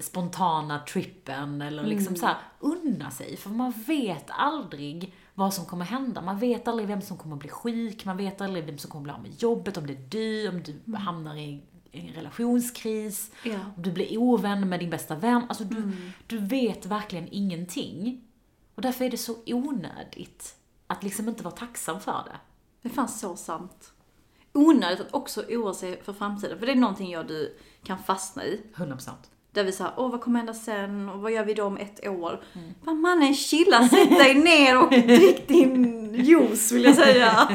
spontana 0.00 0.78
trippen 0.78 1.62
eller 1.62 1.84
liksom 1.84 2.16
så 2.16 2.26
här, 2.26 2.36
unna 2.60 3.10
sig. 3.10 3.36
För 3.36 3.50
man 3.50 3.72
vet 3.86 4.24
aldrig 4.28 5.14
vad 5.34 5.54
som 5.54 5.64
kommer 5.66 5.84
hända. 5.84 6.20
Man 6.22 6.38
vet 6.38 6.68
aldrig 6.68 6.88
vem 6.88 7.00
som 7.02 7.16
kommer 7.18 7.36
bli 7.36 7.48
sjuk, 7.48 8.04
man 8.04 8.16
vet 8.16 8.40
aldrig 8.40 8.64
vem 8.64 8.78
som 8.78 8.90
kommer 8.90 9.02
bli 9.04 9.12
av 9.12 9.22
med 9.22 9.42
jobbet, 9.42 9.76
om 9.76 9.86
det 9.86 9.92
är 9.92 10.06
du, 10.08 10.48
om 10.48 10.62
du 10.62 10.96
hamnar 10.96 11.36
i 11.36 11.62
en 11.92 12.08
relationskris, 12.08 13.30
Ja. 13.44 13.58
om 13.76 13.82
du 13.82 13.92
blir 13.92 14.18
ovän 14.18 14.68
med 14.68 14.80
din 14.80 14.90
bästa 14.90 15.14
vän. 15.14 15.42
Alltså 15.48 15.64
du, 15.64 15.92
du 16.26 16.38
vet 16.38 16.86
verkligen 16.86 17.28
ingenting. 17.30 18.24
Och 18.74 18.82
därför 18.82 19.04
är 19.04 19.10
det 19.10 19.16
så 19.16 19.36
onödigt 19.46 20.56
att 20.86 21.02
liksom 21.02 21.28
inte 21.28 21.42
vara 21.44 21.54
tacksam 21.54 22.00
för 22.00 22.12
det. 22.26 22.36
Det 22.82 22.88
är 22.88 22.92
fan 22.92 23.08
så 23.08 23.36
sant. 23.36 23.92
Onödigt 24.52 25.00
att 25.00 25.14
också 25.14 25.40
oroa 25.42 25.74
sig 25.74 26.02
för 26.02 26.12
framtiden. 26.12 26.58
För 26.58 26.66
det 26.66 26.72
är 26.72 26.76
någonting 26.76 27.10
jag 27.10 27.26
du 27.28 27.58
kan 27.84 27.98
fastna 27.98 28.44
i. 28.44 28.60
100%. 28.74 29.10
Där 29.52 29.64
vi 29.64 29.72
säger, 29.72 29.92
åh 29.96 30.10
vad 30.10 30.20
kommer 30.20 30.38
hända 30.38 30.54
sen 30.54 31.08
och 31.08 31.20
vad 31.20 31.32
gör 31.32 31.44
vi 31.44 31.54
då 31.54 31.64
om 31.64 31.76
ett 31.76 32.06
år? 32.08 32.44
Vad 32.84 32.96
mannen 32.96 33.34
chilla, 33.34 33.88
sätt 33.88 34.10
dig 34.10 34.34
ner 34.34 34.82
och 34.82 34.90
drick 34.90 35.48
din 35.48 36.14
juice 36.14 36.72
vill 36.72 36.84
jag 36.84 36.94
säga. 36.94 37.30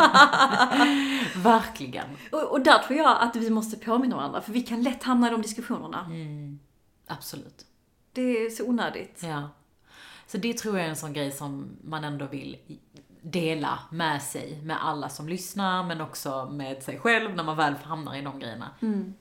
Verkligen. 1.35 2.05
och, 2.31 2.43
och 2.51 2.61
där 2.61 2.79
tror 2.79 2.99
jag 2.99 3.17
att 3.21 3.35
vi 3.35 3.49
måste 3.49 3.77
påminna 3.77 4.15
varandra 4.15 4.41
för 4.41 4.51
vi 4.51 4.61
kan 4.61 4.83
lätt 4.83 5.03
hamna 5.03 5.27
i 5.27 5.31
de 5.31 5.41
diskussionerna. 5.41 6.09
Absolut. 7.07 7.65
Det 8.13 8.21
är 8.21 8.49
så 8.49 8.63
onödigt. 8.65 9.21
Ja. 9.23 9.49
Så 10.27 10.37
det 10.37 10.53
tror 10.57 10.77
jag 10.77 10.85
är 10.85 10.89
en 10.89 10.95
sån 10.95 11.13
grej 11.13 11.31
som 11.31 11.77
man 11.83 12.03
ändå 12.03 12.25
vill 12.25 12.57
dela 13.21 13.79
med 13.91 14.21
sig, 14.21 14.61
med 14.63 14.85
alla 14.85 15.09
som 15.09 15.29
lyssnar, 15.29 15.83
men 15.83 16.01
också 16.01 16.45
med 16.51 16.83
sig 16.83 16.99
själv 16.99 17.35
när 17.35 17.43
man 17.43 17.57
väl 17.57 17.73
hamnar 17.83 18.15
i 18.15 18.21
de 18.21 18.39
grejerna. 18.39 18.69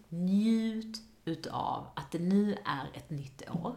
Njut 0.08 0.96
utav 1.24 1.87
att 1.96 2.10
det 2.10 2.18
nu 2.18 2.58
är 2.64 2.98
ett 2.98 3.10
nytt 3.10 3.42
år. 3.50 3.74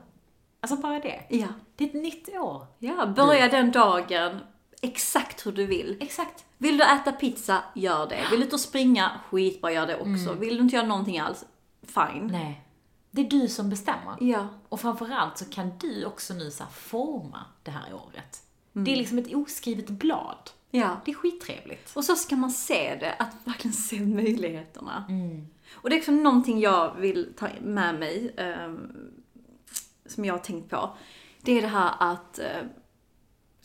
Alltså 0.60 0.78
bara 0.78 1.00
det. 1.00 1.26
Ja. 1.30 1.48
Det 1.76 1.84
är 1.84 1.88
ett 1.88 1.94
nytt 1.94 2.30
år. 2.30 2.68
Ja, 2.80 3.06
börja 3.06 3.48
den 3.48 3.72
dagen 3.72 4.40
exakt 4.82 5.46
hur 5.46 5.52
du 5.52 5.66
vill. 5.66 5.98
Exakt. 6.00 6.46
Vill 6.58 6.78
du 6.78 6.84
äta 6.84 7.12
pizza, 7.12 7.64
gör 7.76 8.10
det. 8.10 8.28
Vill 8.32 8.40
du 8.40 8.46
ut 8.46 8.54
och 8.54 8.60
springa, 8.60 9.12
skitbra, 9.30 9.72
gör 9.72 9.88
det 9.88 10.00
också. 10.00 10.34
Vill 10.34 10.58
du 10.58 10.64
inte 10.64 10.76
göra 10.76 10.88
någonting 10.88 11.20
alls, 11.20 11.46
fine. 11.82 12.28
Nej. 12.28 12.64
Det 13.12 13.22
är 13.22 13.30
du 13.30 13.48
som 13.48 13.70
bestämmer. 13.70 14.16
Ja. 14.20 14.48
Och 14.70 14.80
framförallt 14.80 15.38
så 15.38 15.46
kan 15.46 15.78
du 15.78 16.06
också 16.06 16.34
nu 16.34 16.52
så 16.52 16.64
forma 16.72 17.46
det 17.64 17.72
här 17.72 17.94
året. 17.94 18.44
Det 18.74 18.92
är 18.92 18.96
liksom 18.96 19.18
ett 19.18 19.36
oskrivet 19.36 19.90
blad. 19.90 20.50
Ja. 20.72 20.98
Det 21.06 21.12
är 21.12 21.16
skittrevligt. 21.16 21.96
Och 21.96 22.06
så 22.06 22.16
ska 22.16 22.36
man 22.36 22.52
se 22.52 22.96
det, 22.96 23.14
att 23.14 23.36
verkligen 23.44 23.74
se 23.74 24.00
möjligheterna. 24.00 25.06
Och 25.74 25.90
det 25.90 25.96
är 25.96 26.00
också 26.00 26.12
någonting 26.12 26.60
jag 26.60 26.96
vill 26.96 27.34
ta 27.38 27.48
med 27.62 28.00
mig, 28.00 28.34
ehm, 28.38 29.12
som 30.06 30.26
jag 30.26 30.34
har 30.34 30.40
tänkt 30.40 30.70
på. 30.70 30.98
Det 31.42 31.52
är 31.52 31.62
det 31.62 31.68
här 31.68 31.94
att, 32.00 32.40
eh, 32.40 32.62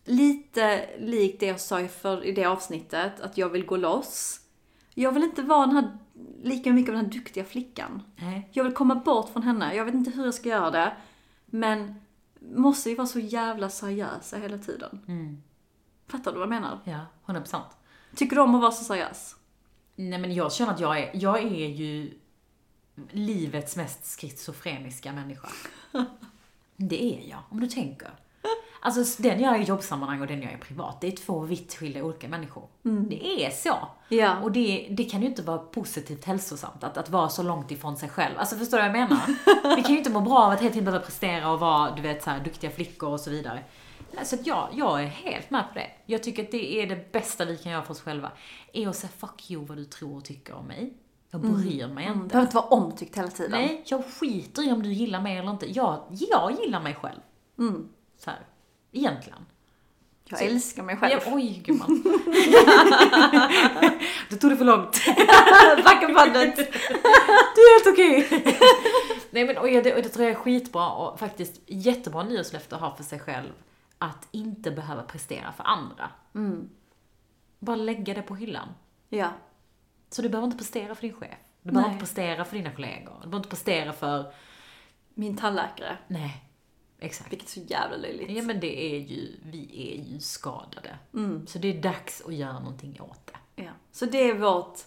lite 0.04 0.88
likt 0.98 1.40
det 1.40 1.46
jag 1.46 1.60
sa 1.60 1.80
i, 1.80 1.88
för, 1.88 2.24
i 2.24 2.32
det 2.32 2.44
avsnittet, 2.44 3.20
att 3.20 3.38
jag 3.38 3.48
vill 3.48 3.66
gå 3.66 3.76
loss. 3.76 4.40
Jag 4.94 5.12
vill 5.12 5.22
inte 5.22 5.42
vara 5.42 5.66
den 5.66 5.76
här, 5.76 5.98
lika 6.42 6.72
mycket 6.72 6.88
av 6.88 6.96
den 6.96 7.04
här 7.04 7.12
duktiga 7.12 7.44
flickan. 7.44 8.02
Nej. 8.16 8.48
Jag 8.52 8.64
vill 8.64 8.72
komma 8.72 8.94
bort 8.94 9.32
från 9.32 9.42
henne. 9.42 9.74
Jag 9.74 9.84
vet 9.84 9.94
inte 9.94 10.10
hur 10.10 10.24
jag 10.24 10.34
ska 10.34 10.48
göra 10.48 10.70
det. 10.70 10.96
Men 11.46 11.94
måste 12.40 12.88
vi 12.88 12.94
vara 12.94 13.06
så 13.06 13.18
jävla 13.18 13.68
seriösa 13.68 14.36
hela 14.36 14.58
tiden? 14.58 15.00
Fattar 16.08 16.32
du 16.32 16.38
vad 16.38 16.42
jag 16.42 16.60
menar? 16.60 16.78
Ja, 16.84 17.06
100%. 17.26 17.60
Tycker 18.16 18.36
du 18.36 18.42
om 18.42 18.54
att 18.54 18.60
vara 18.60 18.72
så 18.72 18.84
seriös? 18.84 19.36
Nej 20.10 20.18
men 20.18 20.34
jag 20.34 20.52
känner 20.52 20.72
att 20.72 20.80
jag 20.80 20.98
är, 20.98 21.10
jag 21.14 21.38
är 21.38 21.68
ju 21.68 22.18
livets 23.10 23.76
mest 23.76 24.20
schizofreniska 24.20 25.12
människa. 25.12 25.48
Det 26.76 27.04
är 27.04 27.28
jag, 27.28 27.38
om 27.50 27.60
du 27.60 27.66
tänker. 27.66 28.10
Alltså 28.80 29.22
den 29.22 29.40
jag 29.40 29.56
är 29.56 29.60
i 29.60 29.62
jobbsammanhang 29.62 30.20
och 30.20 30.26
den 30.26 30.42
jag 30.42 30.52
är 30.52 30.58
privat, 30.58 31.00
det 31.00 31.06
är 31.06 31.10
två 31.10 31.40
vitt 31.40 31.74
skilda 31.74 32.02
olika 32.02 32.28
människor. 32.28 32.68
Det 32.82 33.46
är 33.46 33.50
så. 33.50 33.88
Ja. 34.08 34.40
Och 34.40 34.52
det, 34.52 34.86
det 34.90 35.04
kan 35.04 35.22
ju 35.22 35.28
inte 35.28 35.42
vara 35.42 35.58
positivt 35.58 36.24
hälsosamt 36.24 36.84
att, 36.84 36.96
att 36.96 37.10
vara 37.10 37.28
så 37.28 37.42
långt 37.42 37.70
ifrån 37.70 37.96
sig 37.96 38.08
själv. 38.08 38.38
Alltså 38.38 38.56
förstår 38.56 38.78
du 38.78 38.88
vad 38.88 38.98
jag 38.98 39.08
menar? 39.08 39.76
Vi 39.76 39.82
kan 39.82 39.92
ju 39.92 39.98
inte 39.98 40.10
må 40.10 40.20
bra 40.20 40.38
av 40.38 40.50
att 40.50 40.60
hela 40.60 40.70
tiden 40.70 40.84
behöva 40.84 41.04
prestera 41.04 41.50
och 41.50 41.60
vara, 41.60 41.94
du 41.94 42.02
vet, 42.02 42.22
så 42.22 42.30
här, 42.30 42.44
duktiga 42.44 42.70
flickor 42.70 43.08
och 43.08 43.20
så 43.20 43.30
vidare. 43.30 43.62
Så 44.24 44.34
att 44.34 44.46
jag, 44.46 44.68
jag 44.72 45.02
är 45.02 45.06
helt 45.06 45.50
med 45.50 45.64
på 45.68 45.74
det. 45.78 45.90
Jag 46.06 46.22
tycker 46.22 46.42
att 46.44 46.50
det 46.50 46.82
är 46.82 46.86
det 46.86 47.12
bästa 47.12 47.44
vi 47.44 47.56
kan 47.58 47.72
göra 47.72 47.82
för 47.82 47.90
oss 47.90 48.00
själva. 48.00 48.32
Är 48.72 48.88
att 48.88 48.96
säga 48.96 49.10
fuck 49.18 49.50
you 49.50 49.64
vad 49.66 49.76
du 49.76 49.84
tror 49.84 50.16
och 50.16 50.24
tycker 50.24 50.54
om 50.54 50.66
mig. 50.66 50.92
Jag 51.30 51.40
bryr 51.40 51.86
mig 51.86 52.04
Det 52.06 52.12
inte. 52.12 52.26
behöver 52.26 52.46
inte 52.46 52.56
vara 52.56 52.66
omtyckt 52.66 53.18
hela 53.18 53.28
tiden. 53.28 53.50
Nej, 53.50 53.82
jag 53.86 54.04
skiter 54.06 54.68
i 54.68 54.72
om 54.72 54.82
du 54.82 54.92
gillar 54.92 55.20
mig 55.20 55.36
eller 55.36 55.50
inte. 55.50 55.72
Jag, 55.72 56.04
jag 56.10 56.52
gillar 56.62 56.80
mig 56.80 56.94
själv. 56.94 57.20
Så 58.18 58.30
här, 58.30 58.40
egentligen. 58.92 59.38
Jag 60.24 60.42
älskar 60.42 60.82
mig 60.82 60.96
själv. 60.96 61.20
Ja, 61.26 61.32
oj, 61.34 61.62
gumman. 61.64 62.02
du 64.30 64.36
tog 64.36 64.50
det 64.50 64.56
för 64.56 64.64
långt. 64.64 65.00
Backa 65.84 66.08
bandet. 66.14 66.56
Du 67.54 67.60
är 67.60 67.84
helt 67.84 67.86
okej. 67.94 68.28
Nej 69.30 69.44
men 69.44 69.58
och 69.58 69.66
det, 69.66 69.94
och 69.94 70.02
det 70.02 70.08
tror 70.08 70.24
jag 70.26 70.30
är 70.34 70.38
skitbra 70.38 70.90
och 70.90 71.18
faktiskt 71.18 71.60
jättebra 71.66 72.22
nyårslöfte 72.22 72.74
att 72.74 72.80
ha 72.80 72.96
för 72.96 73.04
sig 73.04 73.18
själv. 73.18 73.52
Att 74.02 74.28
inte 74.30 74.70
behöva 74.70 75.02
prestera 75.02 75.52
för 75.52 75.64
andra. 75.64 76.10
Bara 77.58 77.76
lägga 77.76 78.14
det 78.14 78.22
på 78.22 78.34
hyllan. 78.36 78.68
Ja. 79.08 79.32
Så 80.10 80.22
du 80.22 80.28
behöver 80.28 80.46
inte 80.46 80.58
prestera 80.58 80.94
för 80.94 81.02
din 81.02 81.12
chef. 81.12 81.38
Du 81.62 81.70
behöver 81.70 81.88
Nej. 81.88 81.94
inte 81.94 82.04
prestera 82.06 82.44
för 82.44 82.56
dina 82.56 82.72
kollegor. 82.72 83.12
Du 83.14 83.18
behöver 83.18 83.36
inte 83.36 83.48
prestera 83.48 83.92
för... 83.92 84.34
Min 85.14 85.36
tandläkare. 85.36 85.98
Nej, 86.08 86.44
exakt. 86.98 87.32
Vilket 87.32 87.48
är 87.48 87.52
så 87.52 87.60
jävla 87.60 87.96
löjligt. 87.96 88.30
Ja 88.30 88.42
men 88.42 88.60
det 88.60 88.94
är 88.94 88.98
ju, 88.98 89.36
vi 89.42 89.92
är 89.92 90.12
ju 90.12 90.20
skadade. 90.20 90.98
Så 91.46 91.58
det 91.58 91.78
är 91.78 91.82
dags 91.82 92.22
att 92.26 92.34
göra 92.34 92.58
någonting 92.58 93.00
åt 93.00 93.26
det. 93.26 93.62
Ja. 93.62 93.70
Så 93.92 94.06
det 94.06 94.30
är 94.30 94.34
vårt, 94.38 94.78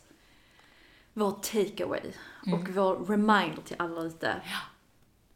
vårt 1.13 1.43
takeaway. 1.43 2.13
Mm. 2.45 2.59
Och 2.59 2.69
vår 2.69 2.95
reminder 2.95 3.61
till 3.61 3.75
alla 3.79 4.01
ute. 4.01 4.41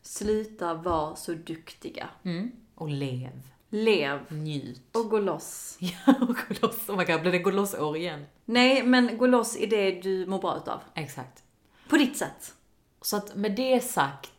Sluta 0.01 0.74
vara 0.74 1.16
så 1.16 1.34
duktiga. 1.34 2.10
Mm. 2.24 2.51
Och 2.76 2.89
lev. 2.89 3.41
Lev. 3.70 4.20
Njut. 4.30 4.95
Och 4.95 5.09
gå 5.09 5.20
loss. 5.20 5.78
Ja, 5.82 6.13
och 6.22 6.28
gå 6.28 6.55
loss. 6.61 6.89
Oh 6.89 6.97
my 6.97 7.05
god, 7.05 7.22
blir 7.22 7.32
det 7.32 7.39
gå 7.39 7.51
loss-år 7.51 7.97
igen? 7.97 8.26
Nej, 8.45 8.84
men 8.84 9.17
gå 9.17 9.28
loss 9.28 9.57
i 9.57 9.65
det 9.65 9.91
du 9.91 10.26
mår 10.26 10.39
bra 10.39 10.57
utav. 10.57 10.82
Exakt. 10.93 11.43
På 11.89 11.97
ditt 11.97 12.17
sätt. 12.17 12.55
Så 13.01 13.17
att 13.17 13.36
med 13.36 13.55
det 13.55 13.84
sagt, 13.84 14.32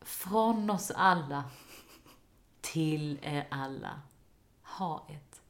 från 0.00 0.70
oss 0.70 0.90
alla 0.94 1.44
till 2.60 3.18
er 3.22 3.46
alla, 3.50 4.00
ha 4.62 5.06
ett 5.08 5.40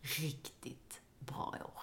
riktigt 0.00 1.00
bra 1.18 1.54
år. 1.64 1.82